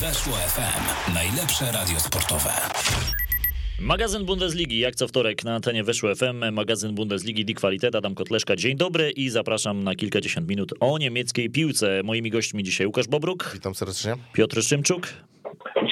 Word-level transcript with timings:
Weszło 0.00 0.32
FM. 0.32 1.14
Najlepsze 1.14 1.72
radio 1.72 2.00
sportowe. 2.00 2.50
Magazyn 3.80 4.24
Bundesligi, 4.24 4.78
jak 4.78 4.94
co 4.94 5.08
wtorek 5.08 5.44
na 5.44 5.54
antenie 5.54 5.84
Weszło 5.84 6.14
FM, 6.14 6.52
magazyn 6.52 6.94
Bundesligi 6.94 7.44
Die 7.44 7.54
Qualität, 7.54 7.94
Adam 7.94 8.14
Kotleszka, 8.14 8.56
dzień 8.56 8.76
dobry 8.76 9.10
i 9.10 9.30
zapraszam 9.30 9.84
na 9.84 9.94
kilkadziesiąt 9.94 10.48
minut 10.48 10.72
o 10.80 10.98
niemieckiej 10.98 11.50
piłce. 11.50 12.02
Moimi 12.04 12.30
gośćmi 12.30 12.62
dzisiaj 12.62 12.86
Łukasz 12.86 13.08
Bobruk. 13.08 13.50
Witam 13.54 13.74
serdecznie. 13.74 14.14
Piotr 14.32 14.62
Szymczuk. 14.62 15.08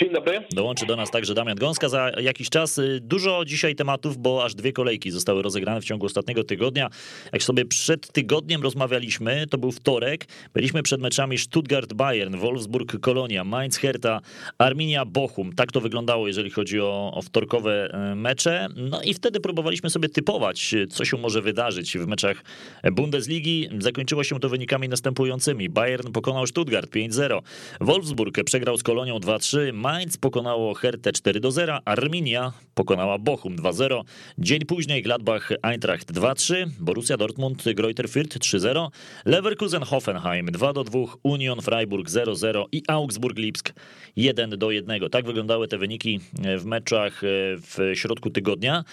Dzień 0.00 0.12
dobry. 0.12 0.44
Dołączy 0.50 0.86
do 0.86 0.96
nas 0.96 1.10
także 1.10 1.34
Damian 1.34 1.56
Gąska 1.56 1.88
za 1.88 2.10
jakiś 2.20 2.50
czas. 2.50 2.80
Dużo 3.00 3.44
dzisiaj 3.44 3.74
tematów, 3.74 4.18
bo 4.18 4.44
aż 4.44 4.54
dwie 4.54 4.72
kolejki 4.72 5.10
zostały 5.10 5.42
rozegrane 5.42 5.80
w 5.80 5.84
ciągu 5.84 6.06
ostatniego 6.06 6.44
tygodnia. 6.44 6.90
Jak 7.32 7.42
sobie 7.42 7.64
przed 7.64 8.12
tygodniem 8.12 8.62
rozmawialiśmy, 8.62 9.46
to 9.46 9.58
był 9.58 9.72
wtorek, 9.72 10.26
byliśmy 10.54 10.82
przed 10.82 11.00
meczami 11.00 11.38
Stuttgart-Bayern, 11.38 12.36
Wolfsburg-Kolonia, 12.36 13.44
Mainz-Hertha, 13.44 14.20
Arminia-Bochum. 14.58 15.54
Tak 15.56 15.72
to 15.72 15.80
wyglądało, 15.80 16.26
jeżeli 16.26 16.50
chodzi 16.50 16.80
o, 16.80 17.12
o 17.14 17.22
wtorkowe 17.22 17.88
e, 17.92 18.14
mecze. 18.14 18.68
No 18.76 19.02
i 19.02 19.14
wtedy 19.14 19.40
próbowaliśmy 19.40 19.90
sobie 19.90 20.08
typować, 20.08 20.74
co 20.90 21.04
się 21.04 21.16
może 21.16 21.42
wydarzyć 21.42 21.98
w 21.98 22.06
meczach 22.06 22.44
Bundesligi. 22.92 23.68
Zakończyło 23.78 24.24
się 24.24 24.40
to 24.40 24.48
wynikami 24.48 24.88
następującymi. 24.88 25.68
Bayern 25.68 26.12
pokonał 26.12 26.46
Stuttgart 26.46 26.90
5-0, 26.90 27.40
Wolfsburg 27.80 28.44
przegrał 28.44 28.76
z 28.76 28.82
Kolonią 28.82 29.18
2-3, 29.44 29.72
Mainz 29.72 30.16
pokonało 30.16 30.74
Hertę 30.74 31.12
4 31.12 31.40
do 31.40 31.50
0, 31.50 31.78
Arminia 31.84 32.52
pokonała 32.74 33.18
Bochum 33.18 33.56
2-0. 33.56 34.02
Dzień 34.38 34.60
później 34.60 35.02
Gladbach 35.02 35.52
Eintracht 35.62 36.12
2-3, 36.12 36.66
Borussia 36.80 37.16
Dortmund 37.16 37.64
Greuther 37.74 38.08
Fürth 38.08 38.38
3-0, 38.38 38.88
Leverkusen 39.24 39.82
Hoffenheim 39.82 40.46
2 40.46 40.72
do 40.72 40.84
2, 40.84 40.98
Union 41.22 41.62
Freiburg 41.62 42.08
0-0 42.08 42.64
i 42.72 42.82
Augsburg 42.88 43.38
Lipsk 43.38 43.72
1 44.16 44.50
do 44.50 44.70
1. 44.70 45.10
Tak 45.10 45.26
wyglądały 45.26 45.68
te 45.68 45.78
wyniki 45.78 46.20
w 46.58 46.64
meczach 46.64 47.20
w 47.22 47.92
środku 47.94 48.30
tygodnia. 48.30 48.84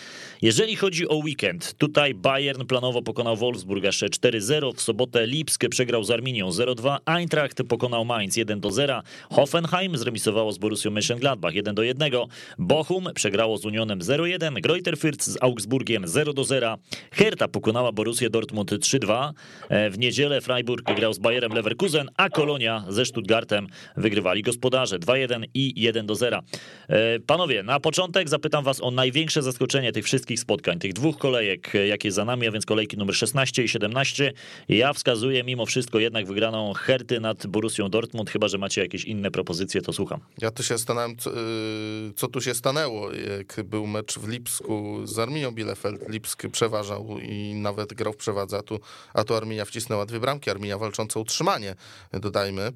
Jeżeli 0.41 0.75
chodzi 0.75 1.07
o 1.07 1.15
weekend, 1.15 1.73
tutaj 1.77 2.13
Bayern 2.13 2.65
planowo 2.65 3.01
pokonał 3.01 3.37
Wolfsburg 3.37 3.85
aż 3.85 4.03
4-0, 4.03 4.75
w 4.75 4.81
sobotę 4.81 5.27
Lipsk 5.27 5.69
przegrał 5.69 6.03
z 6.03 6.11
Arminią 6.11 6.49
0-2, 6.49 6.97
Eintracht 7.05 7.63
pokonał 7.63 8.05
Mainz 8.05 8.37
1 8.37 8.59
do 8.59 8.71
0, 8.71 9.01
Hoffenheim 9.29 9.97
zremisowało 10.41 10.51
z 10.51 10.57
Borussią 10.57 10.91
Mönchengladbach 10.91 11.53
1 11.53 11.75
do 11.75 11.83
1. 11.83 12.11
Bochum 12.57 13.09
przegrało 13.15 13.57
z 13.57 13.65
Unionem 13.65 13.99
0-1. 13.99 14.61
Greuther 14.61 14.97
Fürth 14.97 15.23
z 15.23 15.37
Augsburgiem 15.41 16.07
0 16.07 16.33
do 16.33 16.43
0. 16.43 16.77
Hertha 17.11 17.47
pokonała 17.47 17.91
Borussię 17.91 18.29
Dortmund 18.29 18.71
3-2. 18.71 19.31
E, 19.69 19.89
w 19.89 19.99
niedzielę 19.99 20.41
Freiburg 20.41 20.95
grał 20.95 21.13
z 21.13 21.19
Bayerem 21.19 21.53
Leverkusen, 21.53 22.09
a 22.17 22.29
Kolonia 22.29 22.85
ze 22.89 23.05
Stuttgartem 23.05 23.67
wygrywali 23.97 24.41
gospodarze 24.41 24.99
2-1 24.99 25.43
i 25.53 25.81
1 25.81 26.05
do 26.05 26.15
0. 26.15 26.41
E, 26.87 27.19
panowie, 27.19 27.63
na 27.63 27.79
początek 27.79 28.29
zapytam 28.29 28.63
was 28.63 28.81
o 28.81 28.91
największe 28.91 29.41
zaskoczenie 29.41 29.91
tych 29.91 30.05
wszystkich 30.05 30.39
spotkań, 30.39 30.79
tych 30.79 30.93
dwóch 30.93 31.17
kolejek, 31.17 31.75
e, 31.75 31.87
jakie 31.87 32.11
za 32.11 32.25
nami, 32.25 32.47
a 32.47 32.51
więc 32.51 32.65
kolejki 32.65 32.97
numer 32.97 33.15
16 33.15 33.63
i 33.63 33.67
17. 33.67 34.33
Ja 34.69 34.93
wskazuję 34.93 35.43
mimo 35.43 35.65
wszystko 35.65 35.99
jednak 35.99 36.25
wygraną 36.25 36.73
Herty 36.73 37.19
nad 37.19 37.47
Borussią 37.47 37.89
Dortmund, 37.89 38.29
chyba 38.29 38.47
że 38.47 38.57
macie 38.57 38.81
jakieś 38.81 39.05
inne 39.05 39.31
propozycje, 39.31 39.81
to 39.81 39.93
słucham. 39.93 40.19
Ja 40.37 40.51
to 40.51 40.63
się 40.63 40.77
zastanawiam, 40.77 41.17
co, 41.17 41.31
y, 41.31 42.13
co, 42.15 42.27
tu 42.27 42.41
się 42.41 42.53
stanęło, 42.53 43.11
jak 43.11 43.63
był 43.63 43.87
mecz 43.87 44.19
w 44.19 44.27
Lipsku 44.27 45.07
z 45.07 45.19
Arminią 45.19 45.51
Bielefeld. 45.51 46.09
Lipsk 46.09 46.43
przeważał 46.51 47.19
i 47.19 47.53
nawet 47.53 47.93
grał 47.93 48.13
w 48.13 48.17
przewadze, 48.17 48.57
a 48.57 48.61
tu, 48.61 48.79
a 49.13 49.23
tu 49.23 49.35
Arminia 49.35 49.65
wcisnęła 49.65 50.05
dwie 50.05 50.19
bramki. 50.19 50.49
Arminia 50.49 50.77
walcząca 50.77 51.19
o 51.19 51.23
utrzymanie, 51.23 51.75
dodajmy. 52.13 52.73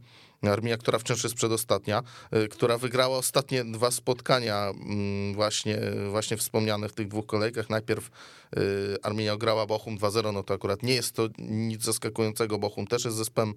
Armia, 0.51 0.77
która 0.77 0.99
wciąż 0.99 1.23
jest 1.23 1.35
przedostatnia, 1.35 2.03
y, 2.33 2.47
która 2.47 2.77
wygrała 2.77 3.17
ostatnie 3.17 3.63
dwa 3.63 3.91
spotkania 3.91 4.69
mm, 4.69 5.33
właśnie, 5.33 5.77
właśnie 6.11 6.37
wspomniane 6.37 6.89
w 6.89 6.93
tych 6.93 7.07
dwóch 7.07 7.25
kolejkach. 7.25 7.69
Najpierw 7.69 8.09
y, 8.57 8.97
Arminia 9.03 9.33
ograła 9.33 9.65
Bochum 9.65 9.97
2-0, 9.97 10.33
no 10.33 10.43
to 10.43 10.53
akurat 10.53 10.83
nie 10.83 10.93
jest 10.93 11.15
to 11.15 11.27
nic 11.39 11.83
zaskakującego. 11.83 12.57
Bochum 12.57 12.87
też 12.87 13.05
jest 13.05 13.17
zespołem 13.17 13.53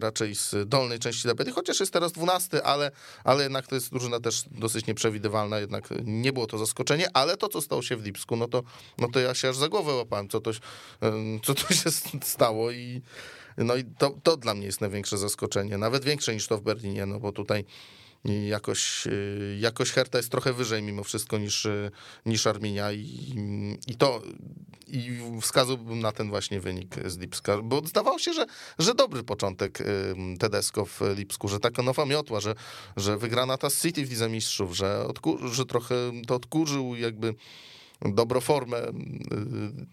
raczej 0.00 0.34
z 0.34 0.54
dolnej 0.66 0.98
części 0.98 1.28
tabeli, 1.28 1.52
chociaż 1.52 1.80
jest 1.80 1.92
teraz 1.92 2.12
12, 2.12 2.62
ale, 2.62 2.90
ale 3.24 3.42
jednak 3.42 3.66
to 3.66 3.74
jest 3.74 3.90
drużyna 3.90 4.20
też 4.20 4.42
dosyć 4.50 4.86
nieprzewidywalna, 4.86 5.58
jednak 5.58 5.88
nie 6.04 6.32
było 6.32 6.46
to 6.46 6.58
zaskoczenie, 6.58 7.08
ale 7.14 7.36
to, 7.36 7.48
co 7.48 7.60
stało 7.60 7.82
się 7.82 7.96
w 7.96 8.04
Lipsku, 8.04 8.36
no 8.36 8.48
to, 8.48 8.62
no 8.98 9.08
to 9.12 9.20
ja 9.20 9.34
się 9.34 9.48
aż 9.48 9.56
za 9.56 9.68
głowę 9.68 9.92
łapałem, 9.92 10.28
co 10.28 10.40
to, 10.40 10.50
co 11.44 11.54
to 11.54 11.74
się 11.74 11.90
stało 12.22 12.70
i 12.70 13.02
no 13.56 13.76
i 13.76 13.84
to, 13.84 14.16
to 14.22 14.36
dla 14.36 14.54
mnie 14.54 14.66
jest 14.66 14.80
największe 14.80 15.18
zaskoczenie, 15.18 15.78
nawet 15.78 16.04
większe 16.04 16.34
niż 16.34 16.46
to 16.46 16.58
w 16.58 16.62
Berlinie, 16.62 17.06
no 17.06 17.20
bo 17.20 17.32
tutaj 17.32 17.64
jakoś, 18.28 19.06
y, 19.06 19.56
jakoś 19.60 19.90
Herta 19.90 20.18
jest 20.18 20.30
trochę 20.30 20.52
wyżej 20.52 20.82
mimo 20.82 21.04
wszystko 21.04 21.38
niż, 21.38 21.64
y, 21.64 21.90
niż 22.26 22.46
Arminia 22.46 22.92
i, 22.92 23.34
i 23.86 23.96
to 23.96 24.22
i 24.86 25.18
wskazałbym 25.42 26.00
na 26.00 26.12
ten 26.12 26.28
właśnie 26.28 26.60
wynik 26.60 26.94
z 27.06 27.18
Lipska, 27.18 27.62
bo 27.62 27.82
zdawało 27.86 28.18
się, 28.18 28.32
że, 28.32 28.46
że 28.78 28.94
dobry 28.94 29.22
początek 29.22 29.80
y, 29.80 29.84
Tedesco 30.38 30.86
w 30.86 31.00
Lipsku, 31.16 31.48
że 31.48 31.60
taka 31.60 31.82
nowa 31.82 32.06
miotła, 32.06 32.40
że, 32.40 32.54
że 32.96 33.18
wygrana 33.18 33.58
ta 33.58 33.70
City 33.70 34.06
w 34.06 34.10
Lidze 34.10 34.28
Mistrzów, 34.28 34.76
że, 34.76 35.06
odkur, 35.06 35.48
że 35.48 35.66
trochę 35.66 35.94
to 36.26 36.34
odkurzył 36.34 36.96
jakby 36.96 37.34
dobrą 38.02 38.40
formę 38.40 38.82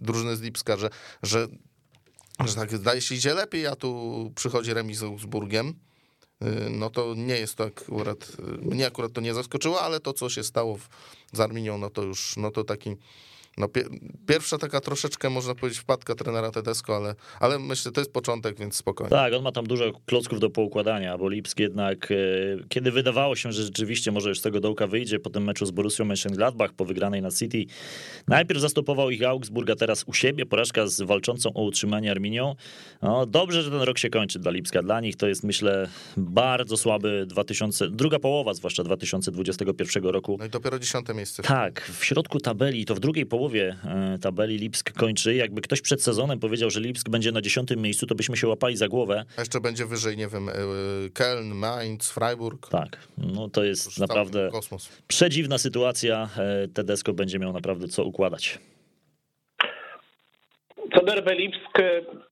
drużyny 0.02 0.36
z 0.36 0.42
Lipska, 0.42 0.78
że, 0.78 0.90
że 1.24 1.48
że 2.46 2.56
tak 2.56 2.78
zdaje 2.78 3.02
się 3.02 3.16
idzie 3.16 3.34
lepiej, 3.34 3.68
a 3.68 3.76
tu 3.76 4.32
przychodzi 4.36 4.74
remis 4.74 4.98
z 4.98 5.04
Augsburgiem, 5.04 5.74
no 6.70 6.90
to 6.90 7.14
nie 7.16 7.38
jest 7.38 7.56
to 7.56 7.64
akurat, 7.64 8.32
y, 8.40 8.66
mnie 8.76 8.88
akurat 8.88 9.14
to 9.14 9.22
nie 9.22 9.34
zaskoczyło, 9.34 9.82
ale 9.82 10.00
to, 10.00 10.14
co 10.14 10.30
się 10.30 10.44
stało 10.44 10.78
w, 10.78 10.90
z 11.34 11.40
Arminią, 11.40 11.78
no 11.78 11.90
to 11.90 12.04
już, 12.04 12.38
no 12.38 12.52
to 12.52 12.64
taki 12.64 12.96
no, 13.58 13.68
pierwsza 14.28 14.58
taka 14.58 14.80
troszeczkę, 14.80 15.30
można 15.30 15.56
powiedzieć, 15.56 15.80
wpadka 15.80 16.16
trenera 16.16 16.52
Tedesco, 16.52 16.96
ale, 16.96 17.16
ale 17.40 17.60
myślę, 17.60 17.92
to 17.92 18.02
jest 18.02 18.14
początek, 18.14 18.60
więc 18.60 18.76
spokojnie. 18.76 19.10
Tak, 19.10 19.34
on 19.34 19.44
ma 19.44 19.52
tam 19.52 19.68
dużo 19.68 19.92
klocków 20.06 20.40
do 20.40 20.50
poukładania, 20.50 21.18
bo 21.18 21.30
Lipsk 21.30 21.60
jednak, 21.60 22.12
e, 22.12 22.16
kiedy 22.70 22.92
wydawało 22.92 23.36
się, 23.36 23.52
że 23.52 23.64
rzeczywiście 23.64 24.12
może 24.12 24.30
już 24.30 24.40
z 24.40 24.42
tego 24.42 24.60
dołka 24.60 24.88
wyjdzie 24.88 25.20
po 25.20 25.30
tym 25.30 25.44
meczu 25.44 25.66
z 25.66 25.72
Borussią 25.72 26.06
Mönchengladbach 26.06 26.70
po 26.78 26.86
wygranej 26.86 27.22
na 27.22 27.32
City, 27.32 27.66
najpierw 28.28 28.60
zastopował 28.60 29.10
ich 29.10 29.24
Augsburg, 29.24 29.70
a 29.70 29.76
teraz 29.76 30.04
u 30.08 30.14
siebie 30.14 30.46
porażka 30.46 30.88
z 30.88 31.02
walczącą 31.02 31.54
o 31.54 31.64
utrzymanie 31.64 32.12
Arminią. 32.12 32.56
No, 33.02 33.26
dobrze, 33.26 33.64
że 33.64 33.72
ten 33.72 33.82
rok 33.82 33.98
się 33.98 34.10
kończy 34.10 34.40
dla 34.40 34.52
Lipska. 34.52 34.82
Dla 34.82 35.02
nich 35.02 35.16
to 35.16 35.28
jest, 35.28 35.44
myślę, 35.44 35.90
bardzo 36.18 36.78
słaby 36.78 37.26
2000, 37.28 37.90
druga 37.90 38.20
połowa, 38.20 38.54
zwłaszcza 38.54 38.84
2021 38.84 40.04
roku. 40.04 40.36
No 40.40 40.46
i 40.46 40.50
dopiero 40.50 40.80
dziesiąte 40.80 41.14
miejsce. 41.14 41.44
Tak, 41.44 41.82
w 41.82 42.06
środku 42.06 42.40
tabeli, 42.40 42.86
to 42.86 42.96
w 42.96 43.00
drugiej 43.00 43.26
połowie 43.26 43.43
połowie 43.44 43.76
e, 43.86 44.18
tabeli 44.22 44.58
Lipsk 44.58 44.94
kończy. 44.94 45.36
Jakby 45.36 45.62
ktoś 45.62 45.82
przed 45.82 46.04
sezonem 46.04 46.40
powiedział, 46.40 46.70
że 46.70 46.80
Lipsk 46.80 47.10
będzie 47.10 47.32
na 47.32 47.42
dziesiątym 47.42 47.80
miejscu, 47.80 48.08
to 48.08 48.16
byśmy 48.16 48.38
się 48.38 48.48
łapali 48.48 48.78
za 48.78 48.88
głowę. 48.88 49.26
A 49.38 49.42
jeszcze 49.42 49.60
będzie 49.60 49.86
wyżej, 49.86 50.18
nie 50.18 50.28
wiem, 50.28 50.50
e, 50.50 50.54
Köln, 51.10 51.54
Mainz, 51.54 52.12
Freiburg. 52.12 52.70
Tak, 52.70 52.98
no 53.18 53.50
to 53.50 53.64
jest 53.64 54.00
naprawdę 54.00 54.50
kosmos. 54.52 54.90
przedziwna 55.08 55.58
sytuacja. 55.58 56.30
E, 56.38 56.68
Tedesco 56.68 57.14
będzie 57.14 57.40
miał 57.40 57.54
naprawdę 57.54 57.88
co 57.88 58.04
układać. 58.04 58.60
Co 60.94 61.06
do 61.06 61.34
Lipsk, 61.34 61.78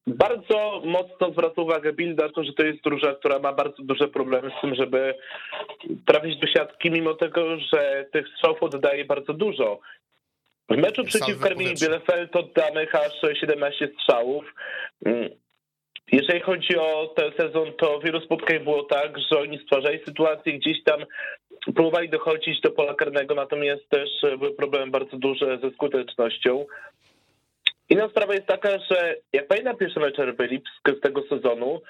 bardzo 0.07 0.81
mocno 0.85 1.31
zwraca 1.31 1.61
uwagę 1.61 1.93
Bilda 1.93 2.29
to, 2.29 2.43
że 2.43 2.53
to 2.53 2.63
jest 2.63 2.83
drużyna, 2.83 3.13
która 3.13 3.39
ma 3.39 3.53
bardzo 3.53 3.83
duże 3.83 4.07
problemy 4.07 4.51
z 4.57 4.61
tym, 4.61 4.75
żeby 4.75 5.15
trafić 6.05 6.39
do 6.39 6.47
siatki, 6.47 6.91
mimo 6.91 7.13
tego, 7.13 7.57
że 7.57 8.05
tych 8.11 8.27
strzałów 8.27 8.63
oddaje 8.63 9.05
bardzo 9.05 9.33
dużo. 9.33 9.79
W 10.71 10.77
meczu 10.77 11.03
przeciwko 11.03 11.45
Arminii 11.45 11.75
Bielefeld 11.81 12.35
oddamy 12.35 12.87
aż 12.93 13.39
17 13.39 13.89
strzałów. 13.93 14.45
Mm. 15.05 15.29
Jeżeli 16.11 16.39
chodzi 16.39 16.77
o 16.77 17.13
ten 17.15 17.31
sezon, 17.37 17.73
to 17.73 17.99
wielu 17.99 18.21
spotkań 18.21 18.59
było 18.59 18.83
tak, 18.83 19.19
że 19.31 19.39
oni 19.39 19.59
stwarzali 19.59 19.99
sytuację 20.05 20.53
gdzieś 20.53 20.83
tam, 20.83 21.05
próbowali 21.75 22.09
dochodzić 22.09 22.61
do 22.61 22.71
pola 22.71 22.93
karnego, 22.93 23.35
natomiast 23.35 23.89
też 23.89 24.09
były 24.39 24.53
problemy 24.53 24.91
bardzo 24.91 25.17
duże 25.17 25.57
ze 25.57 25.71
skutecznością. 25.71 26.65
Inna 27.89 28.09
sprawa 28.09 28.33
jest 28.33 28.47
taka, 28.47 28.69
że 28.69 29.15
jak 29.33 29.47
pamiętam 29.47 29.77
pierwszy 29.77 29.99
mecz 29.99 30.19
RB 30.19 30.39
Lipsk 30.39 30.89
z 30.97 30.99
tego 30.99 31.23
sezonu, 31.29 31.81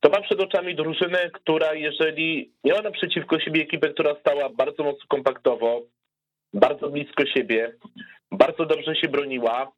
to 0.00 0.10
mam 0.10 0.22
przed 0.22 0.40
oczami 0.40 0.74
drużynę, 0.74 1.30
która 1.32 1.74
jeżeli 1.74 2.50
miała 2.64 2.82
naprzeciwko 2.82 3.40
siebie 3.40 3.62
ekipę, 3.62 3.88
która 3.88 4.14
stała 4.14 4.48
bardzo 4.48 4.84
mocno 4.84 5.04
kompaktowo, 5.08 5.82
bardzo 6.54 6.88
blisko 6.88 7.26
siebie, 7.26 7.72
bardzo 8.32 8.66
dobrze 8.66 8.96
się 8.96 9.08
broniła, 9.08 9.72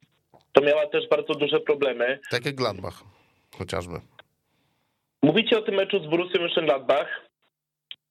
to 0.51 0.61
miała 0.61 0.87
też 0.87 1.09
bardzo 1.09 1.33
duże 1.33 1.59
problemy. 1.59 2.19
Tak 2.29 2.45
jak 2.45 2.55
Gladbach 2.55 3.03
chociażby. 3.57 3.93
Mówicie 5.23 5.59
o 5.59 5.61
tym 5.61 5.75
meczu 5.75 5.99
z 5.99 6.07
Borussią 6.07 6.39
Mönchengladbach. 6.39 7.05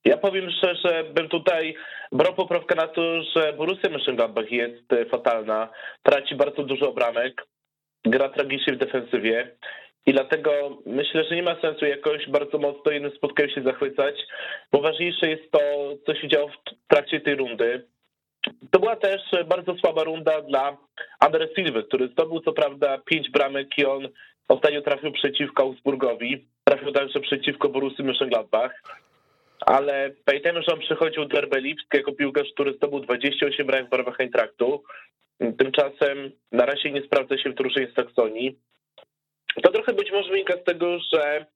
Ja 0.04 0.16
powiem 0.16 0.50
szczerze, 0.50 1.04
bym 1.04 1.28
tutaj 1.28 1.74
brał 2.12 2.34
poprawkę 2.34 2.74
na 2.74 2.88
to, 2.88 3.22
że 3.22 3.52
Borussia 3.52 3.88
Mönchengladbach 3.88 4.52
jest 4.52 5.10
fatalna, 5.10 5.68
traci 6.02 6.34
bardzo 6.34 6.62
dużo 6.62 6.92
bramek, 6.92 7.46
gra 8.04 8.28
tragicznie 8.28 8.72
w 8.72 8.78
defensywie 8.78 9.56
i 10.06 10.12
dlatego 10.12 10.78
myślę, 10.86 11.24
że 11.24 11.36
nie 11.36 11.42
ma 11.42 11.60
sensu 11.60 11.84
jakoś 11.84 12.28
bardzo 12.28 12.58
mocno 12.58 12.92
jednym 12.92 13.12
spotkaniem 13.16 13.50
się 13.50 13.62
zachwycać, 13.62 14.14
bo 14.72 14.80
ważniejsze 14.80 15.28
jest 15.28 15.50
to, 15.50 15.58
co 16.06 16.14
się 16.14 16.28
działo 16.28 16.48
w 16.48 16.88
trakcie 16.88 17.20
tej 17.20 17.34
rundy. 17.34 17.86
To 18.70 18.78
była 18.78 18.96
też 18.96 19.22
bardzo 19.46 19.74
słaba 19.74 20.04
runda 20.04 20.42
dla 20.42 20.76
Andre 21.20 21.48
Silva, 21.54 21.82
który 21.82 22.08
zdobył 22.08 22.40
co 22.40 22.52
prawda 22.52 22.98
pięć 22.98 23.30
bramek 23.30 23.78
i 23.78 23.84
on 23.84 24.08
ostatnio 24.48 24.82
trafił 24.82 25.12
przeciwko 25.12 25.62
Augsburgowi, 25.62 26.46
trafił 26.64 26.92
także 26.92 27.20
przeciwko 27.20 27.68
Borussii 27.68 28.04
Mönchengladbach, 28.04 28.70
ale 29.60 30.10
pamiętajmy, 30.24 30.62
że 30.62 30.72
on 30.74 30.80
przychodził 30.80 31.24
do 31.24 31.40
RB 31.40 31.54
Lipsk 31.54 31.94
jako 31.94 32.12
piłkarz, 32.12 32.48
który 32.54 32.72
zdobył 32.72 33.00
28 33.00 33.66
bramek 33.66 33.86
w 33.86 33.90
barwach 33.90 34.20
Eintraktu. 34.20 34.82
Tymczasem 35.58 36.32
na 36.52 36.66
razie 36.66 36.90
nie 36.90 37.02
sprawdza 37.02 37.38
się 37.38 37.50
w 37.50 37.54
drużynie 37.54 37.86
z 37.92 37.94
Saksonii. 37.94 38.58
To 39.62 39.72
trochę 39.72 39.92
być 39.92 40.12
może 40.12 40.30
wynika 40.30 40.54
z 40.56 40.64
tego, 40.64 40.98
że 41.12 41.46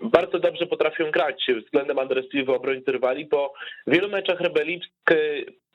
bardzo 0.00 0.38
dobrze 0.38 0.66
potrafią 0.66 1.10
grać 1.10 1.46
względem 1.64 1.98
adresywnego 1.98 2.56
obrońcy 2.56 2.92
rywali, 2.92 3.26
bo 3.26 3.52
w 3.86 3.92
wielu 3.92 4.08
meczach 4.08 4.40
RB 4.40 4.64
Lipsk 4.64 5.10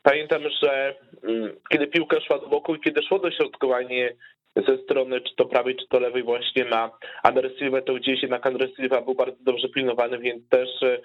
pamiętam, 0.04 0.42
że 0.62 0.96
mm, 1.24 1.56
kiedy 1.70 1.88
piłka 1.88 2.22
szła 2.22 2.40
do 2.40 2.48
boku 2.48 2.76
i 2.76 2.80
kiedy 2.80 3.02
szło 3.04 3.20
dośrodkowanie 3.20 4.16
ze 4.56 4.78
strony 4.78 5.22
czy 5.22 5.36
to 5.36 5.46
prawej, 5.46 5.76
czy 5.76 5.88
to 5.88 6.00
lewej 6.00 6.24
właśnie 6.24 6.66
na 6.66 6.92
Andresilwę, 7.24 7.82
to 7.82 7.94
gdzieś 7.94 8.22
jednak 8.22 8.48
Andresilwa 8.48 9.02
był 9.02 9.16
bardzo 9.16 9.38
dobrze 9.44 9.70
pilnowany, 9.70 10.20
więc 10.20 10.50
też 10.50 10.84
e, 10.84 11.00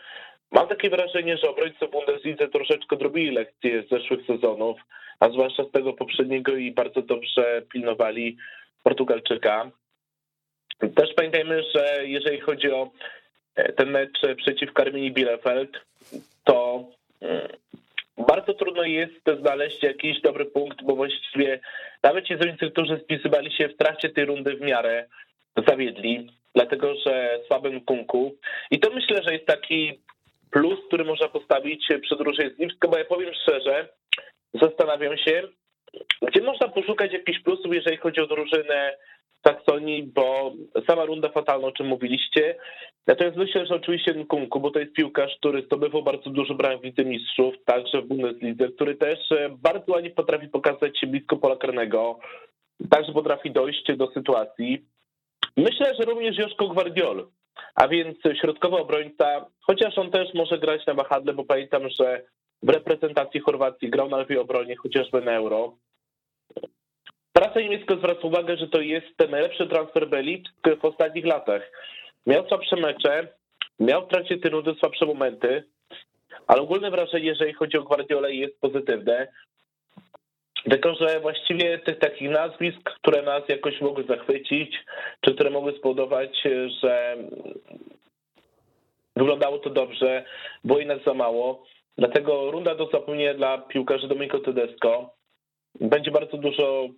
mam 0.51 0.69
takie 0.69 0.91
wrażenie, 0.91 1.37
że 1.37 1.51
obrońcy 1.51 1.89
Bundeslidze 1.89 2.49
troszeczkę 2.49 2.97
drobili 2.97 3.31
lekcje 3.31 3.83
z 3.83 3.89
zeszłych 3.89 4.27
sezonów, 4.27 4.81
a 5.21 5.29
zwłaszcza 5.29 5.65
z 5.65 5.71
tego 5.71 5.93
poprzedniego 5.93 6.57
i 6.57 6.73
bardzo 6.73 7.03
dobrze 7.03 7.63
pilnowali 7.73 8.37
Portugalczyka. 8.83 9.71
Też 10.97 11.15
pamiętajmy, 11.17 11.63
że 11.75 11.99
jeżeli 12.03 12.41
chodzi 12.41 12.73
o 12.73 12.91
e, 13.55 13.73
ten 13.73 13.91
mecz 13.91 14.21
przeciwko 14.37 14.83
Arminii 14.83 15.13
Bielefeld, 15.13 15.81
to 16.45 16.85
mm, 17.21 17.49
bardzo 18.19 18.55
trudno 18.55 18.83
jest 18.83 19.41
znaleźć 19.41 19.83
jakiś 19.83 20.21
dobry 20.21 20.47
punkt, 20.47 20.83
bo 20.83 20.97
właściwie 20.97 21.61
nawet 22.03 22.27
ci 22.27 22.35
zawodnicy, 22.35 22.71
którzy 22.71 23.01
spisywali 23.05 23.53
się 23.53 23.69
w 23.69 23.77
trakcie 23.77 24.09
tej 24.09 24.25
rundy 24.25 24.57
w 24.57 24.61
miarę 24.61 25.07
zawiedli, 25.69 26.31
dlatego 26.55 26.95
że 27.07 27.41
słabym 27.47 27.81
kunku. 27.81 28.37
I 28.71 28.81
to 28.81 28.91
myślę, 28.91 29.23
że 29.23 29.33
jest 29.33 29.47
taki 29.47 30.01
plus, 30.51 30.79
który 30.87 31.05
można 31.05 31.29
postawić 31.29 31.89
przed 32.03 32.21
Różej 32.21 32.55
Zniewską, 32.55 32.89
bo 32.89 32.99
ja 32.99 33.05
powiem 33.05 33.35
szczerze, 33.35 33.89
zastanawiam 34.63 35.17
się, 35.17 35.43
gdzie 36.23 36.43
można 36.43 36.69
poszukać 36.69 37.13
jakichś 37.13 37.41
plusów, 37.41 37.75
jeżeli 37.75 37.97
chodzi 37.97 38.21
o 38.21 38.27
drużynę 38.27 38.97
Saksonii, 39.47 40.03
bo 40.03 40.53
sama 40.87 41.05
runda 41.05 41.29
fatalna, 41.29 41.67
o 41.67 41.73
czym 41.73 41.87
mówiliście. 41.87 42.57
Natomiast 43.07 43.37
myślę, 43.37 43.67
że 43.67 43.75
oczywiście 43.75 44.15
Nkunku, 44.15 44.61
bo 44.61 44.71
to 44.71 44.79
jest 44.79 44.93
piłkarz, 44.93 45.37
który 45.37 45.63
zdobywał 45.63 46.03
bardzo 46.03 46.31
dużo 46.31 46.55
bramek 46.55 46.81
w 46.81 46.85
Lidze 46.85 47.05
Mistrzów, 47.05 47.55
także 47.65 48.03
w 48.03 48.07
Bundeslidze, 48.07 48.69
który 48.69 48.95
też 48.95 49.19
bardzo 49.51 49.93
ładnie 49.93 50.11
potrafi 50.11 50.49
pokazać 50.49 50.99
się 50.99 51.07
blisko 51.07 51.37
pola 51.37 51.57
karnego, 51.57 52.19
także 52.91 53.13
potrafi 53.13 53.51
dojść 53.51 53.97
do 53.97 54.11
sytuacji. 54.11 54.85
Myślę, 55.57 55.95
że 55.95 56.05
również 56.05 56.39
Joszko 56.39 56.69
Gwardiol, 56.69 57.29
a 57.75 57.89
więc 57.89 58.19
środkowy 58.41 58.77
obrońca, 58.77 59.47
chociaż 59.61 59.99
on 59.99 60.11
też 60.11 60.35
może 60.35 60.59
grać 60.59 60.87
na 60.87 60.95
wahadle, 60.95 61.33
bo 61.33 61.45
pamiętam, 61.45 61.89
że 61.89 62.23
w 62.63 62.69
reprezentacji 62.69 63.41
Chorwacji 63.41 63.91
grał 63.91 64.09
na 64.09 64.17
lewej 64.17 64.39
obronie, 64.39 64.77
chociażby 64.77 65.21
na 65.21 65.33
Euro. 65.33 65.77
Prasa 67.37 67.61
niemiecka 67.61 67.97
zwraca 67.97 68.21
uwagę, 68.21 68.57
że 68.57 68.69
to 68.69 68.81
jest 68.81 69.07
ten 69.17 69.31
najlepszy 69.31 69.67
transfer 69.67 70.09
Belik 70.09 70.49
w 70.81 70.85
ostatnich 70.85 71.27
latach. 71.27 71.63
Miał 72.27 72.49
słabsze 72.49 72.77
mecze, 72.77 73.29
miał 73.81 74.07
w 74.07 74.09
trakcie 74.09 74.37
rundy 74.51 74.75
słabsze 74.75 75.07
momenty, 75.07 75.65
ale 76.47 76.63
ogólne 76.63 76.91
wrażenie, 76.91 77.27
jeżeli 77.27 77.53
chodzi 77.53 77.79
o 77.79 77.83
Guardiolę 77.83 78.35
jest 78.35 78.61
pozytywne. 78.61 79.29
Tylko, 80.71 80.95
że 80.95 81.21
właściwie 81.21 81.79
tych 81.79 81.99
takich 81.99 82.31
nazwisk, 82.31 82.83
które 82.83 83.23
nas 83.23 83.43
jakoś 83.49 83.81
mogły 83.81 84.05
zachwycić, 84.05 84.85
czy 85.21 85.35
które 85.35 85.51
mogły 85.51 85.73
spowodować, 85.73 86.43
że 86.83 87.17
wyglądało 89.17 89.59
to 89.59 89.71
dobrze, 89.71 90.25
było 90.65 90.79
jednak 90.79 91.05
za 91.07 91.15
mało. 91.15 91.65
Dlatego 91.99 92.51
runda 92.51 92.75
do 92.75 92.87
zapomnienia 92.87 93.35
dla 93.35 93.59
piłkarzy 93.59 94.09
Domenico 94.09 94.39
Tedesco. 94.39 95.11
Będzie 95.81 96.11
bardzo 96.11 96.37
dużo 96.37 96.89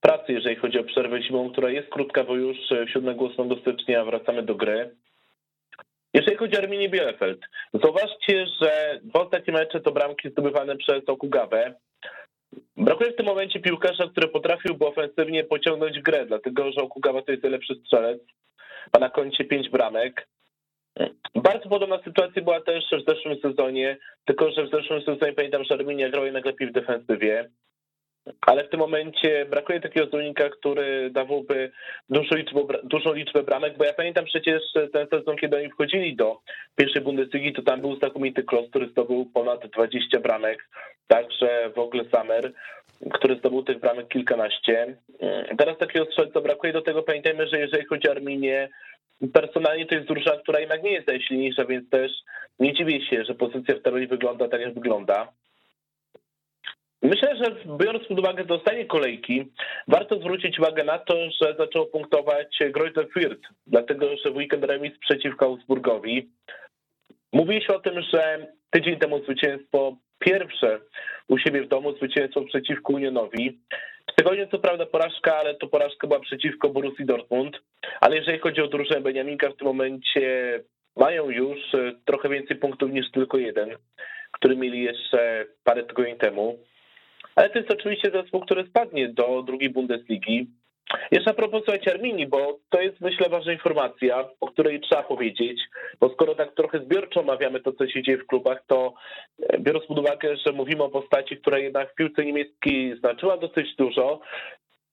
pracy, 0.00 0.32
jeżeli 0.32 0.56
chodzi 0.56 0.78
o 0.78 0.84
przerwę 0.84 1.22
zimową, 1.22 1.50
która 1.52 1.70
jest 1.70 1.88
krótka, 1.88 2.24
bo 2.24 2.36
już 2.36 2.56
7-8 2.70 3.60
stycznia 3.60 4.04
wracamy 4.04 4.42
do 4.42 4.54
gry. 4.54 4.90
Jeżeli 6.14 6.36
chodzi 6.36 6.56
o 6.56 6.58
Arminię 6.58 6.88
Bielefeld, 6.88 7.40
zauważcie, 7.72 8.46
że 8.60 9.00
dwa 9.02 9.20
ostatnie 9.20 9.52
mecze 9.52 9.80
to 9.80 9.92
bramki 9.92 10.30
zdobywane 10.30 10.76
przez 10.76 11.08
Okugawę. 11.08 11.74
Brakuje 12.76 13.12
w 13.12 13.16
tym 13.16 13.26
momencie 13.26 13.60
piłkarza, 13.60 14.08
który 14.08 14.28
potrafiłby 14.28 14.86
ofensywnie 14.86 15.44
pociągnąć 15.44 16.00
grę, 16.00 16.26
dlatego 16.26 16.72
że 16.72 16.80
Okugawa 16.80 17.22
to 17.22 17.30
jest 17.30 17.42
najlepszy 17.42 17.74
strzelec. 17.74 18.20
Ma 18.94 19.00
na 19.00 19.10
koncie 19.10 19.44
pięć 19.44 19.68
bramek. 19.68 20.28
Bardzo 21.34 21.68
podobna 21.68 22.02
sytuacja 22.04 22.42
była 22.42 22.60
też 22.60 22.84
w 22.84 23.10
zeszłym 23.10 23.40
sezonie, 23.40 23.96
tylko 24.24 24.50
że 24.50 24.64
w 24.64 24.70
zeszłym 24.70 25.02
sezonie 25.02 25.32
pamiętam, 25.32 25.64
że 25.64 25.74
Arminia 25.74 26.08
grała 26.08 26.26
jednak 26.26 26.44
lepiej 26.44 26.68
w 26.68 26.72
defensywie 26.72 27.50
ale 28.40 28.64
w 28.64 28.70
tym 28.70 28.80
momencie 28.80 29.46
brakuje 29.50 29.80
takiego 29.80 30.06
zawodnika, 30.06 30.48
który 30.48 31.10
dawałby 31.10 31.70
dużą 32.08 32.36
liczbę, 32.36 32.60
dużą 32.84 33.12
liczbę 33.12 33.42
bramek, 33.42 33.76
bo 33.78 33.84
ja 33.84 33.92
pamiętam 33.92 34.24
przecież 34.24 34.62
ten 34.92 35.06
sezon, 35.08 35.36
kiedy 35.36 35.56
oni 35.56 35.70
wchodzili 35.70 36.16
do 36.16 36.38
pierwszej 36.76 37.02
Bundesligi, 37.02 37.52
to 37.52 37.62
tam 37.62 37.80
był 37.80 37.96
znakomity 37.96 38.42
Klos, 38.42 38.70
który 38.70 38.88
zdobył 38.88 39.26
ponad 39.34 39.66
20 39.66 40.20
bramek, 40.20 40.68
także 41.06 41.70
w 41.76 41.78
ogóle 41.78 42.04
Samer, 42.12 42.52
który 43.12 43.36
zdobył 43.36 43.62
tych 43.62 43.80
bramek 43.80 44.08
kilkanaście. 44.08 44.96
Teraz 45.58 45.78
takiego 45.78 46.04
strzelca 46.04 46.40
brakuje, 46.40 46.72
do 46.72 46.82
tego 46.82 47.02
pamiętajmy, 47.02 47.46
że 47.48 47.58
jeżeli 47.58 47.84
chodzi 47.84 48.08
o 48.08 48.10
Arminię, 48.10 48.68
personalnie 49.32 49.86
to 49.86 49.94
jest 49.94 50.06
drużyna, 50.06 50.36
która 50.36 50.60
jednak 50.60 50.82
nie 50.82 50.92
jest 50.92 51.08
najsilniejsza, 51.08 51.64
więc 51.64 51.90
też 51.90 52.12
nie 52.58 52.74
dziwię 52.74 53.06
się, 53.06 53.24
że 53.24 53.34
pozycja 53.34 53.74
w 53.74 53.82
tabeli 53.82 54.06
wygląda 54.06 54.48
tak, 54.48 54.60
jak 54.60 54.74
wygląda. 54.74 55.32
Myślę, 57.02 57.36
że 57.36 57.76
biorąc 57.78 58.06
pod 58.06 58.18
uwagę 58.18 58.44
dostanie 58.44 58.84
kolejki, 58.84 59.44
warto 59.88 60.18
zwrócić 60.18 60.58
uwagę 60.58 60.84
na 60.84 60.98
to, 60.98 61.14
że 61.42 61.54
zaczęło 61.58 61.86
punktować 61.86 62.58
Greuther 62.70 63.08
Fürth, 63.08 63.48
dlatego 63.66 64.16
że 64.16 64.30
w 64.30 64.36
weekend 64.36 64.64
remis 64.64 64.98
przeciwko 64.98 65.46
Augsburgowi. 65.46 66.28
Mówi 67.32 67.62
się 67.62 67.74
o 67.74 67.80
tym, 67.80 68.02
że 68.02 68.46
tydzień 68.70 68.96
temu 68.96 69.22
zwycięstwo 69.22 69.96
pierwsze 70.18 70.80
u 71.28 71.38
siebie 71.38 71.62
w 71.62 71.68
domu, 71.68 71.92
zwycięstwo 71.92 72.42
przeciwko 72.42 72.92
Unionowi. 72.92 73.58
W 74.12 74.14
tygodniu 74.14 74.46
co 74.50 74.58
prawda 74.58 74.86
porażka, 74.86 75.36
ale 75.36 75.54
to 75.54 75.66
porażka 75.66 76.06
była 76.06 76.20
przeciwko 76.20 76.68
Borussii 76.68 77.06
Dortmund. 77.06 77.56
Ale 78.00 78.16
jeżeli 78.16 78.38
chodzi 78.38 78.60
o 78.60 78.68
drużynę 78.68 79.00
Beniaminka, 79.00 79.50
w 79.50 79.56
tym 79.56 79.66
momencie 79.66 80.60
mają 80.96 81.30
już 81.30 81.58
trochę 82.04 82.28
więcej 82.28 82.56
punktów 82.56 82.90
niż 82.90 83.10
tylko 83.10 83.38
jeden, 83.38 83.70
który 84.32 84.56
mieli 84.56 84.82
jeszcze 84.82 85.46
parę 85.64 85.82
tygodni 85.82 86.16
temu 86.16 86.58
ale 87.34 87.50
to 87.50 87.58
jest 87.58 87.70
oczywiście 87.70 88.10
zespół, 88.10 88.40
który 88.40 88.66
spadnie 88.66 89.08
do 89.08 89.42
drugiej 89.42 89.70
Bundesligi. 89.70 90.46
Jeszcze 91.10 91.30
a 91.30 91.34
propos 91.34 91.62
słuchajcie 91.64 92.26
bo 92.26 92.58
to 92.68 92.80
jest 92.80 93.00
myślę 93.00 93.28
ważna 93.28 93.52
informacja, 93.52 94.28
o 94.40 94.46
której 94.46 94.80
trzeba 94.80 95.02
powiedzieć, 95.02 95.60
bo 96.00 96.08
skoro 96.08 96.34
tak 96.34 96.54
trochę 96.54 96.80
zbiorczo 96.80 97.20
omawiamy 97.20 97.60
to, 97.60 97.72
co 97.72 97.88
się 97.88 98.02
dzieje 98.02 98.18
w 98.18 98.26
klubach, 98.26 98.62
to 98.66 98.94
e, 99.42 99.58
biorąc 99.58 99.86
pod 99.86 99.98
uwagę, 99.98 100.36
że 100.36 100.52
mówimy 100.52 100.82
o 100.82 100.88
postaci, 100.88 101.36
która 101.36 101.58
jednak 101.58 101.92
w 101.92 101.94
piłce 101.94 102.24
niemieckiej 102.24 102.98
znaczyła 102.98 103.36
dosyć 103.36 103.76
dużo, 103.76 104.20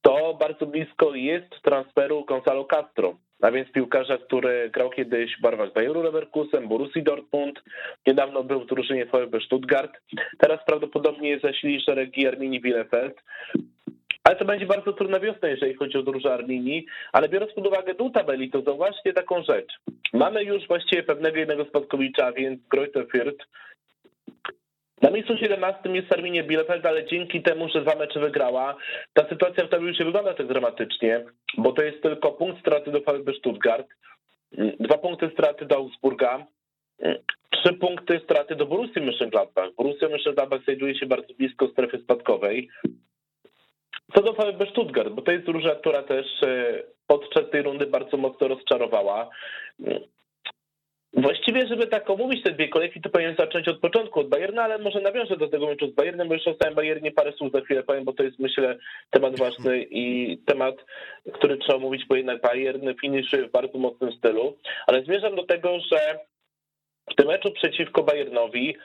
to 0.06 0.34
bardzo 0.40 0.66
blisko 0.66 1.16
jest 1.16 1.62
transferu 1.64 2.26
Gonzalo 2.26 2.66
Castro. 2.66 3.16
A 3.42 3.52
więc 3.52 3.72
piłkarza, 3.72 4.18
który 4.18 4.70
grał 4.70 4.90
kiedyś 4.90 5.38
w 5.38 5.42
barwach 5.42 5.74
Bayeru 5.74 6.04
Leverkusen, 6.04 6.68
Borussii 6.68 7.04
Dortmund, 7.04 7.64
niedawno 8.08 8.44
był 8.44 8.60
w 8.60 8.66
drużynie 8.66 9.06
VfB 9.06 9.40
Stuttgart, 9.46 9.92
teraz 10.40 10.60
prawdopodobnie 10.66 11.40
zasili 11.40 11.82
szeregi 11.82 12.28
Arminii 12.28 12.62
Bielefeld. 12.62 13.16
Ale 14.24 14.36
to 14.36 14.46
będzie 14.46 14.66
bardzo 14.66 14.94
trudna 14.94 15.20
wiosna, 15.20 15.48
jeżeli 15.48 15.74
chodzi 15.74 15.98
o 15.98 16.04
drużynę 16.04 16.34
Arminii, 16.34 16.86
ale 17.12 17.30
biorąc 17.30 17.54
pod 17.54 17.68
uwagę 17.68 17.94
dół 17.94 18.10
tabeli, 18.10 18.52
to 18.52 18.62
zauważcie 18.62 19.14
taką 19.14 19.44
rzecz. 19.44 19.74
Mamy 20.14 20.44
już 20.44 20.68
właściwie 20.68 21.04
pewnego 21.04 21.38
jednego 21.38 21.66
spadkowicza, 21.66 22.32
więc 22.32 22.60
Greuther 22.68 23.08
Fürth, 23.08 23.46
na 25.02 25.10
miejscu 25.10 25.38
17 25.38 25.90
jest 25.90 26.12
Arminia 26.12 26.44
Bielefeld, 26.44 26.86
ale 26.86 27.06
dzięki 27.06 27.42
temu, 27.42 27.70
że 27.70 27.82
dwa 27.82 27.96
mecze 27.96 28.20
wygrała, 28.20 28.76
ta 29.14 29.30
sytuacja 29.30 29.66
w 29.66 29.70
tabeli 29.70 29.90
już 29.90 30.00
nie 30.00 30.06
wygląda 30.06 30.34
tak 30.34 30.48
dramatycznie, 30.48 31.26
bo 31.58 31.72
to 31.72 31.82
jest 31.82 32.02
tylko 32.02 32.32
punkt 32.32 32.60
straty 32.60 32.92
do 32.92 33.00
VfB 33.00 33.34
Stuttgart, 33.34 33.88
dwa 34.80 34.98
punkty 34.98 35.30
straty 35.34 35.66
do 35.66 35.76
Augsburga, 35.76 36.46
trzy 37.50 37.74
punkty 37.74 38.22
straty 38.24 38.56
do 38.56 38.66
Borussii 38.66 39.02
Mönchengladbach. 39.02 39.76
Borussia 39.78 40.08
Mönchengladbach 40.08 40.64
znajduje 40.64 41.00
się 41.00 41.06
bardzo 41.06 41.34
blisko 41.34 41.68
strefy 41.68 41.98
spadkowej. 41.98 42.70
Co 44.16 44.22
do 44.22 44.34
VfB 44.34 44.66
Stuttgart, 44.72 45.10
bo 45.10 45.22
to 45.22 45.32
jest 45.32 45.46
drużyna, 45.46 45.76
która 45.76 46.04
też 46.04 46.26
e, 46.44 46.84
podczas 47.08 47.50
tej 47.50 47.62
rundy 47.62 47.86
bardzo 47.86 48.18
mocno 48.18 48.48
rozczarowała. 48.48 49.30
Właściwie, 51.18 51.68
żeby 51.68 51.88
tak 51.88 52.10
omówić 52.10 52.44
te 52.44 52.52
dwie 52.52 52.68
kolejki, 52.68 53.02
to 53.02 53.10
powinien 53.10 53.36
zacząć 53.36 53.68
od 53.68 53.80
początku, 53.80 54.20
od 54.20 54.30
Bayerna, 54.30 54.64
ale 54.64 54.78
może 54.78 55.02
nawiążę 55.02 55.38
do 55.38 55.48
tego 55.48 55.68
meczu 55.68 55.92
z 55.92 55.94
Bayernem, 55.94 56.28
bo 56.28 56.34
już 56.34 56.48
o 56.48 56.56
Bayernie 56.76 57.12
parę 57.12 57.32
słów 57.32 57.52
za 57.52 57.62
chwilę 57.62 57.84
powiem, 57.84 58.04
bo 58.04 58.14
to 58.14 58.24
jest 58.24 58.40
myślę 58.40 58.78
temat 59.10 59.40
ważny 59.40 59.86
i 59.90 60.38
temat, 60.46 60.76
który 61.34 61.58
trzeba 61.58 61.76
omówić, 61.76 62.06
bo 62.06 62.16
jednak 62.16 62.42
Bayern 62.42 62.90
finiszuje 63.02 63.48
w 63.48 63.52
bardzo 63.52 63.78
mocnym 63.78 64.12
stylu. 64.12 64.58
Ale 64.88 65.04
zmierzam 65.04 65.36
do 65.36 65.44
tego, 65.44 65.80
że 65.92 66.20
w 67.12 67.16
tym 67.16 67.28
meczu 67.28 67.52
przeciwko 67.52 68.04
Bayernowi 68.04 68.76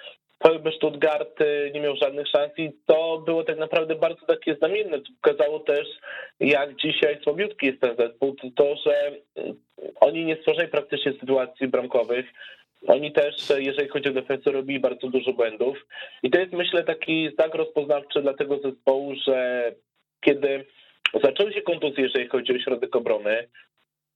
VfB 0.44 0.72
Stuttgart 0.72 1.40
y, 1.40 1.70
nie 1.74 1.80
miał 1.80 1.96
żadnych 1.96 2.28
szans 2.28 2.52
i 2.56 2.70
to 2.86 3.22
było 3.26 3.44
tak 3.44 3.58
naprawdę 3.58 3.94
bardzo 3.94 4.26
takie 4.26 4.54
znamienne. 4.54 4.98
Pokazało 5.22 5.60
też, 5.60 5.86
jak 6.40 6.76
dzisiaj 6.76 7.18
słabiutki 7.22 7.66
jest 7.66 7.80
ten 7.80 7.96
zespół, 7.96 8.36
to, 8.56 8.76
że 8.76 9.12
y, 9.12 9.54
oni 10.00 10.24
nie 10.24 10.36
stworzyli 10.36 10.68
praktycznie 10.68 11.12
sytuacji 11.12 11.68
bramkowych. 11.68 12.26
Oni 12.86 13.12
też, 13.12 13.34
jeżeli 13.58 13.88
chodzi 13.88 14.08
o 14.08 14.12
defensę, 14.12 14.50
robili 14.50 14.80
bardzo 14.80 15.08
dużo 15.08 15.32
błędów. 15.32 15.86
I 16.22 16.30
to 16.30 16.40
jest, 16.40 16.52
myślę, 16.52 16.84
taki 16.84 17.30
znak 17.34 17.54
rozpoznawczy 17.54 18.22
dla 18.22 18.34
tego 18.34 18.58
zespołu, 18.58 19.14
że 19.26 19.72
kiedy 20.20 20.64
zaczęły 21.24 21.52
się 21.52 21.62
kontuzje, 21.62 22.04
jeżeli 22.04 22.28
chodzi 22.28 22.56
o 22.56 22.58
środek 22.58 22.96
obrony, 22.96 23.48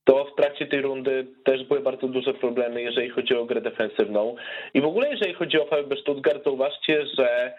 to 0.04 0.24
w 0.24 0.34
trakcie 0.34 0.66
tej 0.66 0.82
rundy 0.82 1.26
też 1.44 1.64
były 1.64 1.80
bardzo 1.80 2.08
duże 2.08 2.34
problemy, 2.34 2.82
jeżeli 2.82 3.10
chodzi 3.10 3.34
o 3.34 3.44
grę 3.44 3.60
defensywną. 3.60 4.36
I 4.74 4.80
w 4.80 4.84
ogóle, 4.84 5.10
jeżeli 5.10 5.34
chodzi 5.34 5.60
o 5.60 5.64
VfB 5.64 5.96
Stuttgart, 5.96 6.44
zauważcie, 6.44 7.06
że 7.18 7.54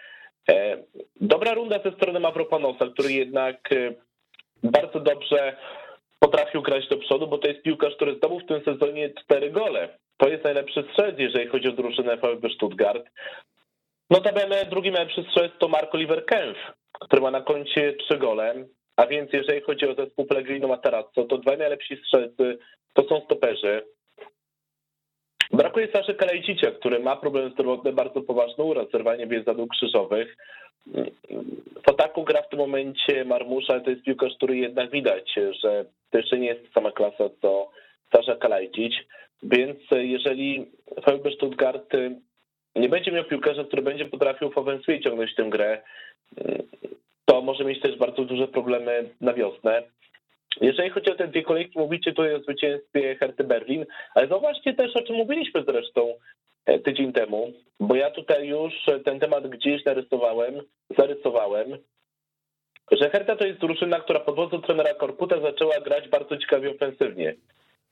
e, 0.48 0.78
dobra 1.20 1.54
runda 1.54 1.78
ze 1.84 1.92
strony 1.92 2.20
Mavropanosa, 2.20 2.86
który 2.86 3.12
jednak 3.12 3.72
e, 3.72 3.94
bardzo 4.62 5.00
dobrze 5.00 5.56
potrafił 6.18 6.62
grać 6.62 6.88
do 6.88 6.96
przodu, 6.96 7.26
bo 7.26 7.38
to 7.38 7.48
jest 7.48 7.62
piłkarz, 7.62 7.94
który 7.96 8.16
zdobył 8.16 8.40
w 8.40 8.46
tym 8.46 8.64
sezonie 8.64 9.10
cztery 9.10 9.50
gole. 9.50 9.88
To 10.16 10.28
jest 10.28 10.44
najlepszy 10.44 10.84
strzelec, 10.90 11.18
jeżeli 11.18 11.46
chodzi 11.48 11.68
o 11.68 11.72
drużynę 11.72 12.16
VfB 12.16 12.50
Stuttgart. 12.50 13.06
Notabene 14.10 14.64
drugi 14.70 14.90
najlepszy 14.90 15.22
strzelec 15.22 15.52
to 15.58 15.68
Mark 15.68 15.94
Oliver 15.94 16.24
Kempf, 16.26 16.58
który 17.00 17.22
ma 17.22 17.30
na 17.30 17.40
koncie 17.40 17.92
trzy 17.92 18.18
gole. 18.18 18.54
A 18.96 19.06
więc 19.06 19.32
jeżeli 19.32 19.60
chodzi 19.60 19.88
o 19.88 19.94
zespół 19.94 20.26
Pellegrino 20.26 20.68
Matarazzo, 20.68 21.24
to 21.24 21.38
dwaj 21.38 21.58
najlepsi 21.58 21.96
strzelcy 21.96 22.58
to 22.94 23.02
są 23.08 23.20
stoperzy. 23.20 23.82
Brakuje 25.52 25.88
Saszy 25.92 26.14
Kalejdzicia, 26.14 26.70
który 26.70 26.98
ma 26.98 27.16
problem 27.16 27.52
zdrowotny 27.52 27.92
bardzo 27.92 28.22
poważny, 28.22 28.64
uraz, 28.64 28.90
zerwanie 28.90 29.26
więzadł 29.26 29.66
krzyżowych. 29.66 30.36
W 31.86 31.90
ataku 31.90 32.24
gra 32.24 32.42
w 32.42 32.48
tym 32.48 32.58
momencie 32.58 33.24
Marmusza, 33.24 33.80
to 33.80 33.90
jest 33.90 34.02
piłkarz, 34.02 34.32
który 34.36 34.56
jednak 34.56 34.90
widać, 34.90 35.34
że 35.62 35.84
to 36.10 36.18
jeszcze 36.18 36.38
nie 36.38 36.46
jest 36.46 36.72
sama 36.72 36.92
klasa 36.92 37.24
co 37.42 37.70
Sasza 38.12 38.36
Kalajdzic, 38.36 38.92
więc 39.42 39.78
jeżeli 39.90 40.66
VfB 41.06 41.30
Stuttgart 41.30 41.92
nie 42.76 42.88
będzie 42.88 43.12
miał 43.12 43.24
piłkarza, 43.24 43.64
który 43.64 43.82
będzie 43.82 44.04
potrafił 44.04 44.50
w 44.50 44.58
ofensywie 44.58 45.00
ciągnąć 45.00 45.34
tę 45.34 45.44
grę, 45.50 45.82
to 47.26 47.42
może 47.42 47.64
mieć 47.64 47.80
też 47.80 47.96
bardzo 47.96 48.24
duże 48.24 48.48
problemy 48.48 49.10
na 49.20 49.34
wiosnę. 49.34 49.82
Jeżeli 50.60 50.90
chodzi 50.90 51.10
o 51.10 51.14
te 51.14 51.28
dwie 51.28 51.42
kolejki, 51.42 51.78
mówicie 51.78 52.12
tutaj 52.12 52.34
o 52.34 52.40
zwycięstwie 52.40 53.16
Herty 53.16 53.44
Berlin, 53.44 53.86
ale 54.14 54.28
zauważcie 54.28 54.74
też, 54.74 54.96
o 54.96 55.02
czym 55.02 55.16
mówiliśmy 55.16 55.64
zresztą 55.68 56.14
e, 56.66 56.78
tydzień 56.78 57.12
temu, 57.12 57.52
bo 57.80 57.94
ja 57.94 58.10
tutaj 58.10 58.48
już 58.48 58.72
ten 59.04 59.20
temat 59.20 59.46
gdzieś 59.46 59.84
narysowałem, 59.84 60.54
zarysowałem, 60.98 61.78
że 62.90 63.10
Herta 63.10 63.36
to 63.36 63.46
jest 63.46 63.60
drużyna, 63.60 64.00
która 64.00 64.20
pod 64.20 64.36
wodzą 64.36 64.62
trenera 64.62 64.94
Korputa 64.94 65.40
zaczęła 65.40 65.80
grać 65.80 66.08
bardzo 66.08 66.36
ciekawie 66.36 66.70
ofensywnie. 66.70 67.34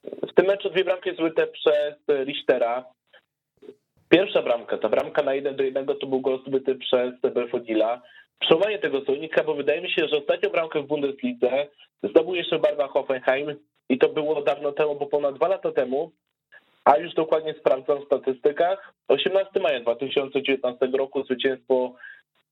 W 0.04 0.34
tym 0.34 0.46
meczu 0.46 0.70
dwie 0.70 0.84
bramki 0.84 1.14
zbyte 1.14 1.46
przez 1.46 1.94
Richtera. 2.08 2.84
Pierwsza 4.08 4.42
bramka, 4.42 4.78
ta 4.78 4.88
bramka 4.88 5.22
na 5.22 5.34
1 5.34 5.56
do 5.56 5.62
1 5.62 5.86
to 5.86 6.06
był 6.06 6.20
gol 6.20 6.38
zbyty 6.46 6.74
przez 6.74 7.20
Belfodila 7.20 8.02
przełamanie 8.40 8.78
tego 8.78 9.00
słownika, 9.00 9.44
bo 9.44 9.54
wydaje 9.54 9.80
mi 9.80 9.90
się, 9.90 10.08
że 10.08 10.16
ostatnią 10.16 10.50
bramkę 10.50 10.82
w 10.82 10.86
Bundeslidze 10.86 11.66
zdobył 12.02 12.34
jeszcze 12.34 12.58
Barwa 12.58 12.88
Hoffenheim 12.88 13.54
i 13.88 13.98
to 13.98 14.08
było 14.08 14.42
dawno 14.42 14.72
temu, 14.72 14.94
bo 14.94 15.06
ponad 15.06 15.34
dwa 15.34 15.48
lata 15.48 15.72
temu, 15.72 16.12
a 16.84 16.96
już 16.96 17.14
dokładnie 17.14 17.54
sprawdzam 17.54 18.02
w 18.02 18.06
statystykach. 18.06 18.94
18 19.08 19.60
maja 19.60 19.80
2019 19.80 20.86
roku 20.86 21.24
zwycięstwo 21.24 21.94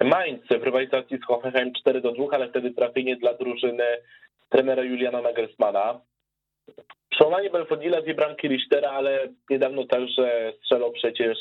Mainz 0.01 0.43
w 0.47 0.63
rywalizacji 0.63 1.19
z 1.19 1.27
Hoffenheim 1.27 1.73
4 1.73 2.01
do 2.01 2.13
2, 2.13 2.25
ale 2.33 2.49
wtedy 2.49 2.71
trafienie 2.71 3.17
dla 3.17 3.35
drużyny 3.35 3.85
trenera 4.49 4.83
Juliana 4.83 5.23
Nagelsmana. 5.23 6.01
Przełamanie 7.11 7.51
Belfodila, 7.51 8.03
dwie 8.03 8.15
bramki 8.15 8.49
Richtera, 8.49 8.91
ale 8.91 9.29
niedawno 9.51 9.87
także 9.87 10.53
strzelał 10.59 10.93
przecież 10.93 11.39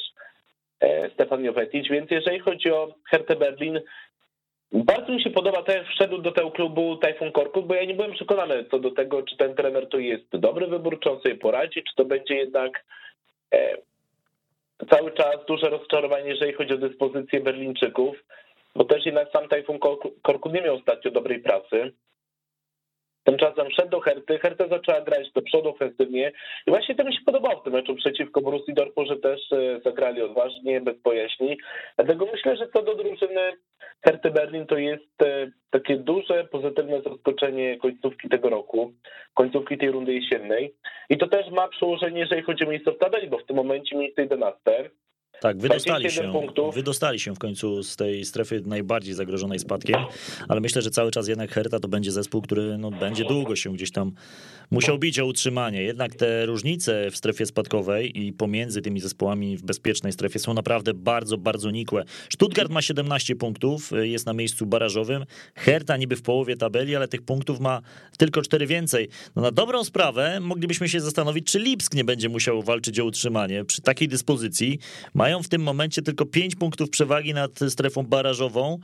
e, 0.80 1.10
Stefan 1.10 1.44
Jovetic, 1.44 1.88
więc 1.90 2.12
jeżeli 2.12 2.40
chodzi 2.40 2.72
o 2.72 2.94
Hertę 3.10 3.36
Berlin, 3.36 3.82
bardzo 4.72 5.12
mi 5.12 5.24
się 5.24 5.30
podoba 5.30 5.64
jak 5.68 5.88
wszedł 5.88 6.18
do 6.18 6.32
tego 6.32 6.52
klubu 6.52 6.98
Tajfun 6.98 7.32
Korkut, 7.32 7.68
bo 7.68 7.76
ja 7.76 7.86
nie 7.86 7.94
byłem 7.94 8.14
przekonany 8.14 8.66
co 8.72 8.80
do 8.80 8.92
tego, 8.92 9.24
czy 9.24 9.38
ten 9.38 9.56
trener 9.56 9.90
to 9.90 9.98
jest 9.98 10.38
dobry 10.38 10.68
wybór, 10.68 11.00
czy 11.00 11.12
on 11.12 11.22
sobie 11.22 11.36
poradzi, 11.36 11.84
czy 11.84 11.96
to 11.96 12.06
będzie 12.06 12.36
jednak 12.36 12.84
e, 13.54 13.78
cały 14.90 15.12
czas 15.12 15.46
duże 15.48 15.70
rozczarowanie, 15.70 16.30
jeżeli 16.30 16.54
chodzi 16.54 16.74
o 16.74 16.78
dyspozycję 16.78 17.42
Berlińczyków, 17.42 18.24
bo 18.76 18.84
też 18.84 19.06
jednak 19.06 19.32
sam 19.34 19.48
Tajfun 19.48 19.80
Korkut 20.22 20.54
nie 20.54 20.62
miał 20.62 20.76
ostatnio 20.76 21.12
dobrej 21.12 21.40
pracy. 21.40 21.92
Tymczasem 23.24 23.72
szedł 23.72 23.90
do 23.90 24.00
Herty, 24.00 24.40
Herta 24.40 24.68
zaczęła 24.68 25.02
grać 25.02 25.32
do 25.32 25.42
przodu 25.42 25.70
ofensywnie 25.70 26.32
i 26.68 26.72
właśnie 26.72 26.96
to 26.96 27.04
mi 27.04 27.14
się 27.14 27.20
podobało 27.26 27.62
w 27.62 27.64
tym 27.64 27.74
meczu 27.74 27.96
przeciwko 27.96 28.42
Borussii 28.42 28.74
Dortmund, 28.74 29.10
że 29.10 29.18
też 29.18 29.52
e, 29.52 29.80
zagrali 29.86 30.22
odważnie, 30.22 30.82
bez 30.82 31.02
pojaśni. 31.02 31.58
Dlatego 31.96 32.26
myślę, 32.34 32.58
że 32.58 32.68
co 32.74 32.84
do 32.84 32.96
drużyny 32.96 33.42
Herty 34.02 34.32
Berlin 34.32 34.66
to 34.66 34.78
jest 34.78 35.24
e, 35.24 35.52
takie 35.70 35.98
duże, 35.98 36.44
pozytywne 36.44 37.02
zaskoczenie 37.02 37.78
końcówki 37.78 38.30
tego 38.30 38.50
roku, 38.50 38.94
końcówki 39.34 39.78
tej 39.78 39.92
rundy 39.92 40.14
jesiennej. 40.14 40.74
I 41.10 41.18
to 41.18 41.28
też 41.28 41.50
ma 41.52 41.68
przełożenie, 41.68 42.20
jeżeli 42.20 42.42
chodzi 42.42 42.66
o 42.66 42.70
miejsce 42.70 42.92
w 42.92 42.98
tabeli, 42.98 43.28
bo 43.28 43.38
w 43.38 43.46
tym 43.46 43.56
momencie 43.56 43.98
miejsce 43.98 44.22
11 44.22 44.90
tak, 45.42 45.58
wydostali 45.58 46.12
się, 46.12 46.34
wydostali 46.74 47.20
się 47.20 47.36
w 47.36 47.40
końcu 47.40 47.84
z 47.84 47.96
tej 47.96 48.26
strefy 48.26 48.62
najbardziej 48.66 49.14
zagrożonej 49.14 49.60
spadkiem, 49.60 50.02
ale 50.48 50.62
myślę, 50.62 50.82
że 50.82 50.92
cały 50.92 51.12
czas 51.12 51.28
jednak 51.28 51.52
Herta 51.52 51.80
to 51.80 51.88
będzie 51.88 52.12
zespół, 52.12 52.42
który 52.42 52.78
no, 52.78 52.92
będzie 52.92 53.26
długo 53.26 53.56
się 53.56 53.74
gdzieś 53.74 53.92
tam 53.92 54.12
musiał 54.72 55.00
bić 55.00 55.20
o 55.20 55.26
utrzymanie. 55.26 55.84
Jednak 55.84 56.16
te 56.16 56.46
różnice 56.46 57.12
w 57.12 57.18
strefie 57.18 57.46
spadkowej 57.46 58.26
i 58.26 58.34
pomiędzy 58.34 58.82
tymi 58.82 59.00
zespołami 59.00 59.58
w 59.58 59.64
bezpiecznej 59.64 60.14
strefie 60.14 60.40
są 60.40 60.54
naprawdę 60.54 60.94
bardzo, 60.94 61.38
bardzo 61.38 61.72
nikłe. 61.72 62.04
Stuttgart 62.30 62.72
ma 62.72 62.82
17 62.82 63.36
punktów, 63.36 63.92
jest 64.02 64.26
na 64.26 64.34
miejscu 64.34 64.66
barażowym. 64.66 65.26
Herta 65.56 65.98
niby 65.98 66.16
w 66.16 66.22
połowie 66.22 66.56
tabeli, 66.56 66.96
ale 66.96 67.08
tych 67.08 67.22
punktów 67.22 67.60
ma 67.60 67.82
tylko 68.18 68.42
4 68.42 68.68
więcej. 68.68 69.08
No 69.36 69.42
na 69.42 69.52
dobrą 69.52 69.84
sprawę 69.84 70.40
moglibyśmy 70.40 70.90
się 70.90 71.00
zastanowić, 71.00 71.48
czy 71.48 71.60
Lipsk 71.60 71.94
nie 71.94 72.04
będzie 72.04 72.30
musiał 72.30 72.62
walczyć 72.62 73.00
o 73.00 73.06
utrzymanie. 73.06 73.66
Przy 73.66 73.82
takiej 73.82 74.08
dyspozycji 74.08 74.80
mają 75.14 75.31
mają 75.32 75.44
w 75.44 75.50
tym 75.50 75.62
momencie 75.62 76.02
tylko 76.02 76.26
5 76.26 76.56
punktów 76.56 76.90
przewagi 76.90 77.34
nad 77.34 77.60
strefą 77.70 78.04
barażową, 78.04 78.78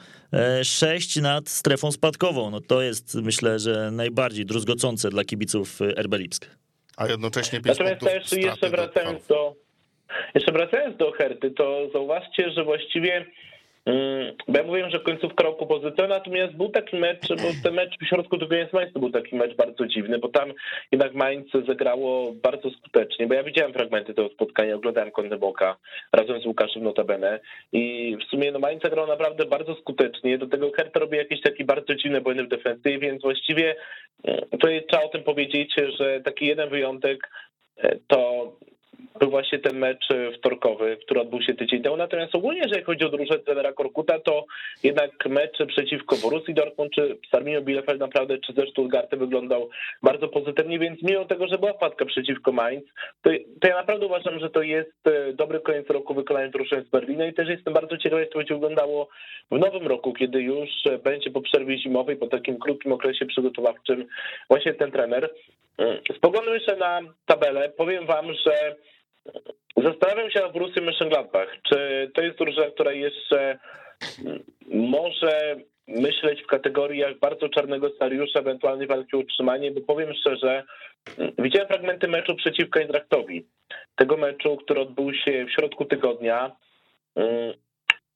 6 0.63 1.17
e, 1.17 1.21
nad 1.21 1.49
strefą 1.49 1.91
spadkową. 1.91 2.49
No 2.49 2.61
to 2.61 2.81
jest 2.81 3.15
myślę, 3.15 3.59
że 3.59 3.91
najbardziej 3.91 4.45
druzgocące 4.45 5.09
dla 5.09 5.23
kibiców 5.23 5.81
e, 5.81 6.01
RB 6.01 6.13
Lipsk. 6.13 6.49
A 6.97 7.07
jednocześnie 7.07 7.61
5 7.61 7.79
Natomiast 7.79 7.99
punktów 7.99 8.29
też 8.29 8.39
jeszcze 8.43 8.69
wracając 8.69 9.27
do, 9.27 9.35
do, 9.35 9.55
jeszcze 10.35 10.51
wracając 10.51 10.97
do 10.97 11.11
Herty, 11.11 11.51
to 11.51 11.89
zauważcie, 11.93 12.51
że 12.51 12.63
właściwie 12.63 13.25
bo 14.47 14.57
ja 14.57 14.63
mówiłem, 14.63 14.89
że 14.89 14.99
końcówka 14.99 15.43
roku 15.43 15.67
pozycja, 15.67 16.07
natomiast 16.07 16.53
był 16.53 16.69
taki 16.69 16.97
mecz, 16.97 17.27
bo 17.29 17.35
ten 17.63 17.73
mecz 17.81 17.97
w 18.01 18.07
środku 18.07 18.37
tego 18.37 18.55
jest 18.55 18.73
Mainz 18.73 18.93
to 18.93 18.99
był 18.99 19.11
taki 19.11 19.35
mecz 19.35 19.55
bardzo 19.55 19.87
dziwny, 19.87 20.19
bo 20.19 20.27
tam 20.27 20.53
jednak 20.91 21.13
Mainz 21.13 21.47
zagrało 21.67 22.33
bardzo 22.43 22.69
skutecznie, 22.69 23.27
bo 23.27 23.33
ja 23.33 23.43
widziałem 23.43 23.73
fragmenty 23.73 24.13
tego 24.13 24.29
spotkania, 24.29 24.75
oglądałem 24.75 25.11
kątem 25.11 25.39
boka 25.39 25.77
razem 26.13 26.41
z 26.41 26.45
Łukaszem 26.45 26.83
Notabene 26.83 27.39
i 27.71 28.17
w 28.21 28.29
sumie 28.29 28.51
no 28.51 28.59
Mainz 28.59 28.81
zagrał 28.81 29.07
naprawdę 29.07 29.45
bardzo 29.45 29.75
skutecznie, 29.75 30.37
do 30.37 30.47
tego 30.47 30.71
Hertha 30.71 30.99
robi 30.99 31.17
jakieś 31.17 31.41
takie 31.41 31.65
bardzo 31.65 31.95
dziwne 31.95 32.21
błędy 32.21 32.43
w 32.43 32.49
defensywie, 32.49 32.99
więc 32.99 33.21
właściwie 33.21 33.75
mm, 34.23 34.41
to 34.49 34.67
trzeba 34.89 35.03
o 35.03 35.09
tym 35.09 35.23
powiedzieć, 35.23 35.75
że 35.99 36.21
taki 36.21 36.45
jeden 36.45 36.69
wyjątek 36.69 37.29
e, 37.77 37.97
to 38.07 38.51
był 39.19 39.29
właśnie 39.29 39.59
ten 39.59 39.77
mecz 39.77 40.07
wtorkowy, 40.37 40.97
który 41.05 41.21
odbył 41.21 41.41
się 41.41 41.53
tydzień 41.53 41.81
temu. 41.81 41.97
Natomiast 41.97 42.35
ogólnie, 42.35 42.61
jeżeli 42.63 42.83
chodzi 42.83 43.05
o 43.05 43.09
drużynę 43.09 43.39
trenera 43.39 43.73
Korkuta, 43.73 44.19
to 44.19 44.45
jednak 44.83 45.11
mecz 45.25 45.57
przeciwko 45.67 46.15
Borussii 46.15 46.53
Dortmund, 46.53 46.91
czy 46.91 47.17
z 47.31 47.35
Arminią 47.35 47.61
Bielefeld 47.61 47.99
naprawdę, 47.99 48.37
czy 48.37 48.53
ze 48.53 48.67
Stuttgartem 48.67 49.19
wyglądał 49.19 49.69
bardzo 50.03 50.27
pozytywnie, 50.27 50.79
więc 50.79 51.03
mimo 51.03 51.25
tego, 51.25 51.47
że 51.47 51.57
była 51.57 51.73
wpadka 51.73 52.05
przeciwko 52.05 52.51
Mainz, 52.51 52.83
to, 53.21 53.29
to 53.61 53.67
ja 53.67 53.75
naprawdę 53.75 54.05
uważam, 54.05 54.39
że 54.39 54.49
to 54.49 54.61
jest 54.61 55.07
e, 55.07 55.33
dobry 55.33 55.59
koniec 55.59 55.89
roku 55.89 56.13
wykonania 56.13 56.49
drużyny 56.49 56.83
z 56.83 56.89
Berlina 56.89 57.25
i 57.25 57.33
też 57.33 57.49
jestem 57.49 57.73
bardzo 57.73 57.97
ciekaw, 57.97 58.19
jak 58.19 58.29
to 58.29 58.37
będzie 58.37 58.53
wyglądało 58.53 59.09
w 59.51 59.59
nowym 59.59 59.87
roku, 59.87 60.13
kiedy 60.13 60.41
już 60.41 60.69
będzie 61.03 61.31
po 61.31 61.41
przerwie 61.41 61.79
zimowej, 61.79 62.15
po 62.15 62.27
takim 62.27 62.59
krótkim 62.59 62.91
okresie 62.91 63.25
przygotowawczym 63.25 64.05
właśnie 64.49 64.73
ten 64.73 64.91
trener. 64.91 65.29
Mm, 65.77 65.97
spoglądam 66.17 66.53
jeszcze 66.53 66.75
na 66.75 67.01
tabelę. 67.25 67.69
Powiem 67.69 68.05
wam, 68.05 68.33
że 68.33 68.75
zastanawiam 69.77 70.31
się 70.31 70.39
nad 70.39 70.53
Borussią 70.53 70.81
Mönchengladbach. 70.81 71.47
Czy 71.69 72.11
to 72.13 72.21
jest 72.21 72.37
drużyna, 72.37 72.71
która 72.71 72.91
jeszcze 72.91 73.59
mm, 74.25 74.43
może 74.67 75.55
myśleć 75.87 76.43
w 76.43 76.47
kategoriach 76.47 77.19
bardzo 77.19 77.49
czarnego 77.49 77.89
scenariusza, 77.89 78.39
ewentualnej 78.39 78.87
walki 78.87 79.15
o 79.15 79.19
utrzymanie, 79.19 79.71
bo 79.71 79.81
powiem 79.81 80.13
szczerze, 80.13 80.63
mm, 81.17 81.33
widziałem 81.39 81.67
fragmenty 81.67 82.07
meczu 82.07 82.35
przeciwko 82.35 82.79
Eindrachtowi. 82.79 83.47
Tego 83.95 84.17
meczu, 84.17 84.57
który 84.57 84.81
odbył 84.81 85.13
się 85.13 85.45
w 85.45 85.51
środku 85.51 85.85
tygodnia. 85.85 86.55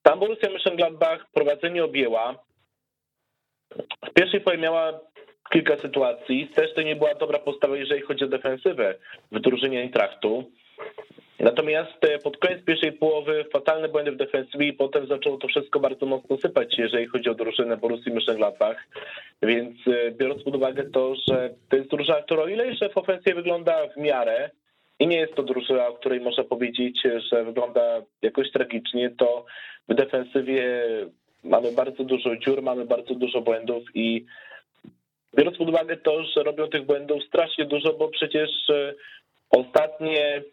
Tam 0.04 0.20
Borussia 0.20 0.48
Mönchengladbach 0.48 1.20
prowadzenie 1.34 1.84
objęła. 1.84 2.44
W 4.10 4.14
pierwszej 4.14 4.42
połowie 4.42 4.62
miała 4.62 5.00
kilka 5.50 5.78
sytuacji. 5.78 6.48
Też 6.48 6.74
to 6.74 6.82
nie 6.82 6.96
była 6.96 7.16
dobra 7.16 7.40
postawa, 7.40 7.78
jeżeli 7.78 8.02
chodzi 8.02 8.24
o 8.24 8.28
defensywę 8.28 8.96
w 9.32 9.40
drużynie 9.40 9.80
Eintrachtu. 9.82 10.52
Natomiast 11.40 12.06
e, 12.06 12.20
pod 12.20 12.38
koniec 12.38 12.66
pierwszej 12.66 12.92
połowy 12.92 13.46
fatalne 13.54 13.90
błędy 13.90 14.12
w 14.12 14.18
defensywie 14.18 14.68
i 14.68 14.74
potem 14.74 15.08
zaczęło 15.08 15.38
to 15.38 15.48
wszystko 15.48 15.80
bardzo 15.80 16.06
mocno 16.06 16.38
sypać, 16.38 16.78
jeżeli 16.78 17.08
chodzi 17.08 17.30
o 17.30 17.34
drużynę 17.34 17.78
Borussii 17.78 18.12
Mönchengladbach. 18.12 18.76
Więc 19.42 19.78
e, 19.88 20.12
biorąc 20.12 20.44
pod 20.44 20.56
uwagę 20.56 20.84
to, 20.84 21.16
że 21.28 21.50
to 21.70 21.76
jest 21.76 21.90
drużyna, 21.90 22.22
która 22.22 22.44
o 22.44 22.48
ile 22.48 22.90
w 22.94 22.98
ofensywie 22.98 23.36
wygląda 23.36 23.88
w 23.88 23.98
miarę 23.98 24.50
i 25.00 25.08
nie 25.08 25.18
jest 25.18 25.36
to 25.36 25.44
drużyna, 25.44 25.88
o 25.88 25.94
której 25.94 26.20
można 26.20 26.44
powiedzieć, 26.44 27.02
że 27.32 27.44
wygląda 27.44 28.02
jakoś 28.22 28.52
tragicznie, 28.52 29.10
to 29.10 29.46
w 29.90 29.94
defensywie 29.94 30.84
mamy 31.44 31.72
bardzo 31.72 32.04
dużo 32.04 32.38
dziur, 32.38 32.62
mamy 32.62 32.86
bardzo 32.86 33.16
dużo 33.16 33.42
błędów 33.42 33.84
i 33.94 34.26
biorąc 35.38 35.58
pod 35.58 35.70
uwagę 35.70 35.98
to, 35.98 36.24
że 36.24 36.44
robią 36.44 36.68
tych 36.68 36.86
błędów 36.86 37.24
strasznie 37.24 37.66
dużo, 37.66 37.94
bo 37.94 38.08
przecież 38.08 38.50
e, 38.70 38.94
ostatnie 39.50 40.44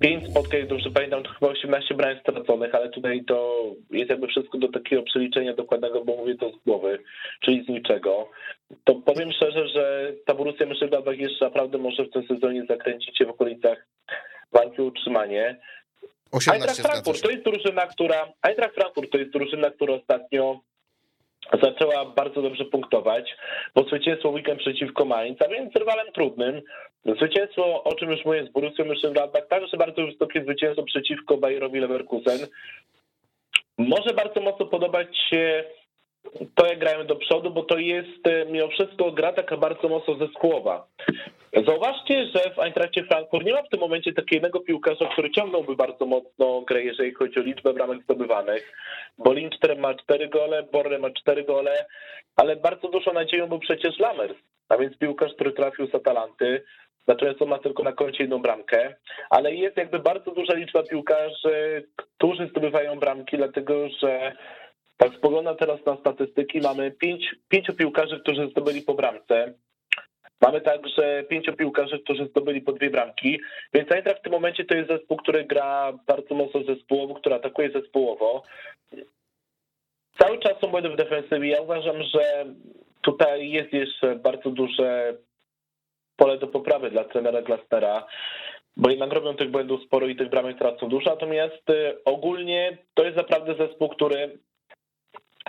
pięć 0.00 0.30
spotkań, 0.30 0.66
dobrze 0.66 0.90
pamiętam, 0.90 1.22
to 1.22 1.30
chyba 1.30 1.48
18 1.52 1.94
brań 1.94 2.20
straconych, 2.20 2.74
ale 2.74 2.88
tutaj 2.88 3.24
to 3.24 3.64
jest 3.90 4.10
jakby 4.10 4.26
wszystko 4.26 4.58
do 4.58 4.68
takiego 4.68 5.02
przeliczenia 5.02 5.54
dokładnego, 5.54 6.04
bo 6.04 6.16
mówię 6.16 6.36
to 6.36 6.50
z 6.50 6.64
głowy, 6.66 6.98
czyli 7.40 7.64
z 7.64 7.68
niczego. 7.68 8.30
To 8.84 8.94
powiem 8.94 9.32
szczerze, 9.32 9.68
że 9.68 10.12
ta 10.26 10.34
Borussia 10.34 10.66
Mönchengladbach 10.66 11.18
jeszcze 11.18 11.44
naprawdę 11.44 11.78
może 11.78 12.04
w 12.04 12.10
tym 12.10 12.26
sezonie 12.26 12.64
zakręcić 12.68 13.18
się 13.18 13.24
w 13.24 13.30
okolicach 13.30 13.86
walki 14.52 14.82
o 14.82 14.84
utrzymanie. 14.84 15.56
Eintracht 16.52 16.80
Frankfurt 16.80 17.22
to 17.22 17.30
jest 17.30 17.44
drużyna, 17.44 17.86
która 17.86 18.32
Eintracht 18.42 18.74
Frankfurt 18.74 19.12
to 19.12 19.18
jest 19.18 19.32
drużyna, 19.32 19.70
która 19.70 19.94
ostatnio 19.94 20.60
zaczęła 21.62 22.04
bardzo 22.04 22.42
dobrze 22.42 22.64
punktować, 22.64 23.36
bo 23.74 23.82
zwycięstwo 23.82 24.28
weekend 24.28 24.60
przeciwko 24.60 25.04
Mainz, 25.04 25.42
a 25.42 25.48
więc 25.48 25.76
rywalem 25.76 26.12
trudnym. 26.12 26.62
Zwycięstwo, 27.04 27.84
o 27.84 27.94
czym 27.94 28.10
już 28.10 28.24
mówię, 28.24 28.46
z 28.46 28.52
Borussią 28.52 28.84
Mönchengladbach, 28.84 29.46
także 29.48 29.76
bardzo 29.76 30.06
wysokie 30.06 30.42
zwycięstwo 30.42 30.82
przeciwko 30.82 31.36
Bayerowi 31.36 31.80
Leverkusen. 31.80 32.38
Może 33.78 34.14
bardzo 34.14 34.40
mocno 34.40 34.66
podobać 34.66 35.18
się 35.30 35.64
to, 36.54 36.66
jak 36.66 36.78
grają 36.78 37.06
do 37.06 37.16
przodu, 37.16 37.50
bo 37.50 37.62
to 37.62 37.78
jest 37.78 38.26
e, 38.26 38.46
mimo 38.46 38.68
wszystko 38.68 39.12
gra 39.12 39.32
taka 39.32 39.56
bardzo 39.56 39.88
mocno 39.88 40.14
zespołowa. 40.14 40.86
Zauważcie, 41.66 42.26
że 42.34 42.50
w 42.54 42.58
Eintrachcie 42.58 43.04
Frankfurt 43.04 43.46
nie 43.46 43.52
ma 43.52 43.62
w 43.62 43.68
tym 43.68 43.80
momencie 43.80 44.12
takiego 44.12 44.60
piłkarza, 44.60 45.08
który 45.12 45.30
ciągnąłby 45.30 45.76
bardzo 45.76 46.06
mocno 46.06 46.60
grę, 46.60 46.82
jeżeli 46.82 47.14
chodzi 47.14 47.40
o 47.40 47.42
liczbę 47.42 47.72
bramek 47.72 48.02
zdobywanych. 48.02 48.72
Bo 49.18 49.32
Lindström 49.32 49.78
ma 49.78 49.94
cztery 49.94 50.28
gole, 50.28 50.62
Borre 50.72 50.98
ma 50.98 51.10
cztery 51.10 51.44
gole, 51.44 51.86
ale 52.36 52.56
bardzo 52.56 52.88
dużą 52.88 53.12
nadzieją 53.12 53.46
był 53.46 53.58
przecież 53.58 53.98
Lamers, 53.98 54.36
a 54.68 54.76
więc 54.76 54.98
piłkarz, 54.98 55.34
który 55.34 55.52
trafił 55.52 55.86
z 55.86 55.94
Atalanty, 55.94 56.62
natomiast 57.06 57.42
on 57.42 57.48
ma 57.48 57.58
tylko 57.58 57.82
na 57.82 57.92
koncie 57.92 58.22
jedną 58.22 58.42
bramkę, 58.42 58.94
ale 59.30 59.54
jest 59.54 59.76
jakby 59.76 59.98
bardzo 59.98 60.30
duża 60.30 60.54
liczba 60.54 60.82
piłkarzy, 60.82 61.84
którzy 61.96 62.48
zdobywają 62.48 62.98
bramki, 62.98 63.36
dlatego 63.36 63.88
że 63.88 64.32
tak 64.96 65.14
spoglądam 65.14 65.56
teraz 65.56 65.86
na 65.86 65.96
statystyki, 65.96 66.60
mamy 66.60 66.90
pięć, 66.90 67.34
pięciu 67.48 67.74
piłkarzy, 67.74 68.20
którzy 68.20 68.48
zdobyli 68.48 68.82
po 68.82 68.94
bramce, 68.94 69.54
Mamy 70.40 70.60
także 70.60 71.24
pięciu 71.28 71.52
piłkarzy, 71.52 71.98
którzy 71.98 72.26
zdobyli 72.26 72.60
po 72.60 72.72
dwie 72.72 72.90
bramki, 72.90 73.40
więc 73.74 73.92
Eintracht 73.92 74.20
w 74.20 74.22
tym 74.22 74.32
momencie 74.32 74.64
to 74.64 74.74
jest 74.74 74.88
zespół, 74.88 75.16
który 75.16 75.44
gra 75.44 75.92
bardzo 76.06 76.34
mocno 76.34 76.62
zespołowo, 76.62 77.14
który 77.14 77.34
atakuje 77.34 77.70
zespołowo. 77.70 78.42
Cały 80.18 80.38
czas 80.38 80.60
są 80.60 80.68
błędy 80.68 80.88
w 80.88 80.96
defensywie. 80.96 81.48
Ja 81.48 81.60
uważam, 81.60 82.02
że 82.02 82.46
tutaj 83.02 83.50
jest 83.50 83.72
jeszcze 83.72 84.16
bardzo 84.16 84.50
duże 84.50 85.16
pole 86.16 86.38
do 86.38 86.46
poprawy 86.46 86.90
dla 86.90 87.04
trenera 87.04 87.42
Glasnera, 87.42 88.06
bo 88.76 88.90
jednak 88.90 89.12
robią 89.12 89.34
tych 89.34 89.50
błędów 89.50 89.82
sporo 89.82 90.06
i 90.06 90.16
tych 90.16 90.28
bramek 90.28 90.58
tracą 90.58 90.88
dużo, 90.88 91.10
natomiast 91.10 91.70
y, 91.70 92.04
ogólnie 92.04 92.78
to 92.94 93.04
jest 93.04 93.16
naprawdę 93.16 93.54
zespół, 93.54 93.88
który 93.88 94.38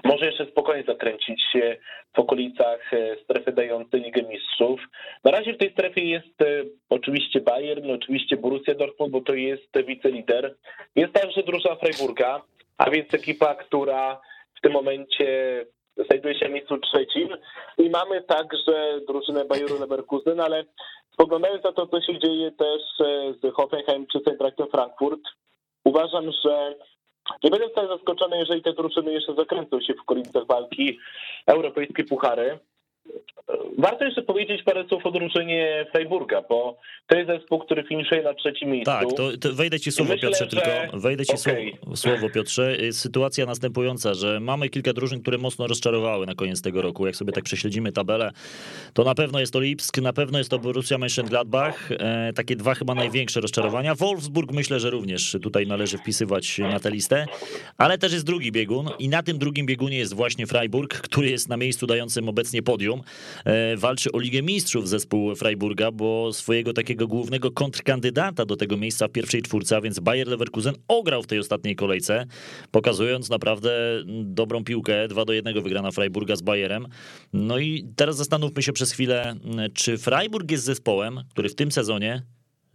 może 0.03 0.25
jeszcze 0.25 0.45
spokojnie 0.45 0.83
zakręcić 0.83 1.41
się 1.53 1.77
w 2.15 2.19
okolicach 2.19 2.93
e, 2.93 3.15
strefy 3.23 3.51
dającej 3.51 4.01
Ligę 4.01 4.23
Mistrzów. 4.23 4.81
Na 5.23 5.31
razie 5.31 5.53
w 5.53 5.57
tej 5.57 5.71
strefie 5.71 6.01
jest 6.01 6.41
e, 6.41 6.63
oczywiście 6.89 7.41
Bayern, 7.41 7.91
oczywiście 7.91 8.37
Borussia 8.37 8.75
Dortmund, 8.75 9.11
bo 9.11 9.21
to 9.21 9.33
jest 9.33 9.85
wicelider. 9.87 10.55
Jest 10.95 11.13
także 11.13 11.43
drużyna 11.43 11.75
Freiburga, 11.75 12.41
a 12.77 12.89
więc 12.89 13.13
ekipa, 13.13 13.55
która 13.55 14.21
w 14.57 14.61
tym 14.61 14.71
momencie 14.71 15.65
znajduje 16.05 16.39
się 16.39 16.49
w 16.49 16.51
miejscu 16.51 16.77
trzecim. 16.77 17.29
I 17.77 17.89
mamy 17.89 18.21
także 18.21 18.99
drużynę 19.07 19.45
Bayeru 19.45 19.79
Leverkusen, 19.79 20.39
ale 20.39 20.65
spoglądając 21.13 21.63
na 21.63 21.71
to, 21.71 21.87
co 21.87 22.01
się 22.01 22.19
dzieje 22.19 22.51
też 22.51 22.81
e, 22.99 23.33
z 23.33 23.53
Hoffenheim 23.53 24.07
czy 24.07 24.19
z 24.19 24.69
Frankfurt, 24.71 25.21
uważam, 25.83 26.31
że 26.45 26.75
nie 27.43 27.49
będę 27.49 27.69
wcale 27.69 27.87
zaskoczony, 27.87 28.37
jeżeli 28.37 28.63
te 28.63 28.73
drużyny 28.73 29.13
jeszcze 29.13 29.35
zakręcą 29.35 29.81
się 29.81 29.93
w 29.93 30.01
okolicach 30.01 30.45
walki 30.45 30.99
europejskie 31.47 32.03
puchary. 32.03 32.59
Warto 33.77 34.05
jeszcze 34.05 34.21
powiedzieć 34.21 34.63
parę 34.63 34.85
słów 34.89 35.05
o 35.05 35.11
drużynie 35.11 35.85
Freiburga, 35.91 36.41
bo 36.49 36.77
to 37.07 37.17
jest 37.17 37.29
zespół, 37.29 37.59
który 37.59 37.83
finiszuje 37.83 38.23
na 38.23 38.33
trzecim 38.33 38.69
miejscu. 38.69 38.91
Tak, 38.91 39.13
to, 39.17 39.37
to 39.37 39.53
wejdę 39.53 39.79
ci 39.79 39.91
słowo 39.91 40.13
myślę, 40.13 40.29
Piotrze, 40.29 40.47
tylko 40.47 40.97
wejdę 40.97 41.25
ci 41.25 41.33
okay. 41.33 41.71
słowo, 41.81 41.95
słowo 41.95 42.29
Piotrze. 42.29 42.77
Sytuacja 42.91 43.45
następująca, 43.45 44.13
że 44.13 44.39
mamy 44.39 44.69
kilka 44.69 44.93
drużyn, 44.93 45.21
które 45.21 45.37
mocno 45.37 45.67
rozczarowały 45.67 46.25
na 46.25 46.35
koniec 46.35 46.61
tego 46.61 46.81
roku. 46.81 47.05
Jak 47.05 47.15
sobie 47.15 47.33
tak 47.33 47.43
prześledzimy 47.43 47.91
tabelę, 47.91 48.31
to 48.93 49.03
na 49.03 49.15
pewno 49.15 49.39
jest 49.39 49.53
to 49.53 49.59
Lipsk, 49.59 49.97
na 49.97 50.13
pewno 50.13 50.37
jest 50.37 50.49
to 50.49 50.59
Borussia 50.59 50.95
Mönchengladbach. 50.97 51.73
E, 51.99 52.33
takie 52.33 52.55
dwa 52.55 52.75
chyba 52.75 52.95
największe 52.95 53.41
rozczarowania. 53.41 53.95
Wolfsburg 53.95 54.51
myślę, 54.51 54.79
że 54.79 54.89
również 54.89 55.37
tutaj 55.43 55.67
należy 55.67 55.97
wpisywać 55.97 56.57
na 56.57 56.79
tę 56.79 56.91
listę, 56.91 57.25
ale 57.77 57.97
też 57.97 58.13
jest 58.13 58.25
drugi 58.25 58.51
biegun 58.51 58.89
i 58.99 59.09
na 59.09 59.23
tym 59.23 59.37
drugim 59.37 59.65
biegunie 59.65 59.97
jest 59.97 60.13
właśnie 60.13 60.47
Freiburg, 60.47 60.93
który 60.93 61.29
jest 61.29 61.49
na 61.49 61.57
miejscu 61.57 61.87
dającym 61.87 62.29
obecnie 62.29 62.63
podium. 62.63 62.96
E, 63.45 63.77
walczy 63.77 64.11
o 64.11 64.19
Ligę 64.19 64.41
Mistrzów 64.41 64.89
zespół 64.89 65.35
Freiburga, 65.35 65.91
bo 65.91 66.33
swojego 66.33 66.73
takiego 66.73 67.07
głównego 67.07 67.51
kontrkandydata 67.51 68.45
do 68.45 68.55
tego 68.55 68.77
miejsca 68.77 69.07
w 69.07 69.11
pierwszej 69.11 69.41
czwórce, 69.41 69.77
a 69.77 69.81
więc 69.81 69.99
Bayer 69.99 70.27
Leverkusen 70.27 70.73
ograł 70.87 71.23
w 71.23 71.27
tej 71.27 71.39
ostatniej 71.39 71.75
kolejce, 71.75 72.25
pokazując 72.71 73.29
naprawdę 73.29 74.03
dobrą 74.23 74.63
piłkę. 74.63 75.07
2 75.07 75.25
do 75.25 75.33
1 75.33 75.61
wygrana 75.63 75.91
Freiburga 75.91 76.35
z 76.35 76.41
Bayerem. 76.41 76.87
No 77.33 77.59
i 77.59 77.87
teraz 77.95 78.17
zastanówmy 78.17 78.63
się 78.63 78.73
przez 78.73 78.91
chwilę, 78.91 79.35
czy 79.73 79.97
Freiburg 79.97 80.51
jest 80.51 80.63
zespołem, 80.63 81.19
który 81.31 81.49
w 81.49 81.55
tym 81.55 81.71
sezonie 81.71 82.23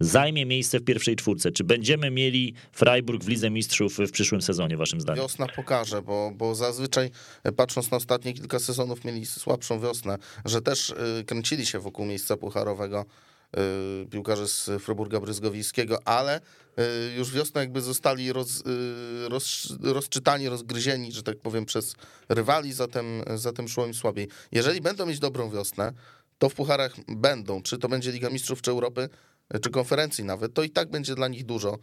zajmie 0.02 0.46
miejsce 0.46 0.78
w 0.78 0.84
pierwszej 0.84 1.16
czwórce. 1.16 1.52
Czy 1.52 1.64
będziemy 1.64 2.10
mieli 2.10 2.54
Freiburg 2.72 3.24
w 3.24 3.28
Lidze 3.28 3.50
Mistrzów 3.50 3.98
w 3.98 4.10
przyszłym 4.10 4.42
sezonie, 4.42 4.76
waszym 4.76 5.00
zdaniem? 5.00 5.22
Wiosna 5.22 5.46
pokaże, 5.56 6.02
bo, 6.02 6.32
bo 6.34 6.54
zazwyczaj 6.54 7.10
e, 7.44 7.52
patrząc 7.52 7.90
na 7.90 7.96
ostatnie 7.96 8.32
kilka 8.32 8.58
sezonów 8.58 9.04
mieli 9.04 9.26
słabszą 9.26 9.80
wiosnę, 9.80 10.18
że 10.44 10.62
też 10.62 10.90
e, 10.90 11.24
kręcili 11.24 11.66
się 11.66 11.78
wokół 11.78 12.06
miejsca 12.06 12.36
pucharowego 12.36 13.04
e, 13.52 13.60
piłkarze 14.10 14.48
z 14.48 14.70
Freiburga 14.80 15.20
Bryzgowińskiego, 15.20 15.98
ale 16.04 16.40
już 17.16 17.32
wiosną 17.32 17.60
jakby 17.60 17.80
zostali 17.80 18.32
roz, 18.32 18.62
roz, 19.28 19.72
rozczytani, 19.82 20.48
rozgryzieni, 20.48 21.12
że 21.12 21.22
tak 21.22 21.38
powiem, 21.38 21.64
przez 21.64 21.94
rywali, 22.28 22.72
zatem, 22.72 23.06
zatem 23.34 23.68
szło 23.68 23.86
im 23.86 23.94
słabiej. 23.94 24.28
Jeżeli 24.52 24.80
będą 24.80 25.06
mieć 25.06 25.18
dobrą 25.18 25.50
wiosnę, 25.50 25.92
to 26.38 26.48
w 26.48 26.54
pucharach 26.54 26.94
będą, 27.08 27.62
czy 27.62 27.78
to 27.78 27.88
będzie 27.88 28.12
Liga 28.12 28.30
Mistrzów, 28.30 28.62
czy 28.62 28.70
Europy, 28.70 29.08
czy 29.62 29.70
konferencji 29.70 30.24
nawet, 30.24 30.54
to 30.54 30.62
i 30.62 30.70
tak 30.70 30.90
będzie 30.90 31.14
dla 31.14 31.28
nich 31.28 31.44
dużo. 31.44 31.78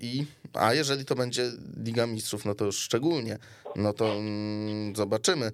I, 0.00 0.26
a 0.52 0.74
jeżeli 0.74 1.04
to 1.04 1.14
będzie 1.14 1.52
Liga 1.84 2.06
Mistrzów, 2.06 2.44
no 2.44 2.54
to 2.54 2.64
już 2.64 2.78
szczególnie, 2.78 3.38
no 3.76 3.92
to 3.92 4.12
mm, 4.14 4.96
zobaczymy. 4.96 5.52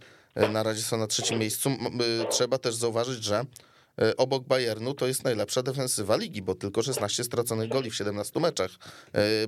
Na 0.52 0.62
razie 0.62 0.82
są 0.82 0.98
na 0.98 1.06
trzecim 1.06 1.38
miejscu. 1.38 1.70
Trzeba 2.30 2.58
też 2.58 2.74
zauważyć, 2.74 3.24
że 3.24 3.44
obok 4.16 4.44
Bayernu 4.44 4.94
to 4.94 5.06
jest 5.06 5.24
najlepsza 5.24 5.62
defensywa 5.62 6.16
ligi, 6.16 6.42
bo 6.42 6.54
tylko 6.54 6.82
16 6.82 7.24
straconych 7.24 7.68
goli 7.68 7.90
w 7.90 7.94
17 7.94 8.40
meczach. 8.40 8.70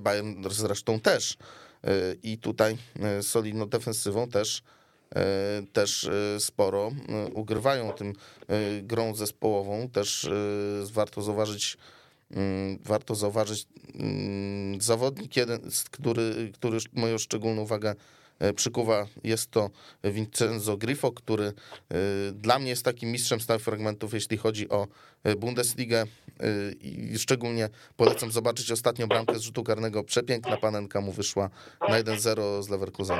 Bayern 0.00 0.50
zresztą 0.50 1.00
też. 1.00 1.36
I 2.22 2.38
tutaj 2.38 2.78
solidną 3.22 3.68
defensywą 3.68 4.28
też 4.28 4.62
też 5.72 6.08
sporo 6.38 6.92
ugrywają 7.34 7.92
tym 7.92 8.12
grą 8.82 9.14
zespołową. 9.14 9.88
Też 9.88 10.28
warto 10.92 11.22
zauważyć, 11.22 11.76
mm, 12.30 12.78
warto 12.84 13.14
zauważyć 13.14 13.66
mm, 13.94 14.80
zawodnik 14.80 15.36
jeden, 15.36 15.60
który, 15.90 16.52
który 16.54 16.78
moją 16.92 17.18
szczególną 17.18 17.62
uwagę 17.62 17.94
E, 18.38 18.52
przykuwa. 18.52 19.06
Jest 19.24 19.50
to 19.50 19.70
Vincenzo 20.04 20.76
Grifo, 20.76 21.12
który 21.12 21.44
e, 21.44 21.52
dla 22.32 22.58
mnie 22.58 22.68
jest 22.68 22.84
takim 22.84 23.12
mistrzem 23.12 23.40
stałych 23.40 23.62
fragmentów, 23.62 24.14
jeśli 24.14 24.36
chodzi 24.36 24.68
o 24.68 24.86
e, 25.24 25.36
Bundesligę 25.36 26.04
i 26.80 27.18
szczególnie 27.18 27.68
polecam 27.96 28.30
zobaczyć 28.30 28.70
ostatnią 28.70 29.06
bramkę 29.06 29.38
z 29.38 29.42
rzutu 29.42 29.64
karnego. 29.64 30.04
Przepiękna 30.04 30.56
panenka 30.56 31.00
mu 31.00 31.12
wyszła 31.12 31.50
na 31.88 32.02
1-0 32.02 32.62
z 32.62 32.68
Leverkusen. 32.68 33.18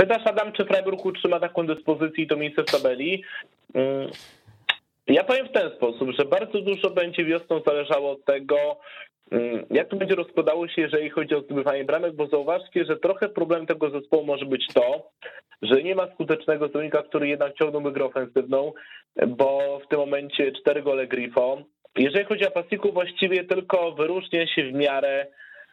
Pytasz 0.00 0.26
Adam, 0.26 0.52
czy 0.52 0.64
Freiburg 0.64 1.04
utrzyma 1.04 1.40
taką 1.40 1.66
dyspozycję 1.66 2.24
i 2.24 2.26
to 2.26 2.36
miejsce 2.36 2.62
w 2.62 2.66
tabeli? 2.66 3.24
Mm, 3.74 4.10
ja 5.06 5.24
powiem 5.24 5.48
w 5.48 5.52
ten 5.52 5.70
sposób, 5.70 6.10
że 6.18 6.24
bardzo 6.24 6.60
dużo 6.60 6.90
będzie 6.90 7.24
wiosną 7.24 7.60
zależało 7.66 8.10
od 8.10 8.24
tego, 8.24 8.56
Mm, 9.30 9.66
jak 9.70 9.88
to 9.88 9.96
będzie 9.96 10.14
rozkładało 10.14 10.68
się, 10.68 10.82
jeżeli 10.82 11.10
chodzi 11.10 11.34
o 11.34 11.40
zdobywanie 11.40 11.84
bramek, 11.84 12.12
bo 12.12 12.26
zauważcie, 12.26 12.84
że 12.84 12.96
trochę 12.96 13.28
problem 13.28 13.66
tego 13.66 13.90
zespołu 13.90 14.24
może 14.24 14.46
być 14.46 14.66
to, 14.74 15.10
że 15.62 15.82
nie 15.82 15.94
ma 15.94 16.06
skutecznego 16.14 16.66
zawodnika, 16.66 17.02
który 17.02 17.28
jednak 17.28 17.54
ciągnąłby 17.54 17.92
grę 17.92 18.04
ofensywną, 18.04 18.72
bo 19.26 19.80
w 19.84 19.88
tym 19.88 19.98
momencie 19.98 20.52
cztery 20.52 20.82
gole 20.82 21.06
Grifo. 21.06 21.62
Jeżeli 21.98 22.24
chodzi 22.24 22.46
o 22.46 22.50
Pasiku, 22.50 22.92
właściwie 22.92 23.44
tylko 23.44 23.92
wyróżnia 23.92 24.46
się 24.46 24.64
w 24.64 24.72
miarę, 24.72 25.26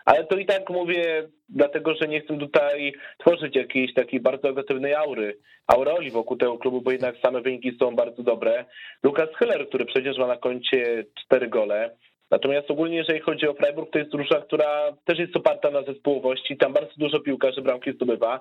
ale 0.08 0.24
to 0.24 0.38
i 0.38 0.46
tak 0.46 0.70
mówię, 0.70 1.28
dlatego 1.50 1.96
że 1.96 2.08
nie 2.08 2.22
chcę 2.22 2.38
tutaj 2.38 2.94
tworzyć 3.18 3.56
jakiejś 3.56 3.94
takiej 3.94 4.20
bardzo 4.20 4.48
negatywnej 4.48 4.94
aury, 4.96 5.38
aureoli 5.68 6.12
wokół 6.12 6.38
tego 6.38 6.58
klubu, 6.58 6.82
bo 6.82 6.92
jednak 6.92 7.16
same 7.18 7.42
wyniki 7.42 7.78
są 7.80 7.96
bardzo 7.96 8.24
dobre. 8.24 8.66
Lukas 9.04 9.30
Hiller, 9.40 9.68
który 9.68 9.86
przecież 9.86 10.18
ma 10.18 10.28
na 10.28 10.38
koncie 10.38 11.04
cztery 11.24 11.48
gole, 11.48 11.98
Natomiast 12.32 12.72
ogólnie, 12.72 12.98
jeżeli 12.98 13.20
chodzi 13.20 13.48
o 13.48 13.54
Freiburg, 13.54 13.92
to 13.92 14.00
jest 14.00 14.12
drużyna, 14.12 14.42
która 14.42 14.94
też 15.06 15.20
jest 15.20 15.36
oparta 15.36 15.72
na 15.72 15.82
zespołowości. 15.82 16.58
Tam 16.58 16.74
bardzo 16.74 16.94
dużo 16.98 17.20
piłkarzy 17.20 17.62
bramki 17.62 17.92
zdobywa. 17.92 18.40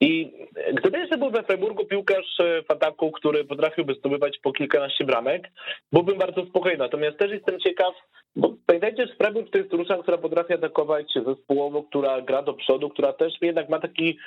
I 0.00 0.32
gdyby 0.72 0.98
jeszcze 0.98 1.18
był 1.18 1.30
we 1.30 1.42
Freiburgu 1.42 1.84
piłkarz 1.84 2.38
w 2.68 2.70
ataku, 2.70 3.10
który 3.10 3.44
potrafiłby 3.44 3.94
zdobywać 3.94 4.38
po 4.38 4.52
kilkanaście 4.52 5.04
bramek, 5.04 5.48
byłbym 5.92 6.18
bardzo 6.18 6.46
spokojny. 6.46 6.78
Natomiast 6.78 7.18
też 7.18 7.30
jestem 7.30 7.60
ciekaw, 7.60 7.94
bo 8.36 8.54
pamiętajcie, 8.66 9.06
że 9.06 9.14
Freiburg 9.14 9.50
to 9.50 9.58
jest 9.58 9.70
drużyna, 9.70 10.02
która 10.02 10.18
potrafi 10.18 10.54
atakować 10.54 11.12
zespołowo, 11.26 11.82
która 11.82 12.20
gra 12.20 12.42
do 12.42 12.54
przodu, 12.54 12.88
która 12.88 13.12
też 13.12 13.32
jednak 13.40 13.68
ma 13.68 13.78
taki 13.80 14.18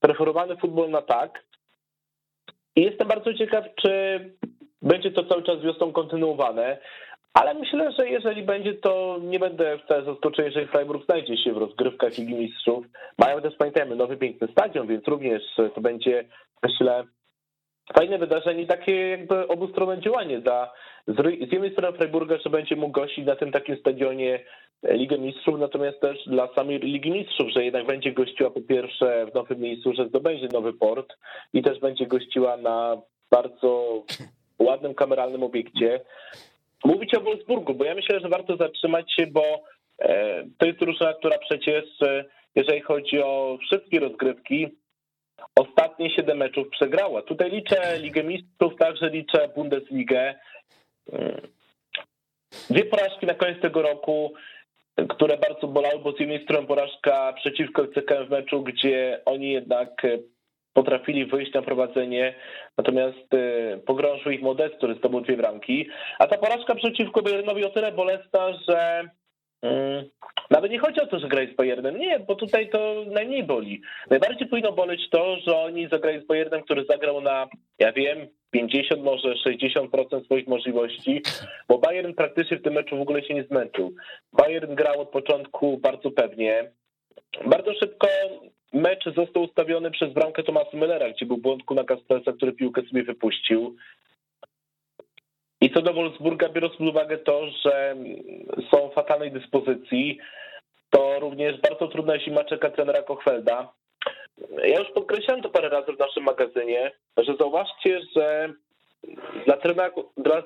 preferowany 0.00 0.56
futbol 0.56 0.90
na 0.90 1.02
tak. 1.02 1.44
I 2.76 2.82
jestem 2.82 3.08
bardzo 3.08 3.34
ciekaw, 3.34 3.64
czy 3.82 4.20
będzie 4.82 5.10
to 5.10 5.24
cały 5.24 5.42
czas 5.42 5.62
wiosną 5.62 5.92
kontynuowane. 5.92 6.78
Ale 7.34 7.54
myślę, 7.54 7.92
że 7.92 8.08
jeżeli 8.08 8.42
będzie, 8.42 8.74
to 8.74 9.18
nie 9.22 9.38
będę 9.38 9.78
wcale 9.78 10.04
zaskoczony, 10.04 10.48
jeżeli 10.48 10.66
Freiburg 10.66 11.04
znajdzie 11.04 11.36
się 11.36 11.52
w 11.52 11.58
rozgrywkach 11.58 12.18
Ligi 12.18 12.34
Mistrzów. 12.34 12.86
Mają 13.18 13.40
też, 13.40 13.54
pamiętajmy, 13.58 13.96
nowy 13.96 14.16
piękny 14.16 14.48
stadion, 14.52 14.86
więc 14.86 15.08
również 15.08 15.42
to 15.74 15.80
będzie, 15.80 16.24
myślę, 16.62 17.04
fajne 17.94 18.18
wydarzenie, 18.18 18.66
takie 18.66 19.08
jakby 19.08 19.48
obustronne 19.48 20.00
działanie 20.00 20.38
dla 20.40 20.72
z 21.08 21.52
jednej 21.52 21.72
strony 21.72 21.98
Freiburga, 21.98 22.36
że 22.44 22.50
będzie 22.50 22.76
mógł 22.76 22.92
gościć 22.92 23.26
na 23.26 23.36
tym 23.36 23.52
takim 23.52 23.76
stadionie 23.76 24.44
Ligę 24.82 25.18
Mistrzów, 25.18 25.58
natomiast 25.58 26.00
też 26.00 26.18
dla 26.26 26.48
samej 26.54 26.78
Ligi 26.78 27.10
Mistrzów, 27.10 27.48
że 27.56 27.64
jednak 27.64 27.86
będzie 27.86 28.12
gościła 28.12 28.50
po 28.50 28.60
pierwsze 28.60 29.26
w 29.26 29.34
nowym 29.34 29.60
miejscu, 29.60 29.92
że 29.94 30.08
zdobędzie 30.08 30.48
nowy 30.52 30.72
port 30.72 31.16
i 31.52 31.62
też 31.62 31.80
będzie 31.80 32.06
gościła 32.06 32.56
na 32.56 32.96
bardzo 33.30 34.02
ładnym 34.58 34.94
kameralnym 34.94 35.42
obiekcie 35.42 36.00
mówić 36.84 37.14
o 37.14 37.20
Wolfsburgu, 37.20 37.74
bo 37.74 37.84
ja 37.84 37.94
myślę, 37.94 38.20
że 38.20 38.28
warto 38.28 38.56
zatrzymać 38.56 39.14
się, 39.14 39.26
bo 39.26 39.62
e, 39.98 40.44
to 40.58 40.66
jest 40.66 40.78
drużyna, 40.78 41.14
która 41.14 41.38
przecież, 41.38 41.84
e, 42.02 42.24
jeżeli 42.54 42.80
chodzi 42.80 43.22
o 43.22 43.58
wszystkie 43.60 44.00
rozgrywki, 44.00 44.68
ostatnie 45.56 46.10
siedem 46.10 46.38
meczów 46.38 46.68
przegrała. 46.68 47.22
Tutaj 47.22 47.50
liczę 47.50 47.98
Ligę 47.98 48.24
Mistrzów, 48.24 48.76
także 48.78 49.10
liczę 49.10 49.48
Bundesligę. 49.56 50.34
Mm. 51.12 51.40
Dwie 52.70 52.84
porażki 52.84 53.26
na 53.26 53.34
koniec 53.34 53.60
tego 53.60 53.82
roku, 53.82 54.32
które 55.08 55.36
bardzo 55.36 55.66
bolały, 55.66 55.98
bo 55.98 56.12
z 56.12 56.20
jednej 56.20 56.44
strony 56.44 56.66
porażka 56.66 57.32
przeciwko 57.32 57.86
CKM 57.86 58.26
w 58.26 58.30
meczu, 58.30 58.62
gdzie 58.62 59.20
oni 59.24 59.52
jednak 59.52 60.06
potrafili 60.72 61.26
wyjść 61.26 61.54
na 61.54 61.62
prowadzenie, 61.62 62.34
natomiast 62.78 63.34
y, 63.34 63.80
pogrążył 63.86 64.32
ich 64.32 64.42
Modest, 64.42 64.74
który 64.74 64.94
zdobył 64.94 65.20
dwie 65.20 65.36
bramki, 65.36 65.88
a 66.18 66.26
ta 66.26 66.38
porażka 66.38 66.74
przeciwko 66.74 67.22
Bayernowi 67.22 67.64
o 67.64 67.70
tyle 67.70 67.92
bolesna, 67.92 68.52
że 68.68 69.00
mm, 69.62 70.04
nawet 70.50 70.70
nie 70.70 70.78
chodzi 70.78 71.00
o 71.00 71.06
to, 71.06 71.18
że 71.18 71.28
grali 71.28 71.52
z 71.52 71.56
Bayernem, 71.56 71.98
nie, 71.98 72.20
bo 72.20 72.34
tutaj 72.34 72.68
to 72.68 73.04
najmniej 73.06 73.44
boli. 73.44 73.82
Najbardziej 74.10 74.48
powinno 74.48 74.72
boleć 74.72 75.10
to, 75.10 75.36
że 75.36 75.56
oni 75.56 75.88
zagrali 75.88 76.20
z 76.20 76.26
Bayernem, 76.26 76.62
który 76.62 76.84
zagrał 76.84 77.20
na, 77.20 77.48
ja 77.78 77.92
wiem, 77.92 78.28
50, 78.50 79.02
może 79.02 79.34
60% 79.34 80.24
swoich 80.24 80.46
możliwości, 80.46 81.22
bo 81.68 81.78
Bayern 81.78 82.14
praktycznie 82.14 82.56
w 82.56 82.62
tym 82.62 82.74
meczu 82.74 82.96
w 82.96 83.00
ogóle 83.00 83.22
się 83.22 83.34
nie 83.34 83.44
zmęczył. 83.44 83.94
Bayern 84.32 84.74
grał 84.74 85.00
od 85.00 85.08
początku 85.08 85.78
bardzo 85.78 86.10
pewnie, 86.10 86.70
bardzo 87.46 87.74
szybko 87.74 88.08
mecz 88.72 89.04
został 89.16 89.42
ustawiony 89.42 89.90
przez 89.90 90.12
bramkę 90.12 90.42
Tomasa 90.42 90.70
Müllera, 90.76 91.12
gdzie 91.12 91.26
był 91.26 91.36
błąd 91.36 91.70
na 91.70 91.84
Kaspersa, 91.84 92.32
który 92.32 92.52
piłkę 92.52 92.82
sobie 92.82 93.02
wypuścił. 93.02 93.76
I 95.60 95.70
co 95.70 95.82
do 95.82 95.92
Wolfsburga, 95.92 96.48
biorąc 96.48 96.76
pod 96.76 96.88
uwagę 96.88 97.18
to, 97.18 97.46
że 97.50 97.96
są 98.70 98.88
w 98.88 98.94
fatalnej 98.94 99.32
dyspozycji, 99.32 100.18
to 100.90 101.20
również 101.20 101.60
bardzo 101.60 101.88
trudna 101.88 102.18
zima 102.18 102.44
czeka 102.44 102.70
trenera 102.70 103.02
Kochfelda. 103.02 103.72
Ja 104.64 104.78
już 104.78 104.90
podkreślałem 104.90 105.42
to 105.42 105.50
parę 105.50 105.68
razy 105.68 105.92
w 105.92 105.98
naszym 105.98 106.22
magazynie, 106.22 106.92
że 107.16 107.36
zauważcie, 107.36 108.00
że 108.16 108.52
dla 109.46 109.56
trenera, 109.56 109.90
dla, 110.16 110.42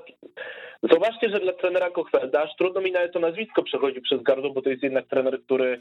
zauważcie, 0.83 1.29
że 1.29 1.41
dla 1.41 1.53
trenera 1.53 1.91
Kochfelda 1.91 2.43
aż 2.43 2.57
trudno 2.57 2.81
mi 2.81 2.93
nawet 2.93 3.13
to 3.13 3.21
nazwisko 3.21 3.63
przechodzi 3.63 4.01
przez 4.01 4.23
gardło, 4.23 4.51
bo 4.51 4.63
to 4.63 4.71
jest 4.71 4.83
jednak 4.83 5.07
trener, 5.07 5.43
który 5.43 5.81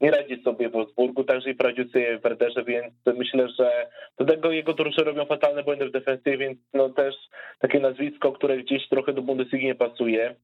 nie 0.00 0.10
radzi 0.10 0.42
sobie 0.42 0.68
w 0.68 0.72
Wolfsburgu, 0.72 1.24
także 1.24 1.50
i 1.50 1.54
poradził 1.54 1.88
sobie 1.88 2.18
w 2.18 2.22
Werderze, 2.22 2.64
więc 2.64 2.94
myślę, 3.06 3.48
że 3.58 3.86
do 4.18 4.24
tego 4.24 4.50
jego 4.50 4.72
drużyny 4.72 5.04
robią 5.04 5.24
fatalne 5.24 5.62
błędy 5.62 5.88
w 5.88 5.92
defensywie, 5.92 6.38
więc 6.38 6.58
no 6.74 6.88
też 6.88 7.14
takie 7.58 7.80
nazwisko, 7.80 8.32
które 8.32 8.56
gdzieś 8.56 8.88
trochę 8.88 9.12
do 9.12 9.22
Bundesligi 9.22 9.66
nie 9.66 9.74
pasuje. 9.74 10.34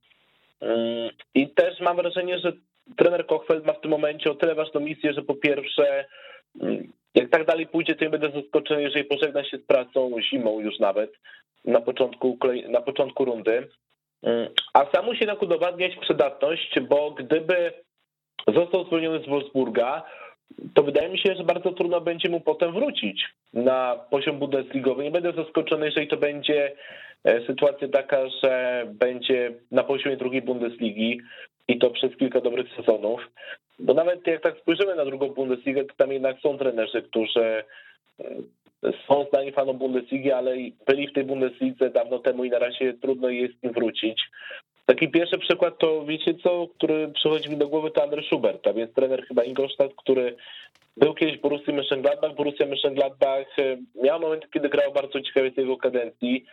Mm, 0.61 1.11
I 1.35 1.49
też 1.49 1.81
mam 1.81 1.97
wrażenie, 1.97 2.39
że 2.39 2.53
trener 2.97 3.27
Kochfeld 3.27 3.67
ma 3.67 3.73
w 3.73 3.81
tym 3.81 3.91
momencie 3.91 4.31
o 4.31 4.35
tyle 4.35 4.55
ważną 4.55 4.81
misję, 4.81 5.13
że 5.13 5.23
po 5.23 5.35
pierwsze 5.35 6.05
mm, 6.61 6.93
jak 7.15 7.31
tak 7.31 7.47
dalej 7.47 7.67
pójdzie, 7.67 7.95
to 7.95 8.05
nie 8.05 8.11
będę 8.11 8.31
zaskoczony, 8.31 8.83
jeżeli 8.83 9.05
pożegna 9.05 9.45
się 9.45 9.59
z 9.59 9.63
pracą 9.63 10.11
zimą 10.31 10.61
już 10.61 10.79
nawet 10.79 11.13
na 11.65 11.81
początku, 11.81 12.39
na 12.69 12.81
początku 12.81 13.25
rundy. 13.25 13.69
Mm, 14.23 14.49
a 14.75 14.87
sam 14.95 15.05
musi 15.05 15.21
jednak 15.21 15.43
udowadniać 15.43 15.97
przydatność, 15.97 16.81
bo 16.81 17.11
gdyby 17.11 17.73
został 18.55 18.85
zwolniony 18.85 19.25
z 19.25 19.29
Wolfsburga, 19.29 20.03
to 20.75 20.83
wydaje 20.83 21.09
mi 21.09 21.19
się, 21.19 21.35
że 21.35 21.45
bardzo 21.45 21.73
trudno 21.73 22.01
będzie 22.01 22.29
mu 22.29 22.41
potem 22.41 22.73
wrócić 22.73 23.25
na 23.55 23.97
poziom 24.11 24.39
Bundesligowy. 24.39 25.03
Nie 25.03 25.11
będę 25.11 25.33
zaskoczony, 25.33 25.87
jeżeli 25.87 26.09
to 26.09 26.17
będzie 26.17 26.73
e, 27.25 27.47
sytuacja 27.47 27.89
taka, 27.89 28.29
że 28.29 28.85
będzie 28.89 29.53
na 29.71 29.85
poziomie 29.85 30.17
drugiej 30.17 30.43
Bundesligi 30.43 31.21
i 31.69 31.79
to 31.79 31.91
przez 31.91 32.17
kilka 32.17 32.41
dobrych 32.41 32.67
sezonów. 32.77 33.31
Bo 33.79 33.95
nawet 33.95 34.27
jak 34.27 34.43
tak 34.43 34.59
spojrzymy 34.59 34.95
na 34.95 35.05
drugą 35.05 35.29
Bundesligę, 35.29 35.85
to 35.85 35.95
tam 35.97 36.13
jednak 36.13 36.41
są 36.41 36.59
trenerzy, 36.59 37.03
którzy 37.03 37.45
e, 37.45 37.65
są 39.09 39.27
znani 39.31 39.53
fanom 39.53 39.79
Bundesligi, 39.79 40.33
ale 40.33 40.57
byli 40.87 41.09
w 41.09 41.13
tej 41.13 41.25
Bundeslidze 41.25 41.91
dawno 41.91 42.19
temu 42.19 42.45
i 42.45 42.51
na 42.51 42.59
razie 42.59 42.95
trudno 42.95 43.29
jest 43.29 43.55
im 43.63 43.73
wrócić. 43.73 44.23
Taki 44.87 45.09
pierwszy 45.09 45.39
przykład 45.39 45.79
to 45.79 46.05
wiecie 46.05 46.35
co, 46.35 46.67
który 46.77 47.09
przychodzi 47.09 47.51
mi 47.51 47.57
do 47.57 47.69
głowy 47.69 47.91
to 47.91 48.03
Andrzej 48.03 48.25
Schubert, 48.25 48.67
a 48.67 48.73
więc 48.73 48.95
trener 48.95 49.27
chyba 49.27 49.45
Ingolstadt, 49.45 49.93
który 49.97 50.37
był 50.97 51.15
kiedyś 51.15 51.39
w 51.39 51.41
Borussii 51.41 51.75
Mönchengladbach. 51.75 52.35
Borussia 52.35 52.67
Mönchengladbach 52.67 53.47
e, 53.59 53.77
miał 54.03 54.21
moment, 54.21 54.51
kiedy 54.51 54.69
grał 54.69 54.93
bardzo 54.93 55.21
ciekawie 55.21 55.51
z 55.51 55.57
jego 55.57 55.77
kadencji. 55.77 56.45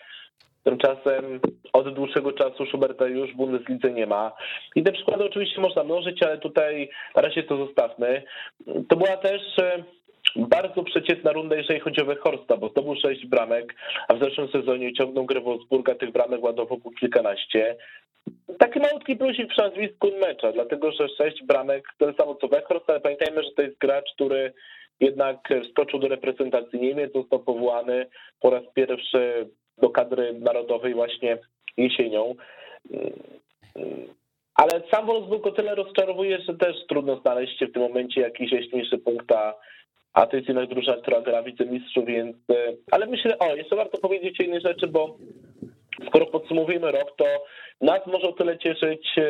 Tymczasem 0.63 1.39
od 1.73 1.93
dłuższego 1.93 2.31
czasu 2.31 2.65
Schuberta 2.65 3.07
już 3.07 3.33
w 3.33 3.35
Bundeslidze 3.35 3.91
nie 3.91 4.05
ma. 4.05 4.31
I 4.75 4.83
te 4.83 4.91
przykłady 4.91 5.25
oczywiście 5.25 5.61
można 5.61 5.83
mnożyć, 5.83 6.23
ale 6.23 6.37
tutaj 6.37 6.89
na 7.15 7.21
razie 7.21 7.43
to 7.43 7.57
zostawmy. 7.57 8.23
To 8.89 8.95
była 8.95 9.17
też 9.17 9.59
e, 9.59 9.83
bardzo 10.35 10.83
przeciętna 10.83 11.31
runda, 11.31 11.55
jeżeli 11.55 11.79
chodzi 11.79 12.01
o 12.01 12.05
Wechorsta, 12.05 12.57
bo 12.57 12.69
to 12.69 12.81
był 12.81 12.95
sześć 12.95 13.25
bramek, 13.25 13.75
a 14.07 14.13
w 14.13 14.23
zeszłym 14.23 14.47
sezonie 14.47 14.93
ciągnął 14.93 15.25
grę 15.25 15.41
Wolfsburga, 15.41 15.95
tych 15.95 16.11
bramek 16.11 16.43
ładował 16.43 16.77
po 16.77 16.91
kilkanaście. 16.91 17.75
Taki 18.59 18.79
malutki 18.79 19.15
plusik 19.15 19.47
przy 19.47 19.61
nazwisku 19.61 20.11
mecza, 20.21 20.51
dlatego 20.51 20.91
że 20.91 21.09
sześć 21.09 21.43
bramek, 21.43 21.87
tyle 21.97 22.13
samo 22.13 22.35
co 22.35 22.47
Wechorst, 22.47 22.89
ale 22.89 22.99
pamiętajmy, 22.99 23.43
że 23.43 23.51
to 23.51 23.61
jest 23.61 23.77
gracz, 23.77 24.13
który 24.13 24.53
jednak 24.99 25.49
wskoczył 25.63 25.99
do 25.99 26.07
reprezentacji 26.07 26.79
Niemiec, 26.79 27.13
został 27.13 27.39
powołany 27.39 28.05
po 28.39 28.49
raz 28.49 28.63
pierwszy 28.73 29.49
do 29.77 29.89
kadry 29.89 30.33
narodowej 30.33 30.93
właśnie 30.93 31.37
jesienią. 31.77 32.35
Ale 34.55 34.81
sam 34.91 35.05
Wolfsburg 35.05 35.47
o 35.47 35.51
tyle 35.51 35.75
rozczarowuje, 35.75 36.39
że 36.41 36.57
też 36.57 36.75
trudno 36.89 37.15
znaleźć 37.15 37.59
się 37.59 37.67
w 37.67 37.73
tym 37.73 37.81
momencie 37.81 38.21
jakiś 38.21 38.51
jaśniejszy 38.51 38.97
punkt, 38.97 39.31
a, 39.31 39.53
a 40.17 40.27
to 40.27 40.35
jest 40.35 40.47
jednak 40.47 40.69
drużyna, 40.69 40.97
która 40.97 41.21
gra 41.21 41.43
wicemistrzów, 41.43 42.05
więc... 42.05 42.35
E, 42.51 42.73
ale 42.91 43.05
myślę, 43.05 43.39
o, 43.39 43.55
jeszcze 43.55 43.75
warto 43.75 43.97
powiedzieć 43.97 44.39
o 44.39 44.43
innej 44.43 44.61
rzeczy, 44.61 44.87
bo 44.87 45.17
skoro 46.07 46.25
podsumowujemy 46.25 46.91
rok, 46.91 47.15
to 47.17 47.25
nas 47.81 48.07
może 48.07 48.27
o 48.27 48.33
tyle 48.33 48.57
cieszyć 48.57 49.07
e, 49.17 49.21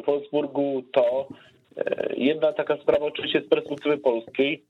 w 0.00 0.06
Wolfsburgu 0.06 0.82
to 0.92 1.28
e, 1.76 2.14
jedna 2.16 2.52
taka 2.52 2.76
sprawa 2.76 3.06
oczywiście 3.06 3.40
z 3.40 3.48
perspektywy 3.48 3.98
polskiej, 3.98 4.64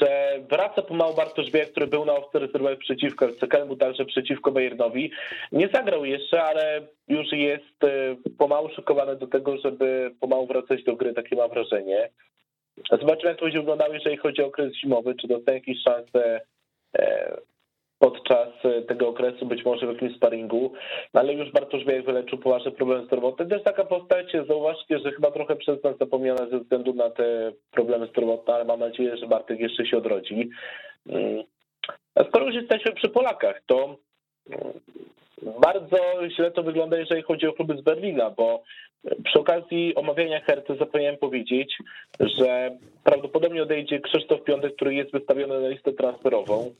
że 0.00 0.40
wraca 0.50 0.82
pomału 0.82 1.14
Bartosz 1.14 1.50
Bieg, 1.50 1.70
który 1.70 1.86
był 1.86 2.04
na 2.04 2.12
owce 2.12 2.38
rezerwowej 2.38 2.76
przeciwko 2.76 3.28
FCK, 3.28 3.54
także 3.80 4.04
przeciwko 4.04 4.52
Bayernowi. 4.52 5.10
Nie 5.52 5.68
zagrał 5.68 6.04
jeszcze, 6.04 6.42
ale 6.42 6.80
już 7.08 7.32
jest 7.32 7.78
pomału 8.38 8.68
szykowany 8.68 9.16
do 9.16 9.26
tego, 9.26 9.56
żeby 9.56 10.10
pomału 10.20 10.46
wracać 10.46 10.84
do 10.84 10.96
gry, 10.96 11.14
takie 11.14 11.36
mam 11.36 11.50
wrażenie. 11.50 12.08
Zobaczymy, 12.90 13.28
jak 13.28 13.38
to 13.38 13.44
będzie 13.44 13.58
wyglądało, 13.58 13.94
jeżeli 13.94 14.16
chodzi 14.16 14.42
o 14.42 14.46
okres 14.46 14.74
zimowy, 14.74 15.14
czy 15.14 15.28
dostanie 15.28 15.58
jakieś 15.58 15.82
szanse 15.82 16.40
e, 16.98 17.36
podczas 17.98 18.48
e, 18.64 18.82
tego 18.82 19.08
okresu, 19.08 19.46
być 19.46 19.64
może 19.64 19.86
w 19.86 19.92
jakimś 19.92 20.16
sparingu, 20.16 20.72
no 21.14 21.20
ale 21.20 21.34
już 21.34 21.52
Bartosz 21.52 21.84
Wiejek 21.84 22.04
wyleczył 22.04 22.38
poważne 22.38 22.70
problemy 22.70 23.06
zdrowotne. 23.06 23.46
To 23.46 23.54
jest 23.54 23.66
taka 23.66 23.84
postać, 23.84 24.32
zauważcie, 24.48 24.98
że 24.98 25.12
chyba 25.12 25.30
trochę 25.30 25.56
przez 25.56 25.84
nas 25.84 25.98
zapomniana 25.98 26.46
ze 26.50 26.58
względu 26.58 26.94
na 26.94 27.10
te 27.10 27.52
problemy 27.70 28.06
zdrowotne, 28.06 28.54
ale 28.54 28.64
mam 28.64 28.80
nadzieję, 28.80 29.16
że 29.16 29.26
Bartek 29.26 29.60
jeszcze 29.60 29.86
się 29.86 29.98
odrodzi. 29.98 30.50
Mm. 31.06 31.44
A 32.14 32.24
skoro 32.24 32.46
już 32.46 32.54
jesteśmy 32.54 32.92
przy 32.92 33.08
Polakach, 33.08 33.62
to 33.66 33.96
mm, 34.50 34.72
bardzo 35.60 36.28
źle 36.36 36.50
to 36.50 36.62
wygląda, 36.62 36.98
jeżeli 36.98 37.22
chodzi 37.22 37.46
o 37.46 37.52
kluby 37.52 37.76
z 37.76 37.80
Berlina, 37.80 38.30
bo 38.30 38.62
przy 39.24 39.40
okazji 39.40 39.94
omawiania 39.94 40.40
Herty 40.40 40.76
zapomniałem 40.76 41.16
powiedzieć, 41.16 41.76
że 42.20 42.70
prawdopodobnie 43.04 43.62
odejdzie 43.62 44.00
Krzysztof 44.00 44.44
Piątek, 44.44 44.76
który 44.76 44.94
jest 44.94 45.12
wystawiony 45.12 45.60
na 45.60 45.68
listę 45.68 45.92
transferową. 45.92 46.74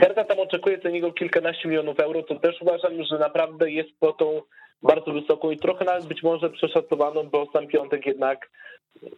Herta 0.00 0.24
tam 0.24 0.38
oczekuje 0.38 0.78
za 0.84 0.90
niego 0.90 1.12
kilkanaście 1.12 1.68
milionów 1.68 2.00
euro, 2.00 2.22
to 2.22 2.34
też 2.34 2.62
uważam, 2.62 3.04
że 3.04 3.18
naprawdę 3.18 3.70
jest 3.70 3.90
kwotą 3.96 4.42
bardzo 4.82 5.12
wysoką 5.12 5.50
i 5.50 5.58
trochę 5.58 5.84
nawet 5.84 6.06
być 6.06 6.22
może 6.22 6.50
przeszacowaną, 6.50 7.22
bo 7.22 7.46
sam 7.52 7.66
Piątek 7.66 8.06
jednak 8.06 8.50
e, 9.02 9.08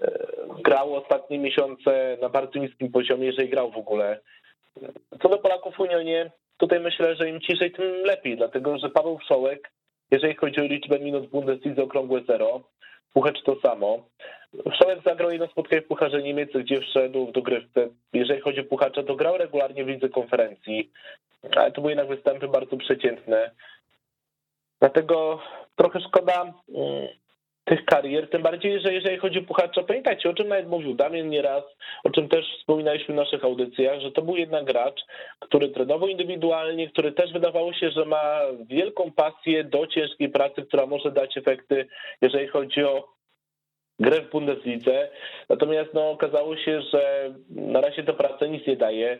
grał 0.62 0.94
ostatnie 0.94 1.38
miesiące 1.38 2.18
na 2.20 2.28
bardzo 2.28 2.58
niskim 2.58 2.92
poziomie, 2.92 3.26
jeżeli 3.26 3.48
grał 3.48 3.70
w 3.70 3.76
ogóle. 3.76 4.20
Co 5.22 5.28
do 5.28 5.38
Polaków 5.38 5.74
w 5.74 5.80
Unionie, 5.80 6.30
tutaj 6.56 6.80
myślę, 6.80 7.16
że 7.16 7.28
im 7.28 7.40
ciszej, 7.40 7.72
tym 7.72 8.02
lepiej, 8.04 8.36
dlatego 8.36 8.78
że 8.78 8.90
Paweł 8.90 9.18
Wszołek 9.18 9.70
jeżeli 10.10 10.34
chodzi 10.34 10.60
o 10.60 10.64
liczbę 10.64 10.98
minut 10.98 11.26
w 11.26 11.30
Bundesliga, 11.30 11.82
okrągłe 11.82 12.20
zero. 12.28 12.60
Puchacz 13.12 13.42
to 13.42 13.60
samo. 13.60 14.06
Wszołek 14.72 15.02
zagrał 15.04 15.30
jedno 15.30 15.46
spotkanie 15.46 15.82
w 15.82 15.86
Pucharze 15.86 16.22
Niemiec, 16.22 16.50
gdzie 16.54 16.80
wszedł 16.80 17.26
w 17.26 17.32
dogrywce. 17.32 17.88
Jeżeli 18.12 18.40
chodzi 18.40 18.60
o 18.60 18.64
Puchacza, 18.64 19.02
to 19.02 19.14
grał 19.16 19.38
regularnie 19.38 19.84
w 19.84 19.88
lidze 19.88 20.08
konferencji, 20.08 20.90
ale 21.56 21.72
to 21.72 21.80
były 21.80 21.92
jednak 21.92 22.08
występy 22.08 22.48
bardzo 22.48 22.76
przeciętne. 22.76 23.50
Dlatego 24.80 25.40
trochę 25.76 26.00
szkoda 26.00 26.42
mm, 26.42 27.08
tych 27.64 27.84
karier, 27.84 28.30
tym 28.30 28.42
bardziej, 28.42 28.80
że 28.80 28.92
jeżeli 28.92 29.18
chodzi 29.18 29.38
o 29.38 29.42
puchacza, 29.42 29.82
pamiętajcie, 29.82 30.30
o 30.30 30.34
czym 30.34 30.48
nawet 30.48 30.68
mówił 30.68 30.94
Damian 30.94 31.28
nieraz, 31.28 31.64
o 32.04 32.10
czym 32.10 32.28
też 32.28 32.44
wspominaliśmy 32.58 33.14
w 33.14 33.16
naszych 33.16 33.44
audycjach, 33.44 34.00
że 34.00 34.12
to 34.12 34.22
był 34.22 34.36
jednak 34.36 34.64
gracz, 34.64 35.00
który 35.40 35.68
trenował 35.68 36.08
indywidualnie, 36.08 36.88
który 36.88 37.12
też 37.12 37.32
wydawało 37.32 37.72
się, 37.72 37.90
że 37.90 38.04
ma 38.04 38.40
wielką 38.66 39.12
pasję 39.12 39.64
do 39.64 39.86
ciężkiej 39.86 40.28
pracy, 40.28 40.62
która 40.62 40.86
może 40.86 41.10
dać 41.10 41.36
efekty, 41.36 41.86
jeżeli 42.22 42.48
chodzi 42.48 42.84
o 42.84 43.19
grę 44.00 44.20
w 44.20 44.30
Bundeslidze. 44.30 45.08
Natomiast 45.48 45.94
no, 45.94 46.10
okazało 46.10 46.56
się, 46.56 46.82
że 46.92 47.34
na 47.50 47.80
razie 47.80 48.02
ta 48.02 48.12
praca 48.12 48.46
nic 48.46 48.66
nie 48.66 48.76
daje. 48.76 49.18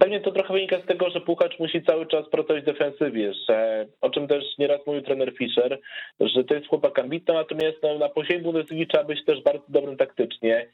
Pewnie 0.00 0.20
to 0.20 0.32
trochę 0.32 0.54
wynika 0.54 0.80
z 0.80 0.86
tego, 0.86 1.10
że 1.10 1.20
Puchacz 1.20 1.58
musi 1.58 1.82
cały 1.82 2.06
czas 2.06 2.28
pracować 2.28 2.62
w 2.62 2.66
defensywie, 2.66 3.32
że, 3.48 3.86
o 4.00 4.10
czym 4.10 4.28
też 4.28 4.44
nieraz 4.58 4.86
mówił 4.86 5.02
trener 5.02 5.32
Fischer, 5.38 5.78
że 6.20 6.44
to 6.44 6.54
jest 6.54 6.66
chłopak 6.66 6.98
ambitny, 6.98 7.34
natomiast 7.34 7.76
no, 7.82 7.98
na 7.98 8.08
poziomie 8.08 8.40
Bundesligi 8.40 8.86
trzeba 8.86 9.04
być 9.04 9.24
też 9.24 9.42
bardzo 9.42 9.64
dobrym 9.68 9.96
taktycznie 9.96 10.66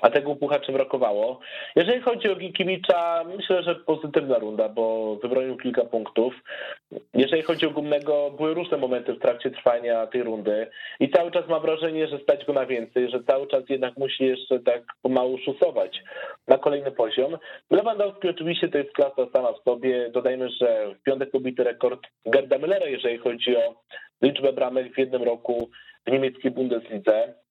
a 0.00 0.10
tego 0.10 0.36
puchaczy 0.36 0.72
brakowało. 0.72 1.40
Jeżeli 1.76 2.00
chodzi 2.00 2.28
o 2.28 2.36
Gikiewicza, 2.36 3.24
myślę, 3.36 3.62
że 3.62 3.74
pozytywna 3.74 4.38
runda, 4.38 4.68
bo 4.68 5.16
wybronił 5.16 5.56
kilka 5.56 5.84
punktów. 5.84 6.34
Jeżeli 7.14 7.42
chodzi 7.42 7.66
o 7.66 7.70
Gumnego, 7.70 8.30
były 8.30 8.54
różne 8.54 8.76
momenty 8.76 9.12
w 9.14 9.20
trakcie 9.20 9.50
trwania 9.50 10.06
tej 10.06 10.22
rundy 10.22 10.66
i 11.00 11.10
cały 11.10 11.30
czas 11.30 11.48
mam 11.48 11.62
wrażenie, 11.62 12.06
że 12.06 12.18
stać 12.18 12.44
go 12.44 12.52
na 12.52 12.66
więcej, 12.66 13.10
że 13.10 13.24
cały 13.24 13.46
czas 13.46 13.62
jednak 13.68 13.96
musi 13.96 14.24
jeszcze 14.24 14.60
tak 14.60 14.82
pomału 15.02 15.38
szusować 15.38 16.02
na 16.48 16.58
kolejny 16.58 16.90
poziom. 16.90 17.38
Lewandowski 17.70 18.28
oczywiście 18.28 18.68
to 18.68 18.78
jest 18.78 18.92
klasa 18.92 19.26
sama 19.32 19.52
w 19.52 19.62
sobie. 19.62 20.10
Dodajmy, 20.10 20.50
że 20.50 20.94
w 20.94 21.02
piątek 21.02 21.30
pobity 21.30 21.64
rekord 21.64 22.00
Gerda 22.26 22.58
Müllera, 22.58 22.86
jeżeli 22.86 23.18
chodzi 23.18 23.56
o 23.56 23.74
liczbę 24.22 24.52
bramek 24.52 24.94
w 24.94 24.98
jednym 24.98 25.22
roku 25.22 25.70
w 26.06 26.10
niemieckiej 26.10 26.50
Bundeslidze. 26.50 27.41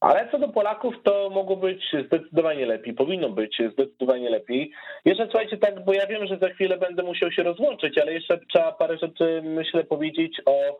Ale 0.00 0.28
co 0.30 0.38
do 0.38 0.48
Polaków, 0.48 0.94
to 1.02 1.30
mogło 1.30 1.56
być 1.56 1.96
zdecydowanie 2.06 2.66
lepiej, 2.66 2.94
powinno 2.94 3.28
być 3.28 3.62
zdecydowanie 3.72 4.30
lepiej. 4.30 4.72
Jeszcze 5.04 5.24
słuchajcie, 5.24 5.56
tak, 5.56 5.84
bo 5.84 5.92
ja 5.92 6.06
wiem, 6.06 6.26
że 6.26 6.38
za 6.38 6.48
chwilę 6.48 6.78
będę 6.78 7.02
musiał 7.02 7.32
się 7.32 7.42
rozłączyć, 7.42 7.98
ale 7.98 8.12
jeszcze 8.12 8.38
trzeba 8.52 8.72
parę 8.72 8.98
rzeczy, 8.98 9.42
myślę, 9.44 9.84
powiedzieć 9.84 10.42
o 10.46 10.78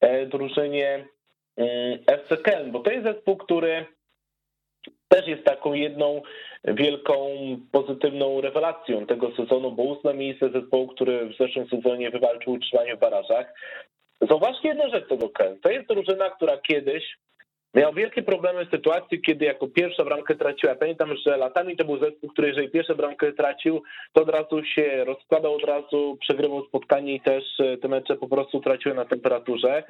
e, 0.00 0.26
drużynie 0.26 1.08
mm, 1.56 1.98
FC 2.06 2.36
Köln, 2.36 2.70
bo 2.70 2.80
to 2.80 2.90
jest 2.90 3.04
zespół, 3.04 3.36
który 3.36 3.86
też 5.08 5.26
jest 5.26 5.44
taką 5.44 5.72
jedną 5.72 6.22
wielką 6.64 7.14
pozytywną 7.72 8.40
rewelacją 8.40 9.06
tego 9.06 9.36
sezonu, 9.36 9.72
bo 9.72 9.82
ósme 9.82 10.14
miejsce 10.14 10.50
zespołu, 10.50 10.88
który 10.88 11.26
w 11.28 11.36
zeszłym 11.36 11.68
sezonie 11.68 12.10
wywalczył 12.10 12.52
utrzymanie 12.52 12.96
w 12.96 13.00
barażach. 13.00 13.54
Zobaczcie 14.20 14.68
jedną 14.68 14.88
rzecz 14.88 15.08
tego 15.08 15.26
Köln. 15.26 15.56
To 15.62 15.70
jest 15.70 15.88
drużyna, 15.88 16.30
która 16.30 16.58
kiedyś 16.58 17.18
Miał 17.78 17.92
wielkie 17.92 18.22
problemy 18.22 18.66
w 18.66 18.70
sytuacji, 18.70 19.20
kiedy 19.20 19.44
jako 19.44 19.68
pierwsza 19.68 20.04
bramkę 20.04 20.34
traciła. 20.34 20.74
Pamiętam, 20.74 21.16
że 21.16 21.36
latami 21.36 21.76
to 21.76 21.84
był 21.84 21.98
zespół, 21.98 22.30
który 22.30 22.48
jeżeli 22.48 22.70
pierwszą 22.70 22.94
bramkę 22.94 23.32
tracił, 23.32 23.82
to 24.12 24.22
od 24.22 24.28
razu 24.28 24.64
się 24.64 25.04
rozkładał, 25.04 25.54
od 25.54 25.64
razu 25.64 26.16
przegrywał 26.20 26.66
spotkanie 26.66 27.14
i 27.14 27.20
też 27.20 27.44
e, 27.60 27.76
te 27.76 27.88
mecze 27.88 28.16
po 28.16 28.28
prostu 28.28 28.60
traciły 28.60 28.94
na 28.94 29.04
temperaturze. 29.04 29.84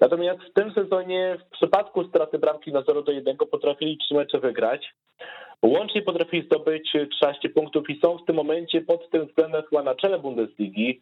Natomiast 0.00 0.40
w 0.40 0.52
tym 0.52 0.72
sezonie 0.72 1.36
w 1.46 1.56
przypadku 1.56 2.08
straty 2.08 2.38
bramki 2.38 2.72
na 2.72 2.82
0 2.82 3.02
do 3.02 3.12
1 3.12 3.36
potrafili 3.36 3.98
trzy 3.98 4.14
mecze 4.14 4.38
wygrać. 4.38 4.94
Łącznie 5.62 6.02
potrafili 6.02 6.46
zdobyć 6.46 6.92
13 7.10 7.48
punktów 7.48 7.90
i 7.90 8.00
są 8.00 8.18
w 8.18 8.24
tym 8.24 8.36
momencie 8.36 8.80
pod 8.80 9.10
tym 9.10 9.26
względem 9.26 9.62
chyba 9.70 9.82
na 9.82 9.94
czele 9.94 10.18
Bundesligi. 10.18 11.00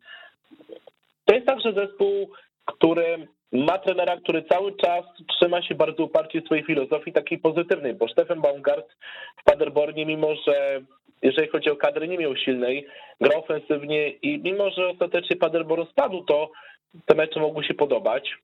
To 1.24 1.34
jest 1.34 1.46
także 1.46 1.72
zespół, 1.72 2.30
który 2.64 3.28
ma 3.52 3.78
trenera, 3.78 4.16
który 4.16 4.42
cały 4.42 4.76
czas 4.76 5.04
trzyma 5.28 5.62
się 5.62 5.74
bardzo 5.74 6.04
uparcie 6.04 6.40
swojej 6.40 6.64
filozofii 6.64 7.12
takiej 7.12 7.38
pozytywnej, 7.38 7.94
bo 7.94 8.08
Stefan 8.08 8.40
Baumgart 8.40 8.86
w 9.40 9.44
Paderbornie, 9.44 10.06
mimo 10.06 10.34
że 10.46 10.80
jeżeli 11.22 11.48
chodzi 11.48 11.70
o 11.70 11.76
kadrę, 11.76 12.08
nie 12.08 12.18
miał 12.18 12.36
silnej, 12.36 12.86
gra 13.20 13.36
ofensywnie 13.36 14.08
i 14.08 14.38
mimo, 14.38 14.70
że 14.70 14.88
ostatecznie 14.88 15.36
Paderborn 15.36 15.84
spadł, 15.90 16.24
to 16.24 16.50
te 17.06 17.14
mecze 17.14 17.40
mogły 17.40 17.64
się 17.64 17.74
podobać. 17.74 18.34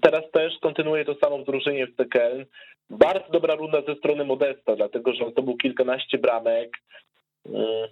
Teraz 0.00 0.30
też 0.32 0.58
kontynuuje 0.60 1.04
to 1.04 1.14
samo 1.14 1.38
w 1.38 1.44
drużynie 1.44 1.86
w 1.86 1.96
TKL. 1.96 2.46
Bardzo 2.90 3.30
dobra 3.30 3.54
runda 3.54 3.82
ze 3.88 3.94
strony 3.94 4.24
Modesta, 4.24 4.76
dlatego 4.76 5.12
że 5.12 5.32
to 5.32 5.42
był 5.42 5.56
kilkanaście 5.56 6.18
bramek. 6.18 6.76
Mm, 7.46 7.88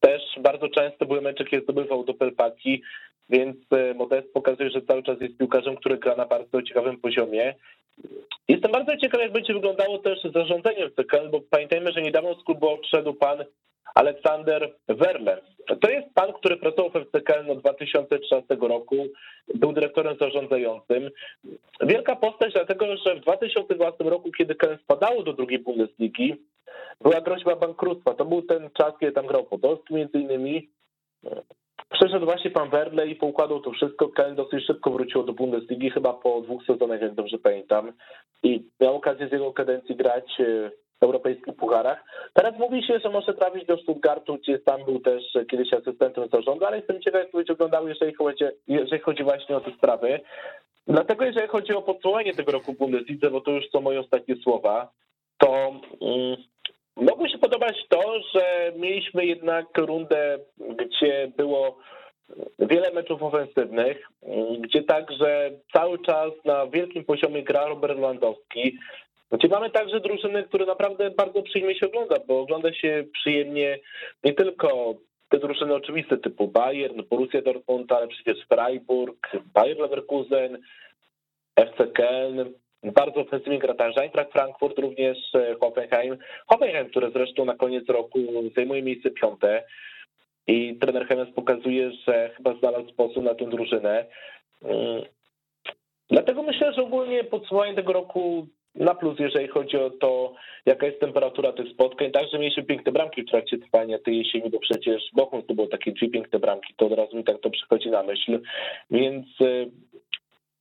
też 0.00 0.22
bardzo 0.40 0.68
często 0.68 1.06
były 1.06 1.20
mecze, 1.20 1.44
kiedy 1.44 1.64
zdobywał 1.64 2.04
do 2.04 2.14
Pelpaki 2.14 2.82
więc 3.30 3.56
e, 3.70 3.94
Modest 3.94 4.32
pokazuje, 4.32 4.70
że 4.70 4.82
cały 4.82 5.02
czas 5.02 5.20
jest 5.20 5.36
piłkarzem, 5.36 5.76
który 5.76 5.98
gra 5.98 6.16
na 6.16 6.26
bardzo 6.26 6.62
ciekawym 6.62 7.00
poziomie. 7.00 7.54
Jestem 8.48 8.72
bardzo 8.72 8.96
ciekaw, 8.96 9.20
jak 9.20 9.32
będzie 9.32 9.54
wyglądało 9.54 9.98
też 9.98 10.18
zarządzanie 10.34 10.88
w 10.88 10.94
CKL, 10.94 11.30
bo 11.30 11.40
pamiętajmy, 11.50 11.92
że 11.92 12.02
niedawno 12.02 12.34
z 12.34 12.44
klubu 12.44 12.68
odszedł 12.68 13.14
pan 13.14 13.44
Aleksander 13.94 14.74
Werle. 14.88 15.40
To 15.80 15.90
jest 15.90 16.14
pan, 16.14 16.32
który 16.32 16.56
pracował 16.56 16.90
w 16.90 17.04
FCKL 17.04 17.50
od 17.50 17.60
2013 17.60 18.56
roku, 18.60 18.96
był 19.54 19.72
dyrektorem 19.72 20.16
zarządzającym. 20.20 21.10
Wielka 21.80 22.16
postać, 22.16 22.52
dlatego 22.52 22.96
że 22.96 23.16
w 23.16 23.20
2012 23.20 24.04
roku, 24.04 24.32
kiedy 24.32 24.54
KL 24.54 24.78
spadało 24.82 25.22
do 25.22 25.32
drugiej 25.32 25.58
Bundesligi, 25.58 26.36
była 27.00 27.20
groźba 27.20 27.56
bankructwa. 27.56 28.14
To 28.14 28.24
był 28.24 28.42
ten 28.42 28.70
czas, 28.70 28.92
kiedy 29.00 29.12
tam 29.12 29.26
grał 29.26 29.44
Podolski 29.44 29.94
między 29.94 30.18
innymi. 30.18 30.68
Przeszedł 31.90 32.24
właśnie 32.24 32.50
pan 32.50 32.70
Werle 32.70 33.06
i 33.06 33.14
poukładał 33.14 33.60
to 33.60 33.70
wszystko. 33.70 34.08
KL 34.08 34.34
dosyć 34.34 34.66
szybko 34.66 34.90
wróciło 34.90 35.24
do 35.24 35.32
Bundesligi, 35.32 35.90
chyba 35.90 36.12
po 36.12 36.40
dwóch 36.40 36.64
sezonach, 36.64 37.00
jak 37.00 37.14
dobrze 37.14 37.38
pamiętam. 37.38 37.92
I 38.42 38.64
miał 38.80 38.96
okazję 38.96 39.28
z 39.28 39.32
jego 39.32 39.52
kadencji 39.52 39.96
grać 39.96 40.36
w 41.00 41.02
europejskich 41.02 41.54
pucharach. 41.56 42.04
Teraz 42.34 42.58
mówi 42.58 42.82
się, 42.82 42.98
że 42.98 43.10
może 43.10 43.34
trafić 43.34 43.66
do 43.66 43.76
Stuttgartu, 43.76 44.38
gdzie 44.38 44.58
tam 44.58 44.84
był 44.84 45.00
też 45.00 45.22
kiedyś 45.50 45.72
asystentem 45.72 46.28
zarządu, 46.32 46.64
ale 46.64 46.76
jestem 46.76 47.00
ciekaw, 47.00 47.22
jak 47.22 47.32
będzie 47.32 47.52
wyglądało, 47.52 47.88
jeżeli 47.88 48.14
chodzi, 48.14 48.44
jeżeli 48.68 49.02
chodzi 49.02 49.24
właśnie 49.24 49.56
o 49.56 49.60
te 49.60 49.72
sprawy. 49.72 50.20
Dlatego, 50.86 51.24
jeżeli 51.24 51.48
chodzi 51.48 51.72
o 51.72 51.82
podsumowanie 51.82 52.34
tego 52.34 52.52
roku 52.52 52.72
Bundeslidze, 52.72 53.30
bo 53.30 53.40
to 53.40 53.50
już 53.50 53.70
są 53.70 53.80
moje 53.80 54.00
ostatnie 54.00 54.36
słowa, 54.36 54.90
to 55.38 55.80
um, 56.00 56.36
mogło 57.00 57.28
się 57.28 57.38
podobać 57.38 57.76
to, 57.88 58.20
że 58.34 58.72
mieliśmy 58.76 59.26
jednak 59.26 59.78
rundę, 59.78 60.38
gdzie 60.58 61.32
było 61.36 61.78
wiele 62.58 62.90
meczów 62.92 63.22
ofensywnych, 63.22 64.08
gdzie 64.60 64.82
także 64.82 65.50
cały 65.72 65.98
czas 65.98 66.32
na 66.44 66.66
wielkim 66.66 67.04
poziomie 67.04 67.42
gra 67.42 67.66
Robert 67.66 67.94
Lewandowski, 67.94 68.78
gdzie 69.32 69.48
mamy 69.48 69.70
także 69.70 70.00
drużyny, 70.00 70.42
które 70.42 70.66
naprawdę 70.66 71.10
bardzo 71.10 71.42
przyjemnie 71.42 71.78
się 71.78 71.86
ogląda, 71.86 72.16
bo 72.28 72.40
ogląda 72.40 72.74
się 72.74 73.04
przyjemnie 73.12 73.78
nie 74.24 74.32
tylko 74.32 74.94
te 75.28 75.38
drużyny 75.38 75.74
oczywiste 75.74 76.16
typu 76.16 76.48
Bayern, 76.48 77.02
Borussia 77.10 77.42
Dortmund, 77.42 77.92
ale 77.92 78.08
przecież 78.08 78.46
Freiburg, 78.48 79.28
Bayer 79.54 79.78
Leverkusen, 79.78 80.58
FC 81.56 81.86
Köln, 81.86 82.52
bardzo 82.82 83.20
ofensywnie 83.20 83.58
gra 83.58 83.74
także 83.74 84.00
Eintracht 84.00 84.32
Frankfurt, 84.32 84.78
również 84.78 85.18
Hoffenheim. 85.60 86.18
Hoffenheim, 86.46 86.88
który 86.88 87.10
zresztą 87.10 87.44
na 87.44 87.54
koniec 87.54 87.88
roku 87.88 88.18
zajmuje 88.56 88.82
miejsce 88.82 89.10
piąte 89.10 89.62
i 90.46 90.76
trener 90.80 91.06
Hemens 91.06 91.34
pokazuje, 91.34 91.90
że 92.06 92.30
chyba 92.36 92.54
znalazł 92.54 92.88
sposób 92.88 93.24
na 93.24 93.34
tę 93.34 93.46
drużynę. 93.46 94.04
Dlatego 96.10 96.42
myślę, 96.42 96.72
że 96.72 96.82
ogólnie 96.82 97.24
podsumowanie 97.24 97.74
tego 97.74 97.92
roku 97.92 98.46
na 98.74 98.94
plus, 98.94 99.18
jeżeli 99.18 99.48
chodzi 99.48 99.76
o 99.76 99.90
to, 99.90 100.34
jaka 100.66 100.86
jest 100.86 101.00
temperatura 101.00 101.52
tych 101.52 101.68
spotkań. 101.68 102.10
Także 102.10 102.38
mieliśmy 102.38 102.62
piękne 102.62 102.92
bramki 102.92 103.22
w 103.22 103.30
trakcie 103.30 103.58
trwania 103.58 103.98
tej 103.98 104.18
jesieni, 104.18 104.50
bo 104.50 104.58
przecież 104.58 105.02
Bochum 105.12 105.42
to 105.42 105.54
było 105.54 105.66
takie 105.66 105.92
dwie 105.92 106.10
piękne 106.10 106.38
bramki, 106.38 106.74
to 106.76 106.86
od 106.86 106.92
razu 106.92 107.16
mi 107.16 107.24
tak 107.24 107.38
to 107.40 107.50
przychodzi 107.50 107.90
na 107.90 108.02
myśl. 108.02 108.40
Więc 108.90 109.26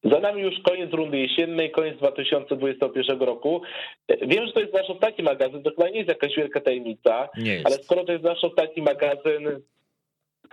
za 0.03 0.19
nami 0.19 0.41
już 0.41 0.55
koniec 0.59 0.93
rundy 0.93 1.17
jesiennej, 1.17 1.71
koniec 1.71 1.97
2021 1.97 3.21
roku. 3.21 3.61
Wiem, 4.21 4.47
że 4.47 4.53
to 4.53 4.59
jest 4.59 4.73
nasz 4.73 4.89
ostatni 4.89 5.23
magazyn, 5.23 5.63
to 5.63 5.69
chyba 5.69 5.89
nie 5.89 5.97
jest 5.97 6.09
jakaś 6.09 6.35
wielka 6.35 6.61
tajemnica, 6.61 7.29
ale 7.65 7.75
skoro 7.75 8.03
to 8.03 8.11
jest 8.11 8.23
nasz 8.23 8.43
ostatni 8.43 8.83
magazyn 8.83 9.61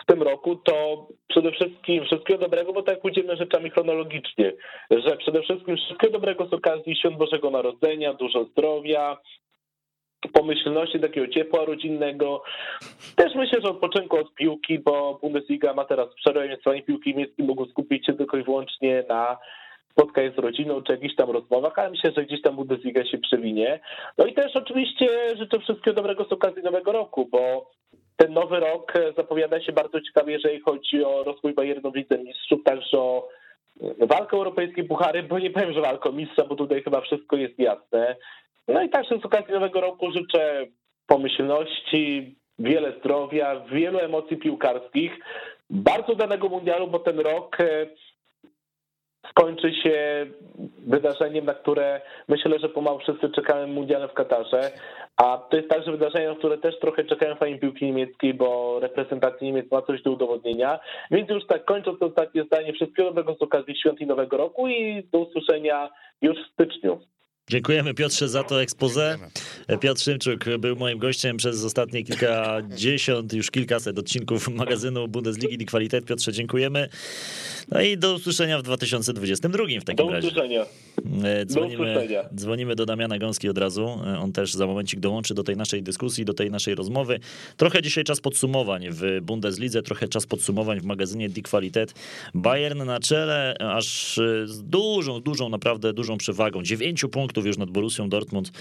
w 0.03 0.07
tym 0.07 0.23
roku, 0.23 0.57
to 0.57 1.09
przede 1.29 1.53
wszystkim 1.53 2.05
wszystkiego 2.05 2.41
dobrego, 2.41 2.73
bo 2.73 2.83
tak 2.83 3.01
pójdziemy 3.01 3.37
rzeczami 3.37 3.71
chronologicznie, 3.71 4.53
że 4.91 5.17
przede 5.17 5.43
wszystkim 5.43 5.77
wszystkiego 5.77 6.13
dobrego 6.13 6.47
z 6.47 6.53
okazji 6.53 6.97
Świąt 6.97 7.17
Bożego 7.17 7.51
Narodzenia, 7.51 8.15
dużo 8.15 8.45
zdrowia, 8.45 9.17
pomyślności, 10.33 11.01
takiego 11.01 11.29
ciepła 11.29 11.65
rodzinnego. 11.65 12.43
Też 13.17 13.35
myślę, 13.35 13.61
że 13.61 13.71
odpoczynku 13.71 14.17
od 14.17 14.35
piłki, 14.35 14.79
bo 14.79 15.19
Bundesliga 15.23 15.75
ma 15.75 15.85
teraz 15.85 16.15
przerwę, 16.15 16.49
więc 16.49 16.63
fani 16.63 16.83
piłki 16.83 17.11
niemieckie 17.11 17.45
mogą 17.45 17.67
skupić 17.67 18.07
się 18.07 18.13
tylko 18.13 18.37
i 18.37 18.43
wyłącznie 18.43 19.05
na 19.09 19.39
spotkaniu 19.91 20.33
z 20.33 20.39
rodziną, 20.39 20.83
czy 20.83 20.93
jakichś 20.93 21.15
tam 21.15 21.31
rozmowach, 21.31 21.79
ale 21.79 21.91
myślę, 21.91 22.13
że 22.17 22.25
gdzieś 22.25 22.43
tam 22.43 22.57
Bundesliga 22.57 23.05
się 23.05 23.19
przewinie. 23.19 23.81
No 24.19 24.27
i 24.27 24.35
też 24.35 24.57
oczywiście 24.57 25.09
życzę 25.37 25.59
wszystkiego 25.59 25.95
dobrego 25.95 26.25
z 26.25 26.33
okazji 26.33 26.63
nowego 26.63 26.93
roku, 26.93 27.29
bo 27.33 27.71
ten 28.17 28.33
nowy 28.33 28.61
rok 28.61 28.93
zapowiada 29.17 29.61
się 29.61 29.73
bardzo 29.73 30.01
ciekawie, 30.01 30.33
jeżeli 30.33 30.61
chodzi 30.61 31.05
o 31.05 31.23
rozwój 31.25 31.55
Bayernu 31.55 31.91
w 31.91 32.25
Mistrzów, 32.25 32.65
także 32.65 32.99
o 32.99 33.29
walkę 34.01 34.37
o 34.37 34.39
europejskie 34.39 34.85
puchary, 34.85 35.23
bo 35.23 35.39
nie 35.39 35.51
powiem, 35.51 35.73
że 35.73 35.81
walkę 35.81 36.09
o 36.09 36.13
mistrza, 36.13 36.45
bo 36.45 36.57
tutaj 36.57 36.83
chyba 36.83 37.01
wszystko 37.01 37.37
jest 37.37 37.59
jasne. 37.59 38.17
No 38.69 38.83
i 38.83 38.89
także 38.89 39.19
z 39.19 39.25
okazji 39.25 39.55
nowego 39.55 39.81
roku 39.81 40.11
życzę 40.11 40.67
pomyślności, 41.07 42.37
wiele 42.59 42.93
zdrowia, 42.99 43.61
wielu 43.61 43.99
emocji 43.99 44.37
piłkarskich, 44.37 45.19
bardzo 45.71 46.15
danego 46.15 46.49
mundialu, 46.49 46.87
bo 46.87 46.99
ten 46.99 47.21
rok 47.21 47.57
skończy 49.31 49.75
się 49.75 50.27
wydarzeniem, 50.79 51.45
na 51.45 51.55
które 51.55 52.01
myślę, 52.29 52.59
że 52.59 52.69
pomału 52.69 52.99
wszyscy 52.99 53.29
czekamy 53.29 53.67
mundialem 53.67 54.09
w 54.09 54.13
Katarze, 54.13 54.71
a 55.17 55.39
to 55.39 55.57
jest 55.57 55.69
także 55.69 55.93
wydarzenie, 55.93 56.29
na 56.29 56.35
które 56.35 56.59
też 56.59 56.79
trochę 56.79 57.05
czekają 57.05 57.35
fani 57.35 57.59
piłki 57.59 57.87
niemieckiej, 57.87 58.35
bo 58.35 58.81
reprezentacja 58.81 59.47
Niemiec 59.47 59.71
ma 59.71 59.83
coś 59.83 60.03
do 60.03 60.11
udowodnienia. 60.11 60.81
Więc 61.11 61.31
już 61.31 61.47
tak 61.47 61.65
kończąc 61.65 61.99
to 61.99 62.07
ostatnie 62.07 62.45
zdanie, 62.45 62.73
wszystkiego 62.73 63.09
dobrego 63.09 63.35
z 63.35 63.43
okazji 63.43 63.77
świąt 63.77 64.01
i 64.01 64.07
nowego 64.07 64.37
roku 64.37 64.69
i 64.69 65.03
do 65.13 65.19
usłyszenia 65.19 65.89
już 66.23 66.37
w 66.39 66.53
styczniu. 66.53 67.01
Dziękujemy 67.51 67.95
Piotrze 67.95 68.29
za 68.29 68.45
to 68.45 68.63
expose. 68.63 69.19
Piotr 69.81 70.03
Szymczuk 70.03 70.45
był 70.59 70.77
moim 70.77 70.99
gościem 70.99 71.37
przez 71.37 71.65
ostatnie 71.65 72.05
kilkadziesiąt, 72.05 73.33
już 73.33 73.51
kilkaset 73.51 73.99
odcinków 73.99 74.49
magazynu 74.49 75.09
Bundesligi 75.09 75.59
Die 75.59 75.67
Qualität. 75.67 76.05
Piotrze, 76.05 76.33
dziękujemy. 76.33 76.89
No 77.69 77.81
i 77.81 77.99
do 77.99 78.15
usłyszenia 78.15 78.59
w 78.59 78.63
2022 78.63 79.65
w 79.81 79.85
takim 79.85 80.07
do 80.07 80.13
razie. 80.13 80.29
Usłyszenia. 80.29 80.67
Dzwonimy, 81.45 81.77
do 81.77 81.91
usłyszenia. 81.93 82.25
dzwonimy 82.35 82.75
do 82.75 82.87
Damiana 82.87 83.19
Gąski 83.19 83.49
od 83.49 83.59
razu. 83.59 83.89
On 84.21 84.33
też 84.33 84.55
za 84.55 84.67
momencik 84.67 85.01
dołączy 85.01 85.35
do 85.35 85.43
tej 85.43 85.57
naszej 85.57 85.83
dyskusji, 85.83 86.25
do 86.25 86.35
tej 86.35 86.51
naszej 86.51 86.75
rozmowy. 86.75 87.21
Trochę 87.57 87.83
dzisiaj 87.83 88.05
czas 88.05 88.21
podsumowań 88.21 88.87
w 88.91 89.21
Bundeslidze, 89.23 89.83
trochę 89.83 90.09
czas 90.09 90.27
podsumowań 90.27 90.81
w 90.81 90.85
magazynie 90.85 91.29
Die 91.29 91.43
Qualität. 91.43 91.95
Bayern 92.35 92.85
na 92.85 93.01
czele, 93.01 93.57
aż 93.61 94.17
z 94.45 94.63
dużą, 94.63 95.21
dużą, 95.21 95.49
naprawdę 95.49 95.93
dużą 95.93 96.19
przewagą. 96.19 96.63
Dziewięciu 96.63 97.09
punktów 97.09 97.36
już 97.45 97.59
nad 97.59 97.71
Borussią 97.71 98.09
Dortmund. 98.09 98.53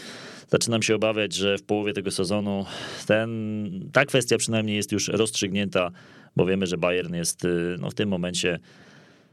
Zaczynam 0.47 0.81
się 0.83 0.95
obawiać, 0.95 1.33
że 1.33 1.57
w 1.57 1.63
połowie 1.63 1.93
tego 1.93 2.11
sezonu 2.11 2.65
ten, 3.07 3.89
ta 3.91 4.05
kwestia 4.05 4.37
przynajmniej 4.37 4.75
jest 4.75 4.91
już 4.91 5.07
rozstrzygnięta, 5.07 5.91
bo 6.35 6.45
wiemy, 6.45 6.67
że 6.67 6.77
Bayern 6.77 7.15
jest 7.15 7.47
no, 7.79 7.89
w 7.89 7.93
tym 7.93 8.09
momencie 8.09 8.59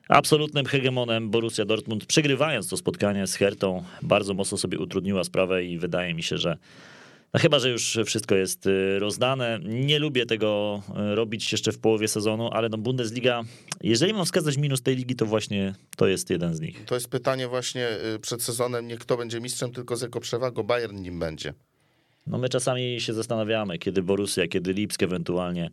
absolutnym 0.08 0.66
hegemonem 0.66 1.30
Borussia 1.30 1.64
Dortmund, 1.64 2.06
przegrywając 2.06 2.68
to 2.68 2.76
spotkanie 2.76 3.26
z 3.26 3.34
Hertą, 3.34 3.84
bardzo 4.02 4.34
mocno 4.34 4.58
sobie 4.58 4.78
utrudniła 4.78 5.24
sprawę 5.24 5.64
i 5.64 5.78
wydaje 5.78 6.14
mi 6.14 6.22
się, 6.22 6.38
że 6.38 6.56
no 7.34 7.40
chyba, 7.40 7.58
że 7.58 7.70
już 7.70 7.98
wszystko 8.06 8.34
jest 8.34 8.68
rozdane. 8.98 9.60
Nie 9.64 9.98
lubię 9.98 10.26
tego 10.26 10.82
robić 11.14 11.52
jeszcze 11.52 11.72
w 11.72 11.78
połowie 11.78 12.08
sezonu, 12.08 12.50
ale 12.52 12.68
no 12.68 12.78
Bundesliga, 12.78 13.42
jeżeli 13.82 14.12
mam 14.12 14.24
wskazać 14.24 14.56
minus 14.56 14.82
tej 14.82 14.96
ligi, 14.96 15.16
to 15.16 15.26
właśnie 15.26 15.74
to 15.96 16.06
jest 16.06 16.30
jeden 16.30 16.54
z 16.54 16.60
nich. 16.60 16.84
To 16.84 16.94
jest 16.94 17.08
pytanie 17.08 17.48
właśnie 17.48 17.88
przed 18.20 18.42
sezonem, 18.42 18.86
nie 18.86 18.98
kto 18.98 19.16
będzie 19.16 19.40
mistrzem, 19.40 19.72
tylko 19.72 19.96
z 19.96 20.02
jaką 20.02 20.20
przewagą 20.20 20.62
Bayern 20.62 20.96
nim 21.02 21.18
będzie. 21.18 21.54
No 22.26 22.38
my 22.38 22.48
czasami 22.48 23.00
się 23.00 23.12
zastanawiamy, 23.12 23.78
kiedy 23.78 24.02
Borussia, 24.02 24.48
kiedy 24.48 24.72
Lipsk 24.72 25.02
ewentualnie 25.02 25.70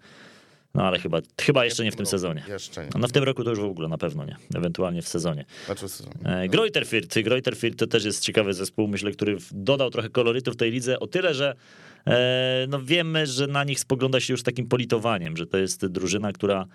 no 0.73 0.84
ale 0.84 0.99
chyba, 0.99 1.19
chyba 1.41 1.65
jeszcze 1.65 1.84
nie 1.84 1.91
w 1.91 1.95
tym 1.95 2.05
sezonie. 2.05 2.43
Jeszcze 2.47 2.84
nie. 2.84 2.89
No 2.99 3.08
w 3.08 3.12
tym 3.12 3.23
roku 3.23 3.43
to 3.43 3.49
już 3.49 3.60
w 3.60 3.63
ogóle 3.63 3.88
na 3.88 3.97
pewno 3.97 4.25
nie. 4.25 4.36
Ewentualnie 4.55 5.01
w 5.01 5.08
sezonie. 5.08 5.45
Znaczy 5.65 5.88
w 5.88 5.91
sezonie. 5.91 6.15
E, 6.25 6.47
to 7.75 7.88
też 7.88 8.05
jest 8.05 8.23
ciekawy 8.23 8.53
zespół, 8.53 8.88
myślę, 8.88 9.12
który 9.12 9.38
dodał 9.51 9.89
trochę 9.89 10.10
kolorytu 10.10 10.51
w 10.51 10.55
tej 10.55 10.71
lidze. 10.71 10.99
O 10.99 11.08
tyle, 11.08 11.34
że 11.34 11.55
e, 12.08 12.65
no 12.69 12.82
wiemy, 12.82 13.27
że 13.27 13.47
na 13.47 13.63
nich 13.63 13.79
spogląda 13.79 14.19
się 14.19 14.34
już 14.34 14.43
takim 14.43 14.67
politowaniem, 14.67 15.38
że 15.38 15.47
to 15.47 15.58
jest 15.58 15.86
drużyna, 15.86 16.32
która 16.32 16.65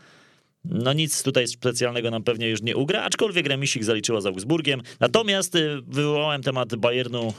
no 0.65 0.93
nic 0.93 1.23
tutaj 1.23 1.49
specjalnego 1.49 2.11
nam 2.11 2.23
pewnie 2.23 2.49
już 2.49 2.63
nie 2.63 2.77
ugra, 2.77 3.03
aczkolwiek 3.03 3.47
remisik 3.47 3.85
zaliczyła 3.85 4.21
z 4.21 4.27
Augsburgiem. 4.27 4.83
Natomiast 5.01 5.59
wywołałem 5.87 6.43
temat 6.43 6.77
Bayernu 6.77 7.35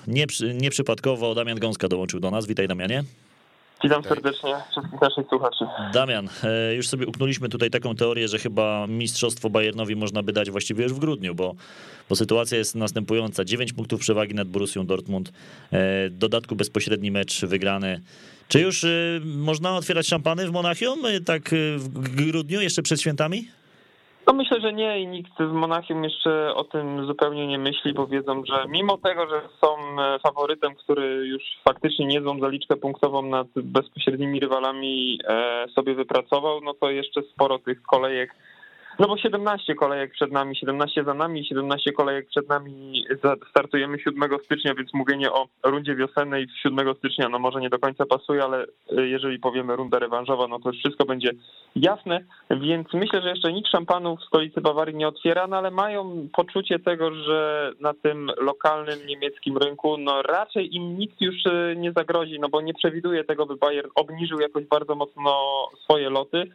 nieprzypadkowo. 0.53 1.35
Damian 1.35 1.59
Gąska 1.59 1.87
dołączył 1.87 2.19
do 2.19 2.31
nas. 2.31 2.47
Witaj 2.47 2.67
Damianie. 2.67 3.03
Witam 3.83 4.03
serdecznie 4.03 4.55
wszystkich 4.71 5.01
naszych 5.01 5.27
słuchaczy. 5.27 5.65
Damian, 5.93 6.29
już 6.75 6.87
sobie 6.87 7.07
uknęliśmy 7.07 7.49
tutaj 7.49 7.69
taką 7.69 7.95
teorię, 7.95 8.27
że 8.27 8.39
chyba 8.39 8.87
mistrzostwo 8.87 9.49
Bayernowi 9.49 9.95
można 9.95 10.23
by 10.23 10.33
dać 10.33 10.51
właściwie 10.51 10.83
już 10.83 10.93
w 10.93 10.99
grudniu, 10.99 11.35
bo, 11.35 11.55
bo 12.09 12.15
sytuacja 12.15 12.57
jest 12.57 12.75
następująca. 12.75 13.45
9 13.45 13.73
punktów 13.73 13.99
przewagi 13.99 14.33
nad 14.33 14.47
Borussią 14.47 14.85
Dortmund, 14.85 15.31
w 15.71 16.07
dodatku 16.11 16.55
bezpośredni 16.55 17.11
mecz 17.11 17.45
wygrany. 17.45 18.01
Czy 18.47 18.59
już 18.59 18.85
można 19.25 19.77
otwierać 19.77 20.07
szampany 20.07 20.47
w 20.47 20.51
Monachium 20.51 20.99
tak 21.25 21.49
w 21.77 22.15
grudniu, 22.15 22.61
jeszcze 22.61 22.81
przed 22.81 23.01
świętami? 23.01 23.47
No 24.27 24.33
myślę, 24.33 24.61
że 24.61 24.73
nie 24.73 25.01
i 25.01 25.07
nikt 25.07 25.39
w 25.39 25.51
Monachium 25.51 26.03
jeszcze 26.03 26.55
o 26.55 26.63
tym 26.63 27.05
zupełnie 27.05 27.47
nie 27.47 27.57
myśli, 27.57 27.93
bo 27.93 28.07
wiedzą, 28.07 28.45
że 28.45 28.65
mimo 28.69 28.97
tego, 28.97 29.27
że 29.29 29.41
są 29.61 30.01
e, 30.01 30.19
faworytem, 30.19 30.75
który 30.75 31.27
już 31.27 31.43
faktycznie 31.63 32.05
niezłą 32.05 32.39
zaliczkę 32.39 32.75
punktową 32.75 33.21
nad 33.21 33.47
bezpośrednimi 33.55 34.39
rywalami 34.39 35.19
e, 35.27 35.65
sobie 35.75 35.95
wypracował, 35.95 36.61
no 36.61 36.73
to 36.73 36.89
jeszcze 36.89 37.21
sporo 37.21 37.59
tych 37.59 37.81
kolejek 37.81 38.35
no 38.99 39.07
bo 39.07 39.17
17 39.17 39.75
kolejek 39.75 40.11
przed 40.11 40.31
nami, 40.31 40.55
17 40.55 41.03
za 41.03 41.13
nami, 41.13 41.45
17 41.45 41.91
kolejek 41.91 42.27
przed 42.27 42.49
nami 42.49 43.05
startujemy 43.49 43.99
7 43.99 44.39
stycznia, 44.43 44.75
więc 44.75 44.93
mówienie 44.93 45.31
o 45.31 45.47
rundzie 45.63 45.95
wiosennej 45.95 46.47
7 46.63 46.95
stycznia 46.97 47.29
no 47.29 47.39
może 47.39 47.61
nie 47.61 47.69
do 47.69 47.79
końca 47.79 48.05
pasuje, 48.05 48.43
ale 48.43 48.65
y, 48.97 49.07
jeżeli 49.07 49.39
powiemy 49.39 49.75
runda 49.75 49.99
rewanżowa, 49.99 50.47
no 50.47 50.59
to 50.59 50.69
już 50.69 50.77
wszystko 50.77 51.05
będzie 51.05 51.31
jasne, 51.75 52.19
więc 52.51 52.87
myślę, 52.93 53.21
że 53.21 53.29
jeszcze 53.29 53.53
nikt 53.53 53.69
szampanów 53.69 54.19
w 54.19 54.27
stolicy 54.27 54.61
Bawarii 54.61 54.95
nie 54.95 55.07
otwiera, 55.07 55.47
no 55.47 55.57
ale 55.57 55.71
mają 55.71 56.27
poczucie 56.33 56.79
tego, 56.79 57.15
że 57.15 57.71
na 57.79 57.93
tym 57.93 58.31
lokalnym 58.37 58.99
niemieckim 59.07 59.57
rynku 59.57 59.97
no 59.97 60.21
raczej 60.21 60.75
im 60.75 60.97
nikt 60.97 61.21
już 61.21 61.45
y, 61.45 61.75
nie 61.77 61.91
zagrozi, 61.91 62.39
no 62.39 62.49
bo 62.49 62.61
nie 62.61 62.73
przewiduje 62.73 63.23
tego, 63.23 63.45
by 63.45 63.55
Bayern 63.55 63.89
obniżył 63.95 64.39
jakoś 64.39 64.65
bardzo 64.65 64.95
mocno 64.95 65.31
swoje 65.83 66.09
loty. 66.09 66.51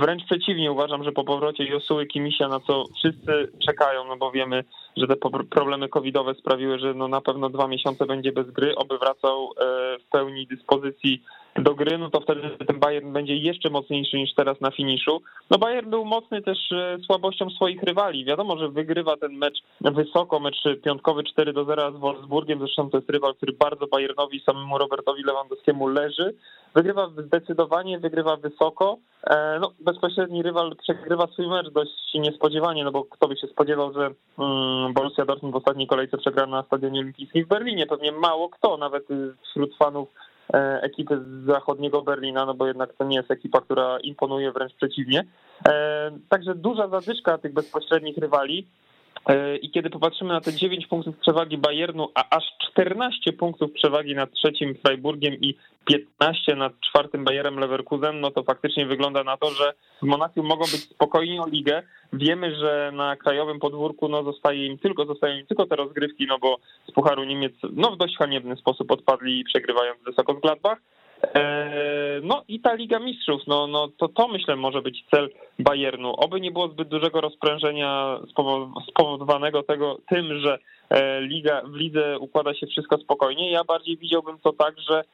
Wręcz 0.00 0.24
przeciwnie, 0.24 0.72
uważam, 0.72 1.04
że 1.04 1.12
po 1.12 1.24
powrocie 1.24 1.64
Josuły 1.64 2.06
Kimisia, 2.06 2.48
na 2.48 2.60
co 2.60 2.84
wszyscy 2.98 3.52
czekają, 3.66 4.04
no 4.04 4.16
bo 4.16 4.30
wiemy, 4.30 4.64
że 4.96 5.06
te 5.06 5.16
problemy 5.50 5.88
covidowe 5.88 6.34
sprawiły, 6.34 6.78
że 6.78 6.94
no 6.94 7.08
na 7.08 7.20
pewno 7.20 7.50
dwa 7.50 7.68
miesiące 7.68 8.06
będzie 8.06 8.32
bez 8.32 8.50
gry, 8.50 8.74
oby 8.76 8.98
wracał 8.98 9.44
e, 9.44 9.98
w 9.98 10.10
pełni 10.10 10.46
dyspozycji 10.46 11.22
do 11.56 11.74
gry, 11.74 11.98
no 11.98 12.10
to 12.10 12.20
wtedy 12.20 12.50
ten 12.66 12.80
Bayern 12.80 13.12
będzie 13.12 13.36
jeszcze 13.36 13.70
mocniejszy 13.70 14.16
niż 14.16 14.34
teraz 14.34 14.60
na 14.60 14.70
finiszu. 14.70 15.22
No 15.50 15.58
Bayern 15.58 15.90
był 15.90 16.04
mocny 16.04 16.42
też 16.42 16.72
e, 16.72 16.98
słabością 17.06 17.50
swoich 17.50 17.82
rywali. 17.82 18.24
Wiadomo, 18.24 18.58
że 18.58 18.68
wygrywa 18.68 19.16
ten 19.16 19.32
mecz 19.32 19.62
wysoko, 19.80 20.40
mecz 20.40 20.56
piątkowy 20.84 21.24
4 21.24 21.52
do 21.52 21.64
0 21.64 21.92
z 21.92 21.96
Wolfsburgiem, 21.96 22.58
zresztą 22.58 22.90
to 22.90 22.98
jest 22.98 23.10
rywal, 23.10 23.34
który 23.34 23.52
bardzo 23.52 23.86
Bayernowi, 23.86 24.40
samemu 24.40 24.78
Robertowi 24.78 25.22
Lewandowskiemu 25.22 25.88
leży. 25.88 26.34
Wygrywa 26.74 27.10
zdecydowanie, 27.26 27.98
wygrywa 27.98 28.36
wysoko. 28.36 28.98
E, 29.26 29.58
no, 29.60 29.72
bezpośredni 29.80 30.42
rywal 30.42 30.76
przegrywa 30.76 31.26
swój 31.26 31.48
mecz 31.48 31.70
dość 31.70 32.14
niespodziewanie, 32.14 32.84
no 32.84 32.92
bo 32.92 33.04
kto 33.04 33.28
by 33.28 33.36
się 33.36 33.46
spodziewał, 33.46 33.92
że 33.92 34.10
mm, 34.38 34.92
Borussia 34.94 35.24
Dortmund 35.24 35.54
w 35.54 35.58
ostatniej 35.58 35.86
kolejce 35.86 36.18
przegra 36.18 36.46
na 36.46 36.62
Stadionie 36.62 37.00
Olimpijskim 37.00 37.44
w 37.44 37.48
Berlinie. 37.48 37.86
Pewnie 37.86 38.12
mało 38.12 38.48
kto, 38.48 38.76
nawet 38.76 39.04
wśród 39.50 39.76
fanów 39.76 40.08
ekipy 40.82 41.18
z 41.18 41.46
zachodniego 41.46 42.02
Berlina, 42.02 42.46
no 42.46 42.54
bo 42.54 42.66
jednak 42.66 42.92
to 42.94 43.04
nie 43.04 43.16
jest 43.16 43.30
ekipa, 43.30 43.60
która 43.60 43.98
imponuje, 43.98 44.52
wręcz 44.52 44.74
przeciwnie. 44.74 45.24
E, 45.68 46.10
także 46.28 46.54
duża 46.54 46.88
zadyszka 46.88 47.38
tych 47.38 47.52
bezpośrednich 47.52 48.18
rywali. 48.18 48.66
E, 49.28 49.56
I 49.56 49.70
kiedy 49.70 49.90
popatrzymy 49.90 50.32
na 50.32 50.40
te 50.40 50.52
9 50.52 50.86
punktów 50.86 51.18
przewagi 51.18 51.58
Bayernu, 51.58 52.08
a 52.14 52.36
aż 52.36 52.44
14 52.72 53.32
punktów 53.32 53.72
przewagi 53.72 54.14
nad 54.14 54.32
trzecim 54.32 54.74
Freiburgiem 54.86 55.34
i 55.34 55.54
15 55.84 56.56
nad 56.56 56.72
czwartym 56.80 57.24
Bayerem 57.24 57.58
Leverkusen, 57.58 58.20
no 58.20 58.30
to 58.30 58.42
faktycznie 58.42 58.86
wygląda 58.86 59.24
na 59.24 59.36
to, 59.36 59.50
że 59.50 59.72
w 60.02 60.06
Monachium 60.06 60.46
mogą 60.46 60.64
być 60.64 60.80
spokojni 60.80 61.40
o 61.40 61.48
ligę. 61.48 61.82
Wiemy, 62.12 62.56
że 62.56 62.90
na 62.94 63.16
krajowym 63.16 63.58
podwórku 63.58 64.08
no, 64.08 64.22
zostaje 64.22 64.66
im 64.66 64.78
tylko, 64.78 65.04
zostają 65.04 65.36
im 65.36 65.46
tylko 65.46 65.66
te 65.66 65.76
rozgrywki, 65.76 66.26
no 66.26 66.38
bo 66.38 66.58
z 66.88 66.92
Pucharu 66.92 67.24
Niemiec 67.24 67.52
no, 67.72 67.90
w 67.90 67.96
dość 67.96 68.16
haniebny 68.16 68.56
sposób 68.56 68.90
odpadli, 68.90 69.44
przegrywając 69.44 70.02
wysoko 70.02 70.34
z 70.34 70.40
Gladbach. 70.40 70.78
E, 71.34 72.20
no 72.22 72.42
i 72.48 72.60
ta 72.60 72.74
Liga 72.74 72.98
Mistrzów, 72.98 73.42
no, 73.46 73.66
no 73.66 73.88
to 73.88 74.08
to 74.08 74.28
myślę 74.28 74.56
może 74.56 74.82
być 74.82 75.04
cel 75.10 75.30
Bayernu. 75.58 76.12
Oby 76.16 76.40
nie 76.40 76.50
było 76.50 76.68
zbyt 76.68 76.88
dużego 76.88 77.20
rozprężenia 77.20 78.20
spowodowanego 78.88 79.62
tego 79.62 79.98
tym, 80.08 80.40
że 80.40 80.58
e, 80.90 81.20
Liga, 81.20 81.62
w 81.62 81.74
lidze 81.74 82.18
układa 82.18 82.54
się 82.54 82.66
wszystko 82.66 82.98
spokojnie. 82.98 83.50
Ja 83.50 83.64
bardziej 83.64 83.96
widziałbym 83.96 84.38
to 84.38 84.52
tak, 84.52 84.74
że 84.90 85.04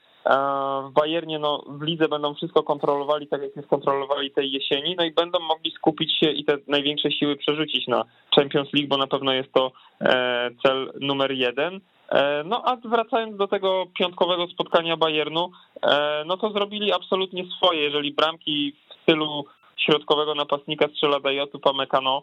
w 0.88 0.92
Bayernie 0.92 1.38
no, 1.38 1.64
w 1.68 1.82
lidze 1.82 2.08
będą 2.08 2.34
wszystko 2.34 2.62
kontrolowali, 2.62 3.26
tak 3.26 3.42
jak 3.42 3.56
nie 3.56 3.62
skontrolowali 3.62 4.30
tej 4.30 4.52
jesieni, 4.52 4.94
no 4.98 5.04
i 5.04 5.12
będą 5.12 5.40
mogli 5.40 5.70
skupić 5.70 6.18
się 6.18 6.30
i 6.30 6.44
te 6.44 6.58
największe 6.68 7.11
siły 7.11 7.36
przerzucić 7.36 7.86
na 7.88 8.04
Champions 8.36 8.72
League, 8.72 8.88
bo 8.88 8.96
na 8.96 9.06
pewno 9.06 9.32
jest 9.32 9.52
to 9.52 9.72
e, 10.00 10.50
cel 10.62 10.92
numer 11.00 11.32
jeden. 11.32 11.80
E, 12.11 12.44
no 12.44 12.62
a 12.64 12.76
wracając 12.76 13.36
do 13.36 13.48
tego 13.48 13.86
piątkowego 13.98 14.46
spotkania 14.46 14.96
Bayernu, 14.96 15.50
e, 15.82 16.22
no 16.26 16.36
to 16.36 16.50
zrobili 16.50 16.92
absolutnie 16.92 17.44
swoje. 17.56 17.80
Jeżeli 17.80 18.12
bramki 18.12 18.72
w 18.88 19.02
stylu 19.02 19.44
środkowego 19.76 20.34
napastnika 20.34 20.88
strzela 20.88 21.20
Dajotu 21.20 21.58
Pamekano 21.58 22.22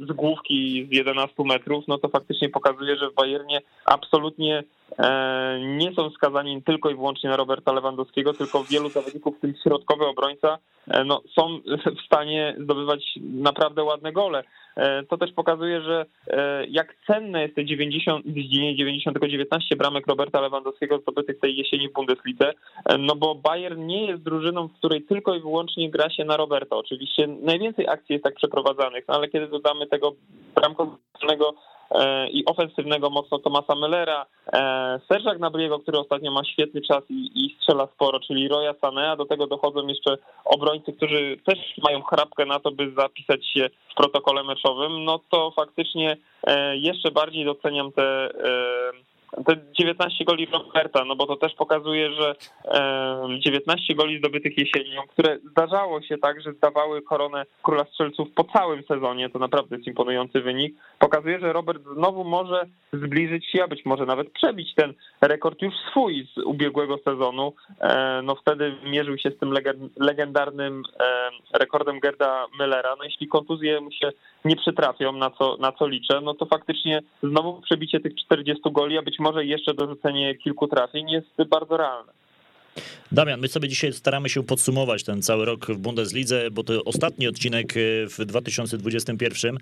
z 0.00 0.12
główki 0.12 0.86
z 0.90 0.96
11 0.96 1.44
metrów, 1.44 1.84
no 1.88 1.98
to 1.98 2.08
faktycznie 2.08 2.48
pokazuje, 2.48 2.96
że 2.96 3.10
w 3.10 3.14
Bayernie 3.14 3.60
absolutnie 3.84 4.64
E, 4.77 4.77
nie 5.60 5.94
są 5.94 6.10
skazani 6.10 6.62
tylko 6.62 6.90
i 6.90 6.94
wyłącznie 6.94 7.30
na 7.30 7.36
Roberta 7.36 7.72
Lewandowskiego, 7.72 8.34
tylko 8.34 8.64
wielu 8.64 8.88
zawodników, 8.88 9.36
w 9.36 9.40
tym 9.40 9.54
środkowy 9.62 10.06
obrońca, 10.06 10.58
e, 10.88 11.04
no, 11.04 11.22
są 11.34 11.60
w 12.02 12.06
stanie 12.06 12.56
zdobywać 12.58 13.18
naprawdę 13.20 13.84
ładne 13.84 14.12
gole. 14.12 14.44
E, 14.76 15.02
to 15.02 15.18
też 15.18 15.32
pokazuje, 15.32 15.80
że 15.80 16.06
jak 16.68 16.94
cenne 17.06 17.42
jest 17.42 17.54
te 17.54 17.64
90, 17.64 18.26
w 18.26 18.32
dziedzinie 18.32 18.76
90 18.76 19.14
tylko 19.14 19.28
19 19.28 19.76
bramek 19.76 20.06
Roberta 20.06 20.40
Lewandowskiego 20.40 20.98
zdobytych 20.98 21.40
tej 21.40 21.56
jesieni 21.56 21.88
w 21.88 21.92
Bundeslidze, 21.92 22.52
no 22.98 23.16
bo 23.16 23.34
Bayern 23.34 23.86
nie 23.86 24.06
jest 24.06 24.22
drużyną, 24.22 24.68
w 24.68 24.72
której 24.72 25.02
tylko 25.02 25.34
i 25.34 25.40
wyłącznie 25.40 25.90
gra 25.90 26.10
się 26.10 26.24
na 26.24 26.36
Roberta. 26.36 26.76
Oczywiście 26.76 27.26
najwięcej 27.26 27.88
akcji 27.88 28.12
jest 28.12 28.24
tak 28.24 28.34
przeprowadzanych, 28.34 29.04
no 29.08 29.14
ale 29.14 29.28
kiedy 29.28 29.48
dodamy 29.48 29.86
tego 29.86 30.12
bramkowego 30.54 30.98
E, 31.22 31.77
i 32.30 32.44
ofensywnego 32.44 33.10
mocno 33.10 33.38
Tomasa 33.38 33.74
Mellera, 33.74 34.26
e, 34.52 35.00
Serża 35.08 35.34
Gnabriego, 35.34 35.78
który 35.78 35.98
ostatnio 35.98 36.32
ma 36.32 36.44
świetny 36.44 36.80
czas 36.80 37.04
i, 37.10 37.30
i 37.34 37.56
strzela 37.56 37.88
sporo, 37.94 38.20
czyli 38.20 38.48
Roya 38.48 38.74
Sanea, 38.80 39.16
do 39.16 39.26
tego 39.26 39.46
dochodzą 39.46 39.86
jeszcze 39.86 40.18
obrońcy, 40.44 40.92
którzy 40.92 41.36
też 41.46 41.58
mają 41.82 42.02
chrapkę 42.02 42.46
na 42.46 42.60
to, 42.60 42.70
by 42.70 42.92
zapisać 42.96 43.46
się 43.46 43.68
w 43.92 43.94
protokole 43.94 44.44
meczowym, 44.44 45.04
no 45.04 45.20
to 45.30 45.50
faktycznie 45.50 46.16
e, 46.46 46.76
jeszcze 46.76 47.10
bardziej 47.10 47.44
doceniam 47.44 47.92
te 47.92 48.28
te 49.46 49.56
19 49.78 50.24
goli 50.24 50.46
Roberta, 50.46 51.04
no 51.04 51.16
bo 51.16 51.26
to 51.26 51.36
też 51.36 51.54
pokazuje, 51.54 52.12
że 52.12 52.34
19 53.38 53.94
goli 53.94 54.18
zdobytych 54.18 54.58
jesienią, 54.58 55.02
które 55.08 55.38
zdarzało 55.50 56.02
się 56.02 56.18
tak, 56.18 56.40
że 56.40 56.52
zdawały 56.52 57.02
koronę 57.02 57.44
króla 57.62 57.84
strzelców 57.84 58.28
po 58.34 58.44
całym 58.44 58.82
sezonie, 58.82 59.30
to 59.30 59.38
naprawdę 59.38 59.76
jest 59.76 59.88
imponujący 59.88 60.40
wynik, 60.40 60.74
pokazuje, 60.98 61.40
że 61.40 61.52
Robert 61.52 61.82
znowu 61.94 62.24
może 62.24 62.66
zbliżyć 62.92 63.50
się, 63.50 63.64
a 63.64 63.68
być 63.68 63.84
może 63.84 64.06
nawet 64.06 64.32
przebić 64.32 64.74
ten 64.74 64.94
rekord 65.20 65.62
już 65.62 65.74
swój 65.90 66.28
z 66.34 66.38
ubiegłego 66.38 66.98
sezonu. 66.98 67.52
E, 67.80 68.20
no 68.24 68.34
wtedy 68.34 68.74
mierzył 68.84 69.18
się 69.18 69.30
z 69.30 69.38
tym 69.38 69.54
legendarnym 69.96 70.82
rekordem 71.54 72.00
Gerda 72.00 72.46
Müllera. 72.60 72.96
No 72.98 73.04
jeśli 73.04 73.28
kontuzje 73.28 73.80
mu 73.80 73.92
się 73.92 74.10
nie 74.44 74.56
przytrafią, 74.56 75.12
na 75.12 75.30
co, 75.30 75.56
na 75.56 75.72
co 75.72 75.86
liczę, 75.86 76.20
no 76.20 76.34
to 76.34 76.46
faktycznie 76.46 77.02
znowu 77.22 77.60
przebicie 77.60 78.00
tych 78.00 78.14
40 78.14 78.62
goli, 78.72 78.98
a 78.98 79.02
być 79.02 79.17
może 79.18 79.44
jeszcze 79.44 79.74
dorzucenie 79.74 80.34
kilku 80.34 80.68
trafień 80.68 81.10
jest 81.10 81.48
bardzo 81.50 81.76
realne. 81.76 82.12
Damian, 83.12 83.40
my 83.40 83.48
sobie 83.48 83.68
dzisiaj 83.68 83.92
staramy 83.92 84.28
się 84.28 84.42
podsumować 84.42 85.04
ten 85.04 85.22
cały 85.22 85.44
rok 85.44 85.66
w 85.66 85.78
Bundeslidze, 85.78 86.50
bo 86.50 86.64
to 86.64 86.84
ostatni 86.84 87.28
odcinek 87.28 87.76
e, 87.76 87.80
w 88.06 88.24
2021. 88.26 89.58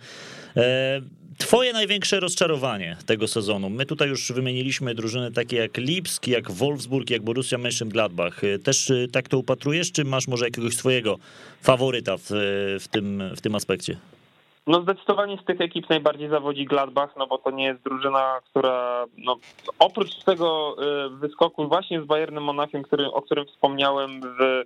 E, 0.56 1.00
twoje 1.38 1.72
największe 1.72 2.20
rozczarowanie 2.20 2.96
tego 3.06 3.28
sezonu. 3.28 3.70
My 3.70 3.86
tutaj 3.86 4.08
już 4.08 4.32
wymieniliśmy 4.32 4.94
drużyny 4.94 5.32
takie 5.32 5.56
jak 5.56 5.76
Lipsk, 5.76 6.26
jak 6.26 6.50
Wolfsburg, 6.50 7.10
jak 7.10 7.22
Borussia 7.22 7.56
Mönchengladbach. 7.56 8.44
E, 8.54 8.58
też 8.58 8.92
tak 9.12 9.28
to 9.28 9.38
upatrujesz, 9.38 9.92
czy 9.92 10.04
masz 10.04 10.28
może 10.28 10.44
jakiegoś 10.44 10.74
swojego 10.74 11.18
faworyta 11.62 12.16
w, 12.16 12.26
w, 12.80 12.88
tym, 12.88 13.22
w 13.36 13.40
tym 13.40 13.54
aspekcie? 13.54 13.96
No 14.66 14.80
zdecydowanie 14.82 15.38
z 15.38 15.44
tych 15.44 15.60
ekip 15.60 15.90
najbardziej 15.90 16.28
zawodzi 16.28 16.64
Gladbach, 16.64 17.16
no 17.16 17.26
bo 17.26 17.38
to 17.38 17.50
nie 17.50 17.64
jest 17.64 17.82
drużyna, 17.82 18.40
która 18.50 19.04
no, 19.18 19.36
oprócz 19.78 20.24
tego 20.24 20.76
y, 21.06 21.10
wyskoku 21.10 21.68
właśnie 21.68 22.02
z 22.02 22.04
Bayernem 22.04 22.44
Monachium, 22.44 22.82
który, 22.82 23.12
o 23.12 23.22
którym 23.22 23.46
wspomniałem 23.46 24.20
w, 24.20 24.40
e, 24.42 24.64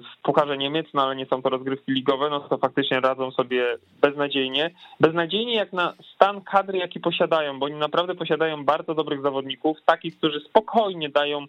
w 0.00 0.22
Pucharze 0.22 0.58
Niemiec, 0.58 0.86
no 0.94 1.02
ale 1.02 1.16
nie 1.16 1.26
są 1.26 1.42
to 1.42 1.48
rozgrywki 1.48 1.92
ligowe, 1.92 2.30
no 2.30 2.40
to 2.40 2.58
faktycznie 2.58 3.00
radzą 3.00 3.30
sobie 3.30 3.76
beznadziejnie. 4.00 4.70
Beznadziejnie 5.00 5.54
jak 5.54 5.72
na 5.72 5.94
stan 6.14 6.40
kadry, 6.40 6.78
jaki 6.78 7.00
posiadają, 7.00 7.58
bo 7.58 7.66
oni 7.66 7.76
naprawdę 7.76 8.14
posiadają 8.14 8.64
bardzo 8.64 8.94
dobrych 8.94 9.22
zawodników, 9.22 9.78
takich, 9.86 10.18
którzy 10.18 10.40
spokojnie 10.40 11.08
dają 11.08 11.46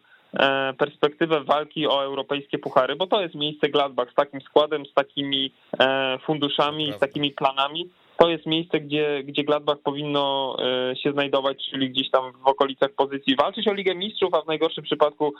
perspektywę 0.77 1.43
walki 1.43 1.87
o 1.87 2.03
europejskie 2.03 2.57
puchary, 2.57 2.95
bo 2.95 3.07
to 3.07 3.21
jest 3.21 3.35
miejsce 3.35 3.69
Gladbach 3.69 4.11
z 4.11 4.15
takim 4.15 4.41
składem, 4.41 4.85
z 4.85 4.93
takimi 4.93 5.51
e, 5.79 6.17
funduszami, 6.25 6.93
z 6.93 6.99
takimi 6.99 7.31
planami. 7.31 7.89
to 8.17 8.29
jest 8.29 8.45
miejsce, 8.45 8.79
gdzie, 8.79 9.23
gdzie 9.23 9.43
Gladbach 9.43 9.77
powinno 9.83 10.55
się 11.03 11.11
znajdować, 11.11 11.57
czyli 11.71 11.89
gdzieś 11.89 12.11
tam 12.11 12.31
w 12.31 12.47
okolicach 12.47 12.89
pozycji 12.91 13.35
walczyć 13.35 13.67
o 13.67 13.73
Ligę 13.73 13.95
Mistrzów, 13.95 14.33
a 14.33 14.41
w 14.41 14.47
najgorszym 14.47 14.83
przypadku 14.83 15.33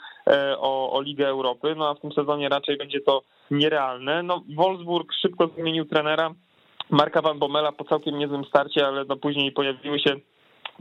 o, 0.58 0.92
o 0.92 1.00
Ligę 1.00 1.28
Europy. 1.28 1.74
No 1.76 1.88
a 1.88 1.94
w 1.94 2.00
tym 2.00 2.12
sezonie 2.12 2.48
raczej 2.48 2.76
będzie 2.76 3.00
to 3.00 3.22
nierealne. 3.50 4.22
No 4.22 4.42
Wolfsburg 4.56 5.12
szybko 5.22 5.48
zmienił 5.58 5.84
trenera. 5.84 6.34
Marka 6.90 7.22
Van 7.22 7.38
Bommela 7.38 7.72
po 7.72 7.84
całkiem 7.84 8.18
niezłym 8.18 8.44
starcie, 8.44 8.86
ale 8.86 9.04
no 9.04 9.16
później 9.16 9.52
pojawiły 9.52 9.98
się 9.98 10.16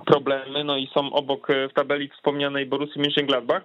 problemy, 0.05 0.64
no 0.64 0.78
i 0.78 0.89
są 0.93 1.14
obok 1.14 1.47
w 1.70 1.74
tabeli 1.74 2.09
wspomnianej 2.09 2.66
Borussii 2.66 3.01
Mönchengladbach. 3.01 3.61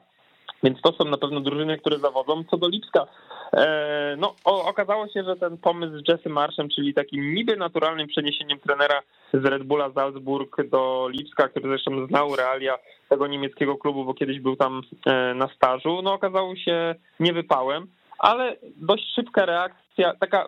Więc 0.62 0.80
to 0.80 0.92
są 0.92 1.04
na 1.04 1.18
pewno 1.18 1.40
drużyny, 1.40 1.78
które 1.78 1.98
zawodzą. 1.98 2.44
Co 2.50 2.56
do 2.56 2.68
Lipska, 2.68 3.06
e, 3.52 4.16
no 4.18 4.34
okazało 4.44 5.09
się, 5.09 5.24
że 5.24 5.36
ten 5.36 5.59
pomysł 5.59 5.98
z 5.98 6.09
Jesse 6.09 6.28
Marszem, 6.28 6.68
czyli 6.68 6.94
takim 6.94 7.34
niby 7.34 7.56
naturalnym 7.56 8.09
przeniesieniem 8.09 8.59
trenera 8.59 9.00
z 9.32 9.44
Red 9.44 9.62
Bulla 9.62 9.90
Salzburg 9.94 10.68
do 10.68 11.09
Lipska, 11.12 11.48
który 11.48 11.68
zresztą 11.68 12.06
znał 12.06 12.36
realia 12.36 12.78
tego 13.09 13.26
niemieckiego 13.26 13.76
klubu, 13.76 14.04
bo 14.04 14.14
kiedyś 14.14 14.40
był 14.40 14.56
tam 14.56 14.82
e, 15.06 15.34
na 15.34 15.48
stażu, 15.48 16.02
no 16.02 16.12
okazało 16.12 16.56
się 16.56 16.94
niewypałem, 17.20 17.86
ale 18.18 18.56
dość 18.76 19.14
szybka 19.14 19.46
reakcja, 19.46 20.14
taka 20.20 20.46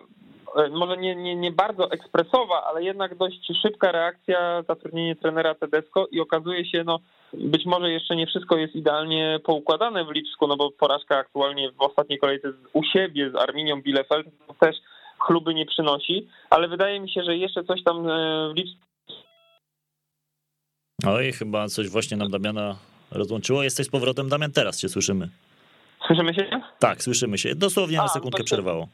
może 0.71 0.97
nie, 0.97 1.15
nie, 1.15 1.35
nie 1.35 1.51
bardzo 1.51 1.91
ekspresowa, 1.91 2.63
ale 2.63 2.83
jednak 2.83 3.15
dość 3.15 3.51
szybka 3.61 3.91
reakcja, 3.91 4.63
zatrudnienie 4.67 5.15
trenera 5.15 5.55
Tedesco 5.55 6.07
i 6.11 6.19
okazuje 6.19 6.65
się, 6.65 6.83
no 6.83 6.99
być 7.33 7.65
może 7.65 7.91
jeszcze 7.91 8.15
nie 8.15 8.27
wszystko 8.27 8.57
jest 8.57 8.75
idealnie 8.75 9.39
poukładane 9.43 10.05
w 10.05 10.11
Lipsku, 10.11 10.47
no 10.47 10.57
bo 10.57 10.71
porażka 10.71 11.17
aktualnie 11.17 11.71
w 11.71 11.81
ostatniej 11.81 12.19
kolejce 12.19 12.53
u 12.73 12.83
siebie 12.83 13.31
z 13.31 13.35
Arminią 13.35 13.81
Bielefeld 13.81 14.27
też 14.59 14.75
chluby 15.19 15.53
nie 15.53 15.65
przynosi, 15.65 16.27
ale 16.49 16.67
wydaje 16.67 16.99
mi 16.99 17.11
się, 17.11 17.23
że 17.23 17.37
jeszcze 17.37 17.63
coś 17.63 17.83
tam 17.83 18.09
e, 18.09 18.49
w 18.53 18.57
Lipsku 18.57 18.91
Oj, 21.07 21.31
chyba 21.31 21.67
coś 21.67 21.89
właśnie 21.89 22.17
nam 22.17 22.31
Damiana 22.31 22.75
rozłączyło. 23.11 23.63
Jesteś 23.63 23.87
z 23.87 23.89
powrotem, 23.89 24.29
Damian, 24.29 24.51
teraz 24.51 24.79
cię 24.79 24.89
słyszymy. 24.89 25.29
Słyszymy 26.07 26.33
się? 26.33 26.61
Tak, 26.79 27.03
słyszymy 27.03 27.37
się. 27.37 27.55
Dosłownie 27.55 27.97
na 27.97 28.07
sekundkę 28.07 28.43
przerwało. 28.43 28.87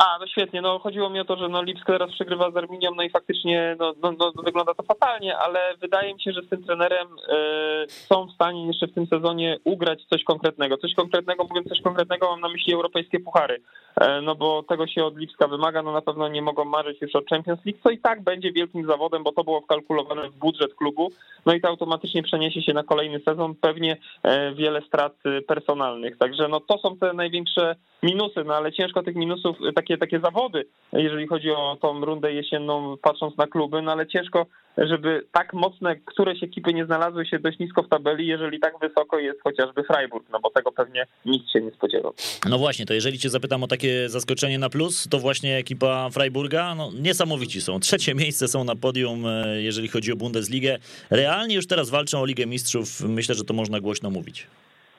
A, 0.00 0.18
no 0.20 0.26
świetnie, 0.26 0.62
no 0.62 0.78
chodziło 0.78 1.10
mi 1.10 1.20
o 1.20 1.24
to, 1.24 1.36
że 1.36 1.48
no 1.48 1.62
Lipsk 1.62 1.86
teraz 1.86 2.10
przegrywa 2.10 2.50
z 2.50 2.56
Arminią, 2.56 2.90
no 2.96 3.02
i 3.02 3.10
faktycznie 3.10 3.76
no, 3.78 3.92
no, 4.02 4.12
no 4.18 4.42
wygląda 4.44 4.74
to 4.74 4.82
fatalnie, 4.82 5.38
ale 5.38 5.60
wydaje 5.80 6.14
mi 6.14 6.22
się, 6.22 6.32
że 6.32 6.42
z 6.42 6.48
tym 6.48 6.64
trenerem 6.64 7.08
y, 7.08 7.88
są 7.88 8.26
w 8.26 8.32
stanie 8.32 8.66
jeszcze 8.66 8.86
w 8.86 8.94
tym 8.94 9.06
sezonie 9.06 9.58
ugrać 9.64 10.04
coś 10.04 10.24
konkretnego. 10.24 10.76
Coś 10.76 10.94
konkretnego, 10.94 11.44
mówiąc 11.44 11.68
coś 11.68 11.80
konkretnego, 11.80 12.30
mam 12.30 12.40
na 12.40 12.48
myśli 12.48 12.74
europejskie 12.74 13.20
puchary, 13.20 13.54
y, 13.54 14.22
no 14.22 14.34
bo 14.34 14.62
tego 14.62 14.86
się 14.86 15.04
od 15.04 15.18
Lipska 15.18 15.48
wymaga, 15.48 15.82
no 15.82 15.92
na 15.92 16.02
pewno 16.02 16.28
nie 16.28 16.42
mogą 16.42 16.64
marzyć 16.64 17.02
już 17.02 17.16
o 17.16 17.22
Champions 17.30 17.60
League, 17.66 17.80
co 17.82 17.90
i 17.90 17.98
tak 17.98 18.22
będzie 18.22 18.52
wielkim 18.52 18.86
zawodem, 18.86 19.22
bo 19.22 19.32
to 19.32 19.44
było 19.44 19.60
wkalkulowane 19.60 20.30
w 20.30 20.38
budżet 20.38 20.74
klubu, 20.74 21.10
no 21.46 21.54
i 21.54 21.60
to 21.60 21.68
automatycznie 21.68 22.22
przeniesie 22.22 22.62
się 22.62 22.72
na 22.72 22.82
kolejny 22.82 23.20
sezon, 23.20 23.54
pewnie 23.54 23.92
y, 23.92 24.54
wiele 24.54 24.82
strat 24.82 25.14
personalnych, 25.46 26.18
także 26.18 26.48
no 26.48 26.60
to 26.60 26.78
są 26.78 26.96
te 26.96 27.12
największe 27.12 27.76
minusy, 28.02 28.44
no 28.44 28.54
ale 28.54 28.72
ciężko 28.72 29.02
tych 29.02 29.16
minusów, 29.16 29.56
takie, 29.90 29.98
takie 29.98 30.20
zawody, 30.20 30.64
jeżeli 30.92 31.26
chodzi 31.26 31.50
o 31.50 31.78
tą 31.82 32.04
rundę 32.04 32.32
jesienną, 32.32 32.96
patrząc 33.02 33.36
na 33.36 33.46
kluby, 33.46 33.82
no 33.82 33.92
ale 33.92 34.06
ciężko, 34.06 34.46
żeby 34.78 35.26
tak 35.32 35.54
mocne 35.54 35.96
któreś 35.96 36.42
ekipy 36.42 36.74
nie 36.74 36.86
znalazły 36.86 37.26
się 37.26 37.38
dość 37.38 37.58
nisko 37.58 37.82
w 37.82 37.88
tabeli, 37.88 38.26
jeżeli 38.26 38.60
tak 38.60 38.74
wysoko 38.80 39.18
jest 39.18 39.42
chociażby 39.42 39.82
Freiburg, 39.84 40.26
no 40.32 40.40
bo 40.40 40.50
tego 40.50 40.72
pewnie 40.72 41.06
nikt 41.24 41.50
się 41.50 41.60
nie 41.60 41.70
spodziewał. 41.70 42.12
No 42.48 42.58
właśnie, 42.58 42.86
to 42.86 42.94
jeżeli 42.94 43.18
cię 43.18 43.30
zapytam 43.30 43.62
o 43.62 43.66
takie 43.66 44.08
zaskoczenie 44.08 44.58
na 44.58 44.70
plus, 44.70 45.08
to 45.08 45.18
właśnie 45.18 45.56
ekipa 45.56 46.10
Freiburga, 46.10 46.74
no 46.74 46.90
niesamowici 47.00 47.60
są. 47.60 47.80
Trzecie 47.80 48.14
miejsce 48.14 48.48
są 48.48 48.64
na 48.64 48.76
podium, 48.76 49.26
e, 49.26 49.62
jeżeli 49.62 49.88
chodzi 49.88 50.12
o 50.12 50.16
Bundesligę. 50.16 50.78
Realnie 51.10 51.54
już 51.54 51.66
teraz 51.66 51.90
walczą 51.90 52.20
o 52.20 52.26
Ligę 52.26 52.46
Mistrzów, 52.46 53.00
myślę, 53.00 53.34
że 53.34 53.44
to 53.44 53.54
można 53.54 53.80
głośno 53.80 54.10
mówić. 54.10 54.46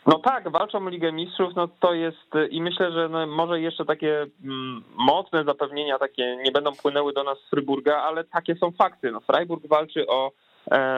No 0.05 0.19
tak, 0.19 0.49
walczą 0.51 0.89
Ligę 0.89 1.11
Mistrzów, 1.11 1.55
no 1.55 1.67
to 1.67 1.93
jest 1.93 2.31
i 2.49 2.61
myślę, 2.61 2.91
że 2.91 3.09
no 3.09 3.27
może 3.27 3.61
jeszcze 3.61 3.85
takie 3.85 4.27
mm, 4.43 4.83
mocne 4.95 5.43
zapewnienia 5.43 5.99
takie 5.99 6.37
nie 6.43 6.51
będą 6.51 6.71
płynęły 6.75 7.13
do 7.13 7.23
nas 7.23 7.37
z 7.39 7.49
Fryburga, 7.49 7.97
ale 7.97 8.23
takie 8.23 8.55
są 8.55 8.71
fakty. 8.71 9.11
No 9.11 9.19
Freiburg 9.19 9.67
walczy 9.67 10.07
o 10.07 10.31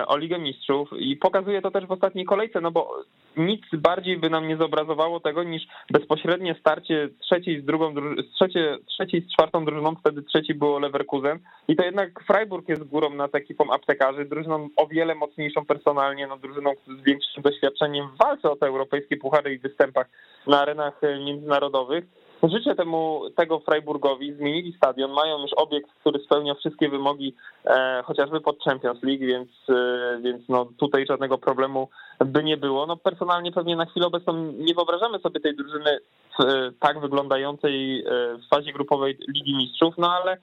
o 0.07 0.17
Ligę 0.17 0.39
Mistrzów 0.39 0.89
i 0.99 1.15
pokazuje 1.15 1.61
to 1.61 1.71
też 1.71 1.85
w 1.85 1.91
ostatniej 1.91 2.25
kolejce, 2.25 2.61
no 2.61 2.71
bo 2.71 3.03
nic 3.37 3.61
bardziej 3.73 4.17
by 4.17 4.29
nam 4.29 4.47
nie 4.47 4.57
zobrazowało 4.57 5.19
tego 5.19 5.43
niż 5.43 5.67
bezpośrednie 5.91 6.55
starcie 6.59 7.09
trzeciej 7.19 7.61
z 7.61 7.65
drugą, 7.65 7.93
trzecie, 8.35 8.77
trzeciej 8.85 9.21
z 9.21 9.33
czwartą 9.33 9.65
drużyną, 9.65 9.95
wtedy 9.95 10.23
trzeci 10.23 10.53
było 10.53 10.79
Leverkusen. 10.79 11.39
I 11.67 11.75
to 11.75 11.85
jednak 11.85 12.23
Freiburg 12.27 12.69
jest 12.69 12.83
górą 12.83 13.09
nad 13.09 13.35
ekipą 13.35 13.73
aptekarzy, 13.73 14.25
drużyną 14.25 14.69
o 14.75 14.87
wiele 14.87 15.15
mocniejszą 15.15 15.65
personalnie, 15.65 16.27
no 16.27 16.37
drużyną 16.37 16.71
z 16.87 17.03
większym 17.03 17.43
doświadczeniem 17.43 18.07
w 18.07 18.17
walce 18.17 18.51
o 18.51 18.55
te 18.55 18.67
europejskie 18.67 19.17
puchary 19.17 19.53
i 19.53 19.59
występach 19.59 20.09
na 20.47 20.61
arenach 20.61 21.01
międzynarodowych 21.25 22.05
Życzę 22.43 22.75
temu 22.75 23.21
tego 23.35 23.59
Freiburgowi, 23.59 24.33
zmienili 24.33 24.73
stadion, 24.73 25.11
mają 25.11 25.41
już 25.41 25.51
obiekt, 25.53 25.89
który 25.99 26.19
spełnia 26.19 26.53
wszystkie 26.53 26.89
wymogi 26.89 27.35
e, 27.65 28.03
chociażby 28.05 28.41
pod 28.41 28.63
Champions 28.63 29.03
League, 29.03 29.25
więc, 29.25 29.49
e, 29.69 30.19
więc 30.23 30.49
no, 30.49 30.67
tutaj 30.77 31.05
żadnego 31.05 31.37
problemu 31.37 31.89
by 32.25 32.43
nie 32.43 32.57
było. 32.57 32.85
No 32.85 32.97
personalnie 32.97 33.51
pewnie 33.51 33.75
na 33.75 33.85
chwilę 33.85 34.07
obecną 34.07 34.33
nie 34.57 34.73
wyobrażamy 34.73 35.19
sobie 35.19 35.39
tej 35.39 35.55
drużyny 35.55 35.91
e, 35.91 36.71
tak 36.79 36.99
wyglądającej 36.99 37.99
e, 37.99 38.03
w 38.37 38.47
fazie 38.49 38.73
grupowej 38.73 39.17
Ligi 39.27 39.55
Mistrzów, 39.55 39.93
no 39.97 40.11
ale 40.11 40.37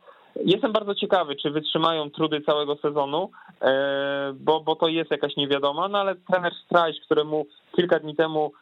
Jestem 0.44 0.72
bardzo 0.72 0.94
ciekawy, 0.94 1.36
czy 1.36 1.50
wytrzymają 1.50 2.10
trudy 2.10 2.40
całego 2.40 2.76
sezonu, 2.76 3.30
e, 3.62 4.32
bo, 4.40 4.60
bo 4.60 4.76
to 4.76 4.88
jest 4.88 5.10
jakaś 5.10 5.36
niewiadoma, 5.36 5.88
no 5.88 5.98
ale 5.98 6.14
trener 6.16 6.52
Strajś, 6.64 7.00
któremu 7.00 7.46
kilka 7.76 7.98
dni 7.98 8.16
temu 8.16 8.52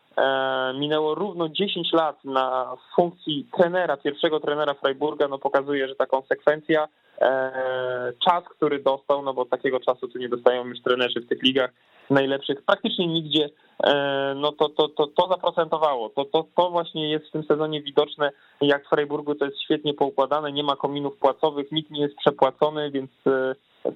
minęło 0.74 1.14
równo 1.14 1.48
10 1.48 1.92
lat 1.92 2.24
na 2.24 2.76
funkcji 2.96 3.46
trenera, 3.56 3.96
pierwszego 3.96 4.40
trenera 4.40 4.74
Freiburga, 4.74 5.28
no 5.28 5.38
pokazuje, 5.38 5.88
że 5.88 5.94
ta 5.94 6.06
konsekwencja, 6.06 6.88
e, 7.20 8.12
czas, 8.24 8.44
który 8.44 8.82
dostał, 8.82 9.22
no 9.22 9.34
bo 9.34 9.44
takiego 9.44 9.80
czasu 9.80 10.08
tu 10.08 10.18
nie 10.18 10.28
dostają 10.28 10.66
już 10.66 10.82
trenerzy 10.82 11.20
w 11.20 11.28
tych 11.28 11.42
ligach 11.42 11.70
najlepszych 12.10 12.62
praktycznie 12.62 13.06
nigdzie, 13.06 13.50
e, 13.84 14.34
no 14.36 14.52
to, 14.52 14.68
to, 14.68 14.88
to, 14.88 15.06
to 15.06 15.28
zaprocentowało. 15.28 16.08
To, 16.08 16.24
to, 16.24 16.44
to 16.56 16.70
właśnie 16.70 17.10
jest 17.10 17.28
w 17.28 17.32
tym 17.32 17.42
sezonie 17.42 17.82
widoczne, 17.82 18.30
jak 18.60 18.86
w 18.86 18.88
Freiburgu 18.88 19.34
to 19.34 19.44
jest 19.44 19.62
świetnie 19.62 19.94
poukładane, 19.94 20.52
nie 20.52 20.62
ma 20.62 20.76
kominów 20.76 21.16
płacowych, 21.16 21.72
nikt 21.72 21.90
nie 21.90 22.00
jest 22.00 22.16
przepłacony, 22.16 22.90
więc 22.90 23.10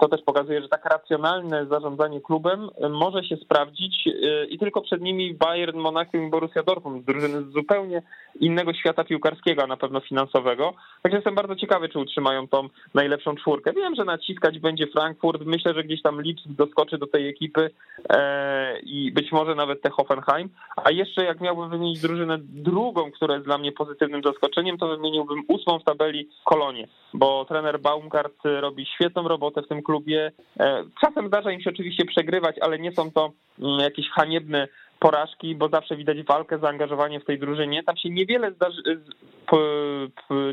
to 0.00 0.08
też 0.08 0.22
pokazuje, 0.22 0.62
że 0.62 0.68
tak 0.68 0.84
racjonalne 0.84 1.66
zarządzanie 1.66 2.20
klubem 2.20 2.68
może 2.90 3.24
się 3.24 3.36
sprawdzić 3.36 4.06
y, 4.06 4.46
i 4.50 4.58
tylko 4.58 4.80
przed 4.80 5.02
nimi 5.02 5.34
Bayern, 5.34 5.78
Monachium 5.78 6.26
i 6.26 6.30
Borussia 6.30 6.62
Dortmund, 6.62 7.04
drużyny 7.04 7.42
z 7.42 7.52
zupełnie 7.52 8.02
innego 8.40 8.74
świata 8.74 9.04
piłkarskiego, 9.04 9.62
a 9.62 9.66
na 9.66 9.76
pewno 9.76 10.00
finansowego. 10.00 10.74
Także 11.02 11.16
jestem 11.16 11.34
bardzo 11.34 11.56
ciekawy, 11.56 11.88
czy 11.88 11.98
utrzymają 11.98 12.48
tą 12.48 12.68
najlepszą 12.94 13.36
czwórkę. 13.36 13.72
Wiem, 13.72 13.94
że 13.94 14.04
naciskać 14.04 14.58
będzie 14.58 14.86
Frankfurt, 14.86 15.42
myślę, 15.44 15.74
że 15.74 15.84
gdzieś 15.84 16.02
tam 16.02 16.22
Lipsk 16.22 16.46
doskoczy 16.48 16.98
do 16.98 17.06
tej 17.06 17.28
ekipy 17.28 17.70
e, 18.08 18.80
i 18.80 19.12
być 19.12 19.32
może 19.32 19.54
nawet 19.54 19.82
te 19.82 19.90
Hoffenheim, 19.90 20.48
a 20.76 20.90
jeszcze 20.90 21.24
jak 21.24 21.40
miałbym 21.40 21.70
wymienić 21.70 22.00
drużynę 22.00 22.38
drugą, 22.40 23.10
która 23.12 23.34
jest 23.34 23.46
dla 23.46 23.58
mnie 23.58 23.72
pozytywnym 23.72 24.22
zaskoczeniem, 24.22 24.78
to 24.78 24.88
wymieniłbym 24.88 25.42
ósmą 25.48 25.78
w 25.78 25.84
tabeli 25.84 26.28
Kolonię, 26.44 26.88
bo 27.14 27.44
trener 27.44 27.80
Baumgart 27.80 28.38
robi 28.44 28.86
świetną 28.86 29.28
robotę 29.28 29.62
w 29.62 29.68
tym 29.68 29.81
klubie. 29.82 30.32
E, 30.60 30.84
czasem 31.00 31.28
zdarza 31.28 31.52
im 31.52 31.60
się 31.60 31.70
oczywiście 31.70 32.04
przegrywać, 32.04 32.56
ale 32.60 32.78
nie 32.78 32.92
są 32.92 33.10
to 33.10 33.32
mm, 33.58 33.80
jakieś 33.80 34.08
haniebne 34.10 34.68
porażki, 35.02 35.54
bo 35.54 35.68
zawsze 35.68 35.96
widać 35.96 36.22
walkę, 36.22 36.58
zaangażowanie 36.58 37.20
w 37.20 37.24
tej 37.24 37.38
drużynie. 37.38 37.82
Tam 37.82 37.96
się 37.96 38.10
niewiele 38.10 38.52
zdarzy, 38.52 38.82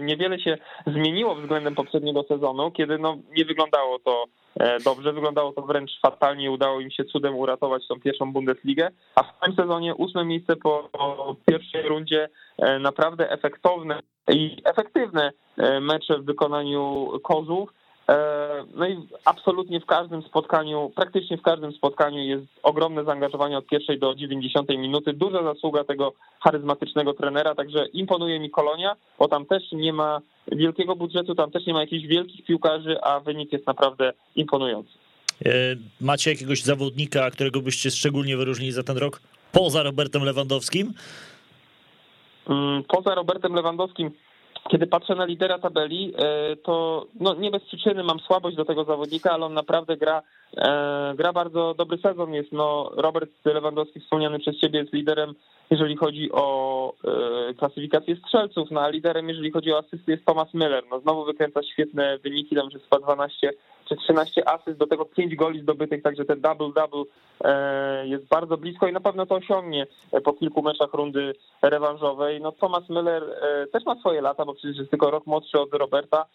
niewiele 0.01 0.39
się 0.39 0.57
zmieniło 0.87 1.35
względem 1.35 1.75
poprzedniego 1.75 2.23
sezonu, 2.23 2.71
kiedy 2.71 2.97
no 2.97 3.17
nie 3.37 3.45
wyglądało 3.45 3.99
to 3.99 4.25
e, 4.59 4.79
dobrze, 4.79 5.13
wyglądało 5.13 5.51
to 5.51 5.61
wręcz 5.61 5.91
fatalnie, 6.01 6.51
udało 6.51 6.79
im 6.79 6.91
się 6.91 7.05
cudem 7.05 7.35
uratować 7.35 7.87
tą 7.87 7.99
pierwszą 7.99 8.33
Bundesligę, 8.33 8.89
a 9.15 9.23
w 9.23 9.39
tym 9.43 9.55
sezonie 9.55 9.95
ósme 9.95 10.25
miejsce 10.25 10.55
po 10.55 10.89
pierwszej 11.45 11.81
rundzie 11.81 12.29
e, 12.57 12.79
naprawdę 12.79 13.31
efektowne 13.31 13.99
i 14.33 14.57
efektywne 14.65 15.31
mecze 15.81 16.17
w 16.17 16.25
wykonaniu 16.25 17.11
Kozów. 17.23 17.69
E, 18.09 18.65
no 18.75 18.87
i 18.87 18.97
absolutnie 19.25 19.79
w 19.79 19.85
każdym 19.85 20.21
spotkaniu, 20.21 20.91
praktycznie 20.95 21.37
w 21.37 21.41
każdym 21.41 21.71
spotkaniu 21.71 22.19
jest 22.19 22.45
ogromne 22.63 23.03
zaangażowanie 23.03 23.57
od 23.57 23.65
pierwszej 23.65 23.99
do 23.99 24.15
90 24.15 24.69
minuty. 24.69 25.13
Duża 25.13 25.43
zasługa 25.43 25.83
tego 25.83 26.13
charyzmatycznego 26.39 27.13
trenera, 27.13 27.55
także 27.55 27.85
imponuje 27.87 28.39
mi 28.39 28.49
Kolonia, 28.49 28.95
bo 29.19 29.27
tam 29.27 29.45
też 29.45 29.71
nie 29.71 29.93
ma 29.93 30.21
wielkiego 30.51 30.95
budżetu, 30.95 31.35
tam 31.35 31.51
też 31.51 31.65
nie 31.65 31.73
ma 31.73 31.81
jakichś 31.81 32.07
wielkich 32.07 32.45
piłkarzy, 32.45 33.01
a 33.01 33.19
wynik 33.19 33.53
jest 33.53 33.67
naprawdę 33.67 34.13
imponujący. 34.35 34.91
E, 35.45 35.51
macie 36.01 36.31
jakiegoś 36.31 36.63
zawodnika, 36.63 37.31
którego 37.31 37.61
byście 37.61 37.91
szczególnie 37.91 38.37
wyróżnili 38.37 38.71
za 38.71 38.83
ten 38.83 38.97
rok? 38.97 39.21
Poza 39.51 39.83
Robertem 39.83 40.23
Lewandowskim? 40.23 40.93
Mm, 42.49 42.83
poza 42.83 43.15
Robertem 43.15 43.53
Lewandowskim 43.53 44.11
kiedy 44.69 44.87
patrzę 44.87 45.15
na 45.15 45.25
lidera 45.25 45.59
tabeli, 45.59 46.13
to 46.63 47.05
no 47.19 47.33
nie 47.33 47.51
bez 47.51 47.63
przyczyny 47.63 48.03
mam 48.03 48.19
słabość 48.19 48.57
do 48.57 48.65
tego 48.65 48.83
zawodnika, 48.83 49.31
ale 49.31 49.45
on 49.45 49.53
naprawdę 49.53 49.97
gra, 49.97 50.21
gra 51.15 51.33
bardzo 51.33 51.73
dobry 51.73 51.97
sezon. 51.97 52.33
Jest 52.33 52.51
no 52.51 52.91
Robert 52.95 53.29
Lewandowski 53.45 53.99
wspomniany 53.99 54.39
przez 54.39 54.57
ciebie 54.57 54.79
jest 54.79 54.93
liderem 54.93 55.35
jeżeli 55.69 55.95
chodzi 55.95 56.31
o 56.31 56.93
e, 57.49 57.53
klasyfikację 57.53 58.15
strzelców, 58.15 58.71
no 58.71 58.81
a 58.81 58.89
liderem, 58.89 59.29
jeżeli 59.29 59.51
chodzi 59.51 59.73
o 59.73 59.77
asysty, 59.77 60.11
jest 60.11 60.25
Thomas 60.25 60.53
Miller. 60.53 60.83
No 60.91 60.99
znowu 60.99 61.25
wykręca 61.25 61.63
świetne 61.63 62.17
wyniki, 62.17 62.55
tam 62.55 62.69
chyba 62.69 62.99
12 62.99 63.51
czy 63.89 63.95
13 63.95 64.49
asyst, 64.49 64.79
do 64.79 64.87
tego 64.87 65.05
5 65.05 65.35
goli 65.35 65.61
zdobytych, 65.61 66.03
także 66.03 66.25
ten 66.25 66.41
double-double 66.41 67.03
e, 67.41 68.07
jest 68.07 68.27
bardzo 68.27 68.57
blisko 68.57 68.87
i 68.87 68.93
na 68.93 68.99
pewno 68.99 69.25
to 69.25 69.35
osiągnie 69.35 69.87
po 70.23 70.33
kilku 70.33 70.61
meczach 70.61 70.93
rundy 70.93 71.33
rewanżowej. 71.61 72.41
No 72.41 72.51
Thomas 72.51 72.89
Miller 72.89 73.23
e, 73.23 73.67
też 73.67 73.85
ma 73.85 73.95
swoje 73.95 74.21
lata, 74.21 74.45
bo 74.45 74.53
przecież 74.53 74.77
jest 74.77 74.89
tylko 74.89 75.11
rok 75.11 75.25
młodszy 75.25 75.59
od 75.59 75.73
Roberta, 75.73 76.25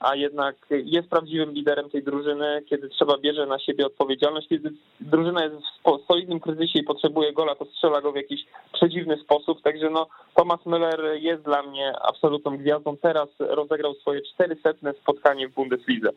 a 0.00 0.16
jednak 0.16 0.56
jest 0.70 1.08
prawdziwym 1.08 1.52
liderem 1.52 1.90
tej 1.90 2.02
drużyny, 2.02 2.62
kiedy 2.68 2.88
trzeba 2.88 3.18
bierze 3.18 3.46
na 3.46 3.58
siebie 3.58 3.86
odpowiedzialność, 3.86 4.48
kiedy 4.48 4.70
drużyna 5.00 5.44
jest 5.44 5.56
w 5.56 6.06
solidnym 6.06 6.40
kryzysie 6.40 6.78
i 6.78 6.82
potrzebuje 6.82 7.32
gola, 7.32 7.54
to 7.54 7.64
strzela 7.64 8.00
go 8.00 8.12
w 8.12 8.16
jakiś 8.16 8.40
przedziwny 8.72 9.16
sposób, 9.16 9.62
także 9.62 9.90
no 9.90 10.06
Thomas 10.34 10.60
Müller 10.60 11.20
jest 11.20 11.42
dla 11.42 11.62
mnie 11.62 11.92
absolutną 12.02 12.56
gwiazdą. 12.56 12.96
Teraz 12.96 13.28
rozegrał 13.38 13.94
swoje 13.94 14.20
400 14.34 14.70
spotkanie 15.02 15.48
w 15.48 15.54
Bundeslidze. 15.54 16.10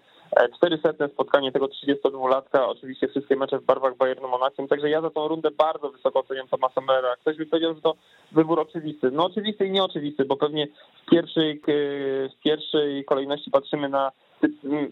400 0.63 1.05
e, 1.05 1.09
spotkanie 1.09 1.51
tego 1.51 1.65
32-latka, 1.65 2.67
oczywiście 2.67 3.07
wszystkie 3.07 3.35
mecze 3.35 3.59
w 3.59 3.65
barwach 3.65 3.97
Bayernu 3.97 4.27
Monachium, 4.27 4.67
także 4.67 4.89
ja 4.89 5.01
za 5.01 5.09
tą 5.09 5.27
rundę 5.27 5.51
bardzo 5.51 5.89
wysoko 5.89 6.19
oceniam 6.19 6.47
Thomasa 6.47 6.81
Müllera. 6.81 7.15
Ktoś 7.21 7.37
by 7.37 7.45
powiedział, 7.45 7.75
że 7.75 7.81
to 7.81 7.95
wybór 8.31 8.59
oczywisty. 8.59 9.11
No 9.11 9.25
oczywisty 9.25 9.65
i 9.65 9.71
nieoczywisty, 9.71 10.25
bo 10.25 10.37
pewnie 10.37 10.67
w 11.05 11.09
pierwszej, 11.09 11.61
w 11.67 12.43
pierwszej 12.43 13.05
kolejności 13.05 13.51
patrzymy 13.51 13.89
na 13.89 14.11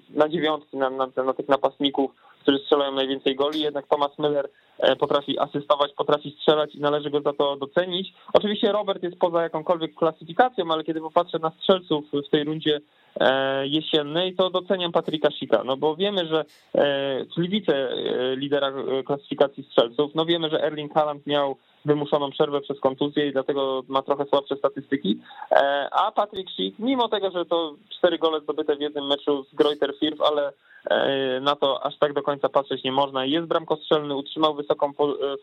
na 0.10 0.30
dziewiątki, 0.30 0.78
na, 0.78 0.90
na, 0.90 1.08
na 1.26 1.34
tych 1.34 1.48
napastników, 1.48 2.12
którzy 2.42 2.60
strzelają 2.60 2.92
najwięcej 2.92 3.36
goli, 3.36 3.62
jednak 3.62 3.88
Thomas 3.88 4.12
Müller 4.20 4.48
e, 4.80 4.96
potrafi 4.96 5.39
asystować, 5.39 5.92
potrafi 5.98 6.32
strzelać 6.32 6.76
i 6.76 6.80
należy 6.80 7.10
go 7.10 7.22
za 7.22 7.34
to 7.34 7.56
docenić. 7.56 8.14
Oczywiście 8.34 8.72
Robert 8.72 9.04
jest 9.04 9.20
poza 9.20 9.44
jakąkolwiek 9.44 9.96
klasyfikacją, 9.96 10.72
ale 10.72 10.84
kiedy 10.84 11.02
popatrzę 11.02 11.39
na 11.39 11.52
strzelców 11.52 12.06
w 12.28 12.30
tej 12.30 12.44
rundzie 12.44 12.80
e, 13.20 13.68
jesiennej, 13.68 14.36
to 14.36 14.50
doceniam 14.50 14.92
Patryka 14.92 15.32
Sika, 15.32 15.64
no 15.64 15.78
bo 15.78 15.96
wiemy, 15.96 16.28
że 16.28 16.46
e, 16.76 17.26
czyli 17.36 17.50
wice 17.50 17.89
lidera 18.36 18.72
klasyfikacji 19.06 19.64
strzelców, 19.64 20.16
no 20.16 20.26
wiemy, 20.26 20.50
że 20.50 20.64
Erling 20.64 20.94
Haaland 20.94 21.28
miał 21.28 21.58
wymuszoną 21.86 22.32
przerwę 22.32 22.62
przez 22.62 22.80
kontuzję 22.80 23.28
i 23.28 23.32
dlatego 23.32 23.84
ma 23.88 24.02
trochę 24.02 24.26
słabsze 24.26 24.56
statystyki. 24.56 25.20
E, 25.52 25.88
a 25.92 26.12
Patrick 26.12 26.52
Schick, 26.52 26.80
mimo 26.80 27.08
tego, 27.08 27.32
że 27.32 27.46
to 27.46 27.76
cztery 27.90 28.18
gole 28.18 28.40
zdobyte 28.40 28.76
w 28.76 28.82
jednym 28.82 29.08
meczu 29.08 29.44
z 29.44 29.56
Greuter 29.56 29.94
Firth, 30.00 30.22
ale 30.22 30.54
e, 30.90 31.40
na 31.40 31.56
to 31.56 31.86
aż 31.86 31.98
tak 31.98 32.14
do 32.14 32.22
końca 32.24 32.50
patrzeć 32.50 32.84
nie 32.84 32.92
można. 32.92 33.26
Jest 33.26 33.48
bramkostrzelny, 33.48 34.16
utrzymał 34.16 34.56
wysoką 34.56 34.90
e, 34.90 34.92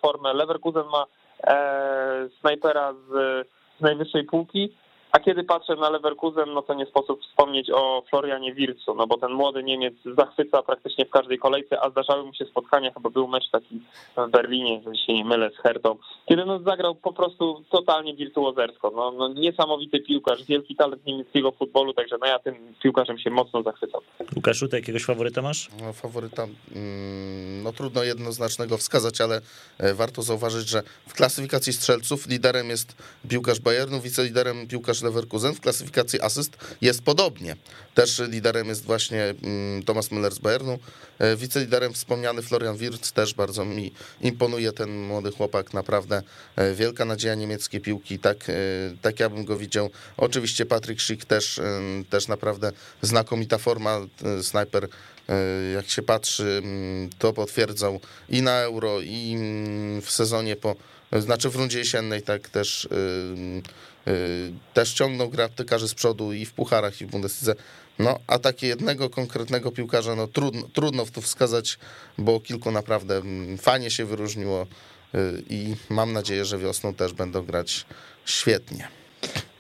formę. 0.02 0.34
Leverkusen 0.34 0.86
ma 0.86 1.04
snajpera 2.40 2.92
z, 2.92 3.08
z 3.78 3.80
najwyższej 3.80 4.24
półki. 4.24 4.72
A 5.12 5.20
kiedy 5.20 5.44
patrzę 5.44 5.76
na 5.76 5.90
Leverkusen, 5.90 6.54
no 6.54 6.62
to 6.62 6.74
nie 6.74 6.86
sposób 6.86 7.22
wspomnieć 7.22 7.70
o 7.70 8.02
Florianie 8.10 8.54
Wircu, 8.54 8.94
no 8.94 9.06
bo 9.06 9.18
ten 9.18 9.32
młody 9.32 9.62
Niemiec 9.62 9.94
zachwyca 10.16 10.62
praktycznie 10.62 11.06
w 11.06 11.10
każdej 11.10 11.38
kolejce, 11.38 11.80
a 11.80 11.90
zdarzały 11.90 12.24
mu 12.24 12.34
się 12.34 12.44
spotkania, 12.44 12.92
chyba 12.92 13.10
był 13.10 13.28
mecz 13.28 13.50
taki 13.50 13.80
w 14.16 14.30
Berlinie, 14.30 14.74
jeżeli 14.76 14.98
się 14.98 15.14
nie 15.14 15.24
mylę, 15.24 15.50
z 15.50 15.62
Hertą, 15.62 15.96
kiedy 16.28 16.44
no 16.44 16.58
zagrał 16.58 16.94
po 16.94 17.12
prostu 17.12 17.64
totalnie 17.70 18.14
wirtuozersko. 18.14 18.92
No, 18.96 19.10
no 19.10 19.28
niesamowity 19.28 20.00
piłkarz, 20.00 20.44
wielki 20.44 20.76
talent 20.76 21.06
niemieckiego 21.06 21.52
futbolu, 21.52 21.94
także 21.94 22.16
no 22.20 22.26
ja 22.26 22.38
tym 22.38 22.54
piłkarzem 22.82 23.18
się 23.18 23.30
mocno 23.30 23.62
zachwycam. 23.62 24.00
Łukaszu, 24.36 24.68
ty 24.68 24.76
jakiegoś 24.76 25.04
faworyta 25.04 25.42
masz? 25.42 25.68
No, 25.82 25.92
faworyta, 25.92 26.42
mm, 26.42 27.62
no 27.62 27.72
trudno 27.72 28.02
jednoznacznego 28.02 28.76
wskazać, 28.76 29.20
ale 29.20 29.40
e, 29.78 29.94
warto 29.94 30.22
zauważyć, 30.22 30.68
że 30.68 30.82
w 31.06 31.14
klasyfikacji 31.14 31.72
strzelców 31.72 32.28
liderem 32.28 32.68
jest 32.68 33.02
piłkarz 33.28 33.60
Bayernu, 33.60 34.00
wiceliderem 34.00 34.66
piłkarz 34.66 34.97
Leverkusen. 35.02 35.54
W 35.54 35.60
klasyfikacji 35.60 36.20
asyst 36.20 36.56
jest 36.80 37.02
podobnie. 37.02 37.56
Też 37.94 38.22
liderem 38.28 38.68
jest 38.68 38.84
właśnie 38.84 39.34
mm, 39.42 39.82
Thomas 39.82 40.08
Müller 40.08 40.32
z 40.32 40.38
Bayernu. 40.38 40.78
E, 41.18 41.36
wiceliderem 41.36 41.92
wspomniany 41.92 42.42
Florian 42.42 42.76
Wirtz 42.76 43.12
też 43.12 43.34
bardzo 43.34 43.64
mi 43.64 43.92
imponuje 44.20 44.72
ten 44.72 45.02
młody 45.02 45.32
chłopak, 45.32 45.74
naprawdę 45.74 46.22
e, 46.56 46.74
wielka 46.74 47.04
nadzieja 47.04 47.34
niemieckiej 47.34 47.80
piłki, 47.80 48.18
tak, 48.18 48.50
e, 48.50 48.52
tak 49.02 49.20
ja 49.20 49.30
bym 49.30 49.44
go 49.44 49.56
widział. 49.56 49.90
Oczywiście 50.16 50.66
Patryk 50.66 51.00
Schick 51.00 51.24
też, 51.24 51.60
też 52.10 52.28
naprawdę 52.28 52.72
znakomita 53.02 53.58
forma, 53.58 54.00
snajper 54.42 54.88
jak 55.74 55.88
się 55.88 56.02
patrzy, 56.02 56.60
mm, 56.64 57.10
to 57.18 57.32
potwierdzał 57.32 58.00
i 58.28 58.42
na 58.42 58.60
Euro, 58.60 59.00
i 59.00 59.34
mm, 59.34 60.02
w 60.02 60.10
sezonie 60.10 60.56
po, 60.56 60.76
znaczy 61.12 61.50
w 61.50 61.56
rundzie 61.56 61.78
jesiennej, 61.78 62.22
tak 62.22 62.48
też 62.48 62.88
Y, 64.08 64.52
też 64.74 64.92
ciągną 64.92 65.28
gra 65.28 65.48
z 65.86 65.94
przodu 65.94 66.32
i 66.32 66.46
w 66.46 66.52
pucharach, 66.52 67.00
i 67.00 67.06
w 67.06 67.10
Bundeslidze. 67.10 67.54
No, 67.98 68.18
a 68.26 68.38
takie 68.38 68.66
jednego 68.66 69.10
konkretnego 69.10 69.72
piłkarza, 69.72 70.14
no 70.14 70.26
trudno, 70.26 70.62
trudno 70.72 71.06
tu 71.10 71.22
wskazać, 71.22 71.78
bo 72.18 72.40
kilku 72.40 72.70
naprawdę 72.70 73.22
fajnie 73.58 73.90
się 73.90 74.04
wyróżniło 74.04 74.66
y, 75.14 75.42
i 75.50 75.74
mam 75.88 76.12
nadzieję, 76.12 76.44
że 76.44 76.58
wiosną 76.58 76.94
też 76.94 77.12
będą 77.12 77.42
grać 77.42 77.86
świetnie. 78.24 78.88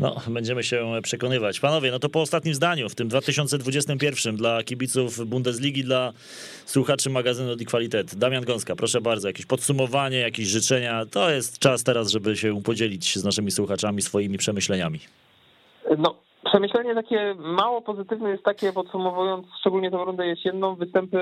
No, 0.00 0.20
będziemy 0.28 0.62
się 0.62 1.00
przekonywać. 1.02 1.60
Panowie, 1.60 1.90
no 1.90 1.98
to 1.98 2.08
po 2.08 2.20
ostatnim 2.20 2.54
zdaniu, 2.54 2.88
w 2.88 2.94
tym 2.94 3.08
2021 3.08 4.36
dla 4.36 4.62
kibiców 4.62 5.26
Bundesligi, 5.26 5.84
dla 5.84 6.12
słuchaczy 6.66 7.10
magazynu 7.10 7.56
Die 7.56 7.66
Qualität. 7.66 8.14
Damian 8.14 8.44
Gąska, 8.44 8.76
proszę 8.76 9.00
bardzo, 9.00 9.28
jakieś 9.28 9.46
podsumowanie, 9.46 10.18
jakieś 10.18 10.48
życzenia. 10.48 11.06
To 11.06 11.30
jest 11.30 11.58
czas 11.58 11.84
teraz, 11.84 12.10
żeby 12.10 12.36
się 12.36 12.62
podzielić 12.62 13.18
z 13.18 13.24
naszymi 13.24 13.50
słuchaczami 13.50 14.02
swoimi 14.02 14.38
przemyśleniami. 14.38 15.00
No, 15.98 16.14
Przemyślenie 16.44 16.94
takie 16.94 17.34
mało 17.38 17.82
pozytywne 17.82 18.30
jest 18.30 18.42
takie, 18.42 18.72
podsumowując 18.72 19.46
szczególnie 19.60 19.90
tę 19.90 19.96
rundę 19.96 20.26
jesienną, 20.26 20.74
występy 20.74 21.18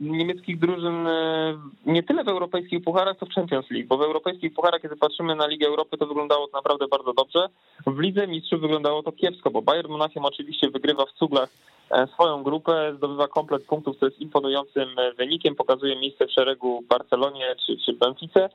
niemieckich 0.00 0.58
drużyn 0.58 1.06
e, 1.06 1.54
nie 1.86 2.02
tyle 2.02 2.24
w 2.24 2.28
europejskich 2.28 2.84
pucharach, 2.84 3.16
co 3.16 3.26
w 3.26 3.30
Champions 3.30 3.70
League, 3.70 3.88
bo 3.88 3.96
w 3.96 4.02
europejskich 4.02 4.54
pucharach, 4.54 4.82
kiedy 4.82 4.96
patrzymy 4.96 5.36
na 5.36 5.46
Ligę 5.46 5.66
Europy, 5.66 5.98
to 5.98 6.06
wyglądało 6.06 6.46
to 6.46 6.56
naprawdę 6.56 6.88
bardzo 6.88 7.12
dobrze. 7.12 7.48
W 7.86 7.98
Lidze 7.98 8.26
Mistrzów 8.26 8.60
wyglądało 8.60 9.02
to 9.02 9.12
kiepsko, 9.12 9.50
bo 9.50 9.62
Bayern 9.62 9.92
Monachium 9.92 10.24
oczywiście 10.24 10.70
wygrywa 10.70 11.06
w 11.06 11.12
cuglach 11.12 11.48
e, 11.90 12.06
swoją 12.06 12.42
grupę, 12.42 12.92
zdobywa 12.96 13.28
komplet 13.28 13.64
punktów, 13.64 13.96
co 14.00 14.06
jest 14.06 14.20
imponującym 14.20 14.88
wynikiem, 15.18 15.54
pokazuje 15.54 15.96
miejsce 15.96 16.26
w 16.26 16.32
szeregu 16.32 16.82
Barcelonie 16.88 17.56
czy, 17.66 17.76
czy 17.86 17.92
Benfice. 17.92 18.48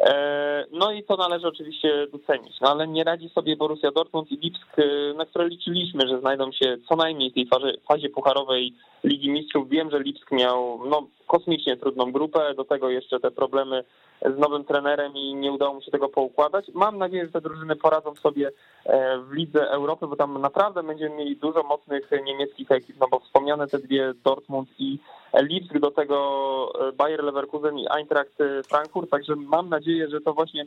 E, 0.00 0.66
no 0.72 0.92
i 0.92 1.04
to 1.04 1.16
należy 1.16 1.48
oczywiście 1.48 2.06
docenić, 2.06 2.60
no 2.60 2.70
ale 2.70 2.88
nie 2.88 3.04
radzi 3.04 3.28
sobie 3.28 3.56
Borussia 3.56 3.90
Dortmund 3.90 4.32
i 4.32 4.36
Lipsk, 4.36 4.78
e, 4.78 5.14
na 5.14 5.26
które 5.26 5.48
liczyliśmy, 5.48 6.08
że 6.08 6.20
znajdą 6.20 6.52
się 6.52 6.76
co 6.88 6.96
najmniej 6.96 7.30
w 7.30 7.34
tej 7.34 7.46
fazie, 7.46 7.72
fazie 7.88 8.08
pucharowej 8.08 8.74
Ligi 9.04 9.30
Mistrzów. 9.30 9.68
Wiem, 9.68 9.90
że 9.90 10.00
Lipsk 10.00 10.30
miał 10.32 10.80
no, 10.88 11.06
kosmicznie 11.26 11.76
trudną 11.76 12.12
grupę, 12.12 12.54
do 12.54 12.64
tego 12.64 12.90
jeszcze 12.90 13.20
te 13.20 13.30
problemy 13.30 13.84
z 14.22 14.38
nowym 14.38 14.64
trenerem 14.64 15.12
i 15.16 15.34
nie 15.34 15.52
udało 15.52 15.74
mu 15.74 15.82
się 15.82 15.90
tego 15.90 16.08
poukładać. 16.08 16.66
Mam 16.74 16.98
nadzieję, 16.98 17.26
że 17.26 17.32
te 17.32 17.40
drużyny 17.40 17.76
poradzą 17.76 18.14
sobie 18.14 18.50
e, 18.84 19.18
w 19.18 19.32
Lidze 19.32 19.70
Europy, 19.70 20.06
bo 20.06 20.16
tam 20.16 20.40
naprawdę 20.40 20.82
będziemy 20.82 21.16
mieli 21.16 21.36
dużo 21.36 21.62
mocnych 21.62 22.10
niemieckich 22.24 22.70
ekip, 22.70 22.96
no 23.00 23.06
bo 23.10 23.20
wspomniane 23.20 23.66
te 23.66 23.78
dwie 23.78 24.12
Dortmund 24.24 24.68
i 24.78 24.98
Lipsk, 25.34 25.78
do 25.78 25.90
tego 25.90 26.88
e, 26.88 26.92
Bayer 26.92 27.24
Leverkusen 27.24 27.78
i 27.78 27.86
Eintracht 27.88 28.38
Frankfurt, 28.68 29.10
także 29.10 29.36
mam 29.36 29.68
nadzieję, 29.68 30.08
że 30.08 30.20
to 30.20 30.34
właśnie 30.34 30.66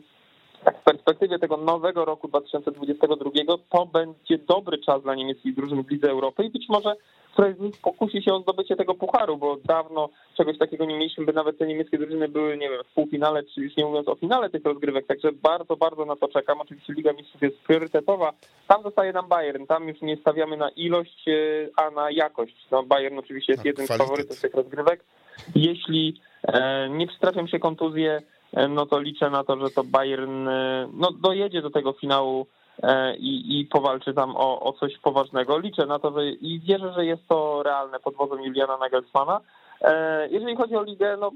tak 0.64 0.80
w 0.80 0.84
perspektywie 0.84 1.38
tego 1.38 1.56
nowego 1.56 2.04
roku 2.04 2.28
2022 2.28 3.30
to 3.70 3.86
będzie 3.86 4.38
dobry 4.38 4.78
czas 4.78 5.02
dla 5.02 5.14
niemieckich 5.14 5.54
drużyn 5.54 5.84
w 5.84 5.90
Lidze 5.90 6.10
Europy 6.10 6.44
i 6.44 6.50
być 6.50 6.68
może 6.68 6.96
któraś 7.34 7.56
z 7.56 7.60
nich 7.60 7.74
pokusi 7.82 8.22
się 8.22 8.34
o 8.34 8.40
zdobycie 8.40 8.76
tego 8.76 8.94
pucharu, 8.94 9.36
bo 9.36 9.56
dawno 9.64 10.08
czegoś 10.36 10.58
takiego 10.58 10.84
nie 10.84 10.96
mieliśmy, 10.96 11.24
by 11.24 11.32
nawet 11.32 11.58
te 11.58 11.66
niemieckie 11.66 11.98
drużyny 11.98 12.28
były, 12.28 12.56
nie 12.56 12.70
wiem, 12.70 12.80
w 12.84 12.94
półfinale, 12.94 13.42
czy 13.42 13.60
już 13.60 13.76
nie 13.76 13.84
mówiąc 13.84 14.08
o 14.08 14.14
finale 14.14 14.50
tych 14.50 14.64
rozgrywek, 14.64 15.06
także 15.06 15.32
bardzo, 15.32 15.76
bardzo 15.76 16.04
na 16.04 16.16
to 16.16 16.28
czekam. 16.28 16.60
Oczywiście 16.60 16.92
Liga 16.92 17.12
Mistrzów 17.12 17.42
jest 17.42 17.58
priorytetowa. 17.58 18.32
Tam 18.68 18.82
zostaje 18.82 19.12
nam 19.12 19.28
Bayern, 19.28 19.66
tam 19.66 19.88
już 19.88 20.02
nie 20.02 20.16
stawiamy 20.16 20.56
na 20.56 20.68
ilość, 20.68 21.28
e, 21.28 21.32
a 21.76 21.90
na 21.90 22.10
jakość. 22.10 22.56
No 22.70 22.82
Bayern 22.82 23.18
oczywiście 23.18 23.52
jest 23.52 23.64
jednym 23.64 23.86
z 23.86 23.96
faworytów 23.96 24.40
tych 24.40 24.54
rozgrywek. 24.54 25.04
Jeśli 25.54 26.20
e, 26.42 26.88
nie 26.90 27.06
przytrafią 27.06 27.46
się 27.46 27.58
kontuzje, 27.58 28.22
no 28.68 28.86
to 28.86 29.00
liczę 29.00 29.30
na 29.30 29.44
to, 29.44 29.58
że 29.58 29.70
to 29.70 29.84
Bayern 29.84 30.48
no, 30.92 31.10
dojedzie 31.22 31.62
do 31.62 31.70
tego 31.70 31.92
finału 31.92 32.46
E, 32.82 33.16
i, 33.16 33.60
i 33.60 33.66
powalczy 33.66 34.14
tam 34.14 34.36
o, 34.36 34.60
o 34.60 34.72
coś 34.72 34.98
poważnego. 34.98 35.58
Liczę 35.58 35.86
na 35.86 35.98
to, 35.98 36.12
że 36.12 36.28
i 36.28 36.60
wierzę, 36.60 36.92
że 36.92 37.06
jest 37.06 37.28
to 37.28 37.62
realne 37.62 38.00
pod 38.00 38.14
wodzą 38.14 38.36
Juliana 38.36 38.76
Nagelsmana. 38.76 39.40
E, 39.80 40.28
jeżeli 40.28 40.56
chodzi 40.56 40.76
o 40.76 40.82
ligę, 40.82 41.16
no 41.20 41.30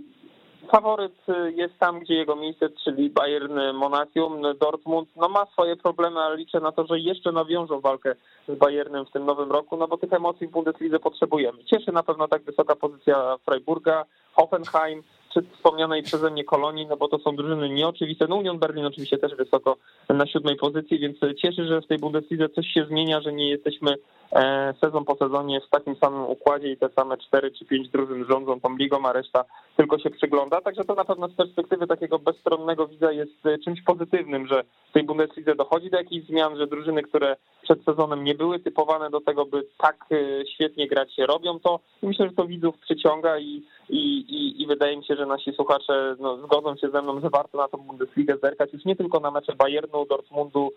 faworyt 0.73 1.27
jest 1.55 1.79
tam, 1.79 2.01
gdzie 2.01 2.15
jego 2.15 2.37
miejsce, 2.37 2.69
czyli 2.85 3.11
Bayern 3.11 3.61
Monachium. 3.75 4.43
Dortmund 4.61 5.09
no, 5.17 5.29
ma 5.29 5.47
swoje 5.47 5.77
problemy, 5.77 6.21
ale 6.21 6.37
liczę 6.37 6.61
na 6.61 6.73
to, 6.73 6.87
że 6.87 6.99
jeszcze 6.99 7.33
nawiążą 7.33 7.81
walkę 7.81 8.15
z 8.49 8.59
Bayernem 8.59 9.07
w 9.07 9.11
tym 9.11 9.25
nowym 9.25 9.53
roku, 9.53 9.77
no 9.77 9.89
bo 9.89 9.99
tych 9.99 10.13
emocji 10.13 10.47
w 10.47 10.51
Bundeslidze 10.51 10.99
potrzebujemy. 10.99 11.65
Cieszy 11.65 11.93
na 11.93 12.03
pewno 12.03 12.29
tak 12.29 12.43
wysoka 12.43 12.77
pozycja 12.77 13.37
Freiburga, 13.45 14.05
Hoffenheim, 14.33 15.03
wspomnianej 15.43 16.03
przeze 16.03 16.31
mnie 16.31 16.45
Kolonii, 16.45 16.87
no 16.87 16.97
bo 16.97 17.09
to 17.09 17.19
są 17.19 17.37
drużyny 17.37 17.69
nieoczywiste. 17.69 18.27
No 18.29 18.37
Union 18.37 18.59
Berlin 18.59 18.87
oczywiście 18.87 19.19
też 19.19 19.35
wysoko 19.35 19.77
na 20.09 20.27
siódmej 20.27 20.57
pozycji, 20.57 20.99
więc 20.99 21.17
cieszy, 21.43 21.67
że 21.67 21.81
w 21.81 21.87
tej 21.87 21.99
Bundeslidze 21.99 22.49
coś 22.49 22.67
się 22.67 22.85
zmienia, 22.85 23.21
że 23.21 23.33
nie 23.33 23.49
jesteśmy 23.49 23.95
e, 24.33 24.75
sezon 24.81 25.05
po 25.05 25.17
sezonie 25.17 25.61
w 25.61 25.71
takim 25.71 25.97
samym 25.97 26.23
układzie 26.23 26.73
i 26.73 26.77
te 26.77 26.89
same 26.89 27.17
cztery 27.17 27.51
czy 27.51 27.65
pięć 27.65 27.89
drużyn 27.89 28.25
rządzą 28.31 28.61
tą 28.61 28.77
ligą, 28.77 29.07
a 29.07 29.13
reszta 29.13 29.45
tylko 29.77 29.99
się 29.99 30.11
przygląda. 30.11 30.61
Także 30.61 30.85
to 30.85 30.95
na 30.95 31.05
pewno 31.05 31.29
z 31.29 31.35
perspektywy 31.35 31.87
takiego 31.87 32.19
bezstronnego 32.19 32.87
widza 32.87 33.13
jest 33.13 33.47
e, 33.47 33.59
czymś 33.59 33.83
pozytywnym, 33.83 34.47
że 34.47 34.65
w 34.91 34.93
tej 34.93 35.03
Bundeslidze 35.03 35.55
dochodzi 35.55 35.91
do 35.91 35.99
jakichś 35.99 36.27
zmian, 36.27 36.57
że 36.57 36.67
drużyny, 36.67 37.03
które 37.03 37.37
przed 37.63 37.85
sezonem 37.85 38.25
nie 38.25 38.35
były 38.35 38.59
typowane 38.59 39.11
do 39.11 39.21
tego, 39.21 39.47
by 39.47 39.67
tak 39.79 39.97
e, 40.11 40.47
świetnie 40.55 40.89
grać, 40.89 41.15
robią 41.19 41.61
to. 41.61 41.81
I 42.03 42.07
myślę, 42.07 42.29
że 42.29 42.35
to 42.35 42.47
widzów 42.47 42.79
przyciąga 42.79 43.39
i, 43.39 43.63
i, 43.91 44.19
i, 44.19 44.63
i 44.63 44.67
wydaje 44.67 44.97
mi 44.97 45.05
się, 45.05 45.17
że 45.17 45.27
nasi 45.27 45.53
słuchacze 45.53 46.17
no, 46.21 46.37
zgodzą 46.37 46.77
się 46.77 46.91
ze 46.91 47.03
mną, 47.03 47.21
że 47.21 47.31
warto 47.31 47.59
na 47.59 47.69
tą 47.69 47.79
Bundesligę 47.79 48.37
zerkać 48.43 48.73
już 48.73 48.85
nie 48.85 48.97
tylko 48.97 49.21
na 49.21 49.31
mecze 49.31 49.55
Bayernu, 49.57 50.07
Dortmundu 50.07 50.73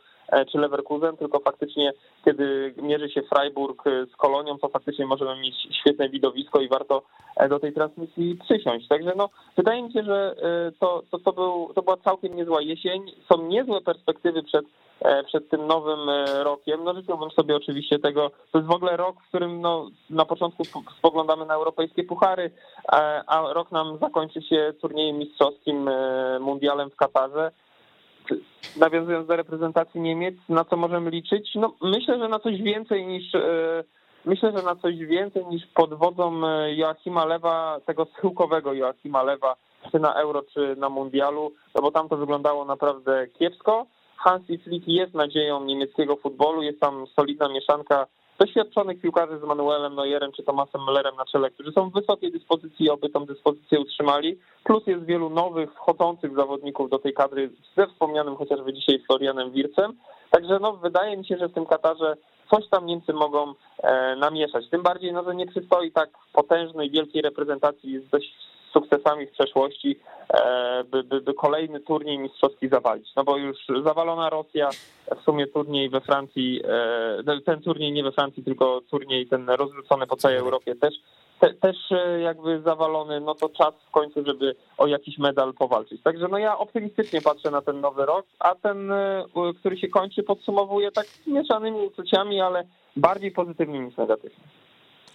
czy 0.52 0.58
Leverkusen, 0.58 1.18
tylko 1.18 1.40
faktycznie 1.40 1.94
kiedy 2.26 2.74
mierzy 2.78 3.10
się 3.10 3.22
Freiburg 3.22 3.88
e, 3.88 4.06
z 4.06 4.16
Kolonią, 4.16 4.58
to 4.58 4.70
faktycznie 4.70 5.06
możemy 5.06 5.42
mieć 5.42 5.56
świetne 5.82 6.10
widowisko 6.10 6.62
i 6.62 6.68
warto 6.68 7.02
do 7.50 7.60
tej 7.60 7.74
transmisji 7.74 8.38
przysiąść. 8.44 8.88
Także 8.88 9.14
no, 9.18 9.30
wydaje 9.58 9.84
mi 9.84 9.94
się, 9.94 10.04
że 10.04 10.36
to, 10.80 11.04
to, 11.12 11.20
to, 11.20 11.34
był, 11.34 11.72
to 11.76 11.82
była 11.82 11.98
całkiem 11.98 12.36
niezła 12.36 12.62
jesień. 12.62 13.12
Są 13.32 13.48
niezłe 13.48 13.82
perspektywy 13.82 14.44
przed 14.44 14.66
E, 15.02 15.24
przed 15.24 15.50
tym 15.50 15.68
nowym 15.68 16.10
e, 16.10 16.44
rokiem. 16.44 16.84
No 16.84 16.94
życzyłbym 16.94 17.32
sobie 17.32 17.56
oczywiście 17.56 18.00
tego, 18.00 18.32
to 18.52 18.58
jest 18.58 18.70
w 18.70 18.76
ogóle 18.76 18.98
rok, 18.98 19.16
w 19.22 19.28
którym 19.28 19.62
no, 19.62 19.90
na 20.10 20.26
początku 20.26 20.64
spoglądamy 20.98 21.46
na 21.46 21.54
europejskie 21.54 22.04
puchary, 22.04 22.52
a 23.28 23.54
rok 23.54 23.72
nam 23.72 23.98
zakończy 23.98 24.42
się 24.42 24.74
turniejem 24.82 25.18
mistrzowskim, 25.18 25.88
e, 25.88 26.40
mundialem 26.40 26.90
w 26.90 26.96
Katarze. 26.96 27.52
Nawiązując 28.78 29.28
do 29.28 29.36
reprezentacji 29.36 30.02
Niemiec, 30.02 30.36
na 30.50 30.66
co 30.66 30.78
możemy 30.78 31.10
liczyć? 31.10 31.56
No 31.56 31.74
myślę, 31.82 32.20
że 32.20 32.28
na 32.28 32.40
coś 32.40 32.62
więcej 32.62 33.08
niż 33.08 33.32
myślę, 34.26 34.52
że 34.58 34.64
na 34.64 34.76
coś 34.76 34.96
więcej 34.98 35.46
niż 35.46 35.68
pod 35.74 35.94
wodzą 35.94 36.42
Joachima 36.68 37.26
Lewa, 37.26 37.80
tego 37.86 38.06
schyłkowego 38.06 38.74
Joachima 38.74 39.24
Lewa, 39.24 39.56
czy 39.92 40.00
na 40.00 40.14
Euro, 40.14 40.44
czy 40.54 40.76
na 40.78 40.90
Mundialu, 40.90 41.52
no 41.76 41.82
bo 41.82 41.92
tam 41.92 42.10
to 42.10 42.18
wyglądało 42.18 42.66
naprawdę 42.66 43.28
kiepsko. 43.28 43.86
Hansi 44.18 44.58
Flick 44.58 44.88
jest 44.88 45.14
nadzieją 45.14 45.64
niemieckiego 45.64 46.16
futbolu, 46.16 46.62
jest 46.62 46.80
tam 46.80 47.08
solidna 47.08 47.50
mieszanka 47.50 48.08
doświadczonych 48.42 49.02
piłkarzy 49.02 49.40
z 49.40 49.44
Manuelem 49.44 49.96
Neuerem 49.96 50.32
czy 50.32 50.44
Tomasem 50.44 50.82
Müllerem 50.82 51.18
na 51.18 51.26
czele, 51.26 51.52
którzy 51.52 51.72
są 51.72 51.90
w 51.90 51.94
wysokiej 51.94 52.32
dyspozycji, 52.32 52.90
oby 52.90 53.10
tą 53.10 53.26
dyspozycję 53.26 53.80
utrzymali. 53.80 54.38
Plus 54.64 54.88
jest 54.88 55.06
wielu 55.06 55.30
nowych, 55.30 55.74
wchodzących 55.74 56.36
zawodników 56.36 56.90
do 56.90 57.00
tej 57.00 57.14
kadry 57.14 57.50
ze 57.78 57.88
wspomnianym 57.88 58.36
chociażby 58.36 58.74
dzisiaj 58.74 59.00
Florianem 59.08 59.52
Wircem. 59.52 59.94
Także 60.32 60.60
no, 60.62 60.74
wydaje 60.74 61.18
mi 61.18 61.26
się, 61.26 61.38
że 61.38 61.48
w 61.48 61.54
tym 61.54 61.66
Katarze 61.66 62.18
coś 62.52 62.70
tam 62.70 62.86
Niemcy 62.86 63.14
mogą 63.14 63.54
e, 63.84 64.16
namieszać. 64.16 64.70
Tym 64.70 64.82
bardziej, 64.84 65.14
no, 65.14 65.24
że 65.24 65.36
nie 65.36 65.48
przystoi 65.48 65.92
tak 65.92 66.10
potężnej, 66.34 66.92
wielkiej 66.92 67.22
reprezentacji 67.22 68.00
z 68.00 68.10
dość 68.10 68.34
sukcesami 68.74 69.28
w 69.28 69.32
przeszłości, 69.32 70.00
e, 70.34 70.84
by, 70.84 71.04
by, 71.04 71.22
by 71.22 71.34
kolejny 71.34 71.80
turniej 71.80 72.20
mistrzowski 72.20 72.70
zawalić. 72.70 73.16
No 73.16 73.24
bo 73.24 73.38
już 73.38 73.58
zawalona 73.84 74.30
Rosja, 74.30 74.70
w 75.22 75.24
sumie 75.24 75.48
turniej 75.48 75.90
we 75.90 76.02
Francji, 76.02 76.62
e, 77.28 77.42
ten 77.46 77.62
turniej 77.62 77.92
nie 77.92 78.04
we 78.04 78.12
Francji, 78.12 78.44
tylko 78.44 78.82
turniej 78.90 79.28
ten 79.28 79.50
rozrzucony 79.50 80.08
po 80.08 80.16
całej 80.16 80.38
Europie 80.38 80.76
też, 80.76 80.94
te, 81.40 81.54
też 81.54 81.78
e, 81.92 82.22
jakby 82.22 82.62
zawalony, 82.62 83.20
no 83.20 83.36
to 83.36 83.50
czas 83.50 83.74
w 83.88 83.92
końcu, 83.92 84.26
żeby 84.26 84.56
o 84.78 84.88
jakiś 84.88 85.18
medal 85.18 85.54
powalczyć. 85.54 86.04
Także 86.04 86.28
no 86.28 86.38
ja 86.38 86.58
optymistycznie 86.58 87.22
patrzę 87.22 87.52
na 87.52 87.62
ten 87.62 87.82
nowy 87.82 88.06
rok, 88.06 88.26
a 88.40 88.56
ten, 88.56 88.92
który 89.60 89.78
się 89.78 89.88
kończy, 89.88 90.24
podsumowuje 90.24 90.92
tak 90.92 91.06
mieszanymi 91.28 91.82
uczuciami, 91.82 92.42
ale 92.42 92.64
bardziej 92.96 93.32
pozytywnymi 93.32 93.86
niż 93.86 93.98
negatywnymi. 93.98 94.61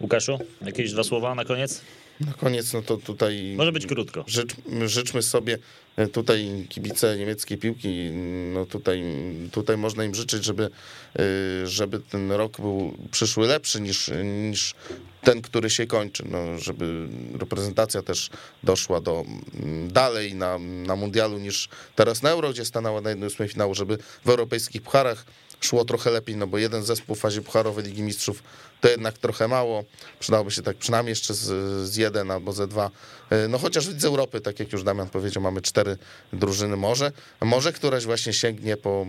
Łukaszu, 0.01 0.39
jakieś 0.63 0.93
dwa 0.93 1.05
słowa 1.05 1.35
na 1.35 1.45
koniec? 1.45 1.81
Na 2.21 2.33
koniec, 2.33 2.73
no 2.73 2.83
to 2.83 2.97
tutaj. 2.97 3.55
Może 3.57 3.73
być 3.73 3.87
krótko. 3.87 4.25
Życz, 4.27 4.55
życzmy 4.87 5.23
sobie 5.23 5.59
e, 5.97 6.07
tutaj 6.07 6.67
kibice 6.69 7.19
niemieckiej 7.19 7.59
piłki, 7.59 8.11
no 8.53 8.67
tutaj, 8.67 9.03
tutaj 9.53 9.77
można 9.77 10.05
im 10.05 10.15
życzyć, 10.15 10.45
żeby, 10.45 10.71
e, 11.19 11.67
żeby 11.67 12.01
ten 12.01 12.33
rok 12.33 12.61
był 12.61 12.95
przyszły 13.11 13.47
lepszy 13.47 13.81
niż, 13.81 14.11
niż 14.25 14.75
ten, 15.23 15.43
który 15.43 15.71
się 15.71 15.87
kończy. 15.87 16.25
No, 16.31 16.59
żeby 16.59 17.09
reprezentacja 17.39 18.03
też 18.03 18.31
doszła 18.63 19.01
do 19.01 19.25
dalej 19.89 20.35
na, 20.35 20.59
na 20.59 20.97
mundialu 20.97 21.39
niż 21.39 21.69
teraz 21.95 22.23
na 22.23 22.31
Euro, 22.31 22.51
gdzie 22.51 22.65
stanęła 22.65 23.01
na 23.01 23.11
jednym 23.11 23.31
z 23.31 23.35
finału, 23.35 23.75
żeby 23.75 23.99
w 24.25 24.29
europejskich 24.29 24.83
pucharach 24.83 25.25
szło 25.61 25.85
trochę 25.85 26.11
lepiej, 26.11 26.37
no 26.37 26.47
bo 26.47 26.59
jeden 26.59 26.83
zespół 26.83 27.17
w 27.17 27.19
fazie 27.19 27.43
pucharowej 27.43 27.85
Ligi 27.85 28.03
Mistrzów 28.03 28.43
to 28.81 28.89
jednak 28.89 29.19
trochę 29.19 29.49
mało. 29.49 29.85
Przydałoby 30.21 30.51
się 30.51 30.63
tak 30.63 30.77
przynajmniej 30.77 31.11
jeszcze 31.11 31.35
z, 31.35 31.45
z 31.89 31.97
jeden 31.97 32.31
albo 32.31 32.53
ze 32.53 32.69
dwa. 32.69 32.91
E, 33.31 33.49
no 33.49 33.59
chociaż 33.59 33.85
z 33.85 34.05
Europy, 34.05 34.41
tak 34.41 34.61
jak 34.61 34.73
już 34.73 34.83
Damian 34.83 35.09
powiedział, 35.09 35.43
mamy 35.43 35.63
cztery 35.63 35.97
drużyny 36.33 36.77
może. 36.77 37.13
Może 37.41 37.73
któraś 37.73 38.05
właśnie 38.05 38.33
sięgnie 38.33 38.77
po, 38.77 39.07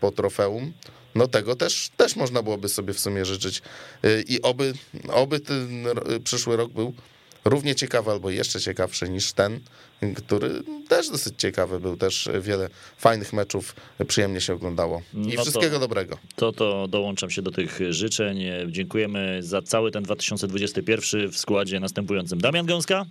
po 0.00 0.10
trofeum. 0.10 0.72
No 1.14 1.28
tego 1.28 1.56
też, 1.56 1.90
też 1.96 2.16
można 2.16 2.42
byłoby 2.42 2.68
sobie 2.68 2.94
w 2.94 3.00
sumie 3.00 3.24
życzyć. 3.24 3.62
E, 4.02 4.20
I 4.20 4.42
oby, 4.42 4.74
oby 5.12 5.40
ten 5.40 5.86
przyszły 6.24 6.56
rok 6.56 6.72
był 6.72 6.94
równie 7.44 7.74
ciekawy 7.74 8.10
albo 8.10 8.30
jeszcze 8.30 8.60
ciekawszy 8.60 9.08
niż 9.08 9.32
ten, 9.32 9.60
który 10.16 10.50
też 10.88 11.10
dosyć 11.10 11.34
ciekawy 11.38 11.80
był, 11.80 11.96
też 11.96 12.28
wiele 12.40 12.68
fajnych 12.96 13.32
meczów, 13.32 13.76
przyjemnie 14.08 14.40
się 14.40 14.54
oglądało 14.54 15.02
i 15.14 15.34
no 15.36 15.42
wszystkiego 15.42 15.74
to, 15.74 15.80
dobrego. 15.80 16.18
To 16.36 16.52
to 16.52 16.88
dołączam 16.88 17.30
się 17.30 17.42
do 17.42 17.50
tych 17.50 17.80
życzeń. 17.90 18.44
Dziękujemy 18.68 19.42
za 19.42 19.62
cały 19.62 19.90
ten 19.90 20.02
2021 20.02 21.30
w 21.30 21.38
składzie 21.38 21.80
następującym. 21.80 22.40
Damian 22.40 22.66
Gąska? 22.66 23.04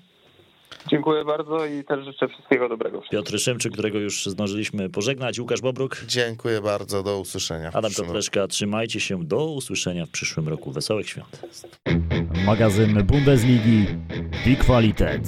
Dziękuję 0.88 1.26
bardzo 1.26 1.66
i 1.66 1.84
też 1.84 2.06
życzę 2.06 2.28
wszystkiego 2.28 2.70
dobrego. 2.70 3.02
Piotr 3.12 3.40
Szymczyk, 3.40 3.74
którego 3.74 4.00
już 4.00 4.26
zdążyliśmy 4.26 4.90
pożegnać. 4.90 5.40
Łukasz 5.40 5.62
Bobruk. 5.62 5.98
Dziękuję 6.08 6.62
bardzo, 6.62 7.04
do 7.04 7.20
usłyszenia. 7.20 7.72
Adam 7.74 7.92
Kotleszka, 7.98 8.48
trzymajcie 8.48 9.00
się, 9.00 9.24
do 9.24 9.46
usłyszenia 9.46 10.06
w 10.06 10.10
przyszłym 10.10 10.48
roku. 10.48 10.72
Wesołych 10.72 11.10
świąt. 11.10 11.42
Magazyn 12.46 13.04
Bundesligi 13.04 13.86
Die 14.46 14.56
Qualität. 14.56 15.22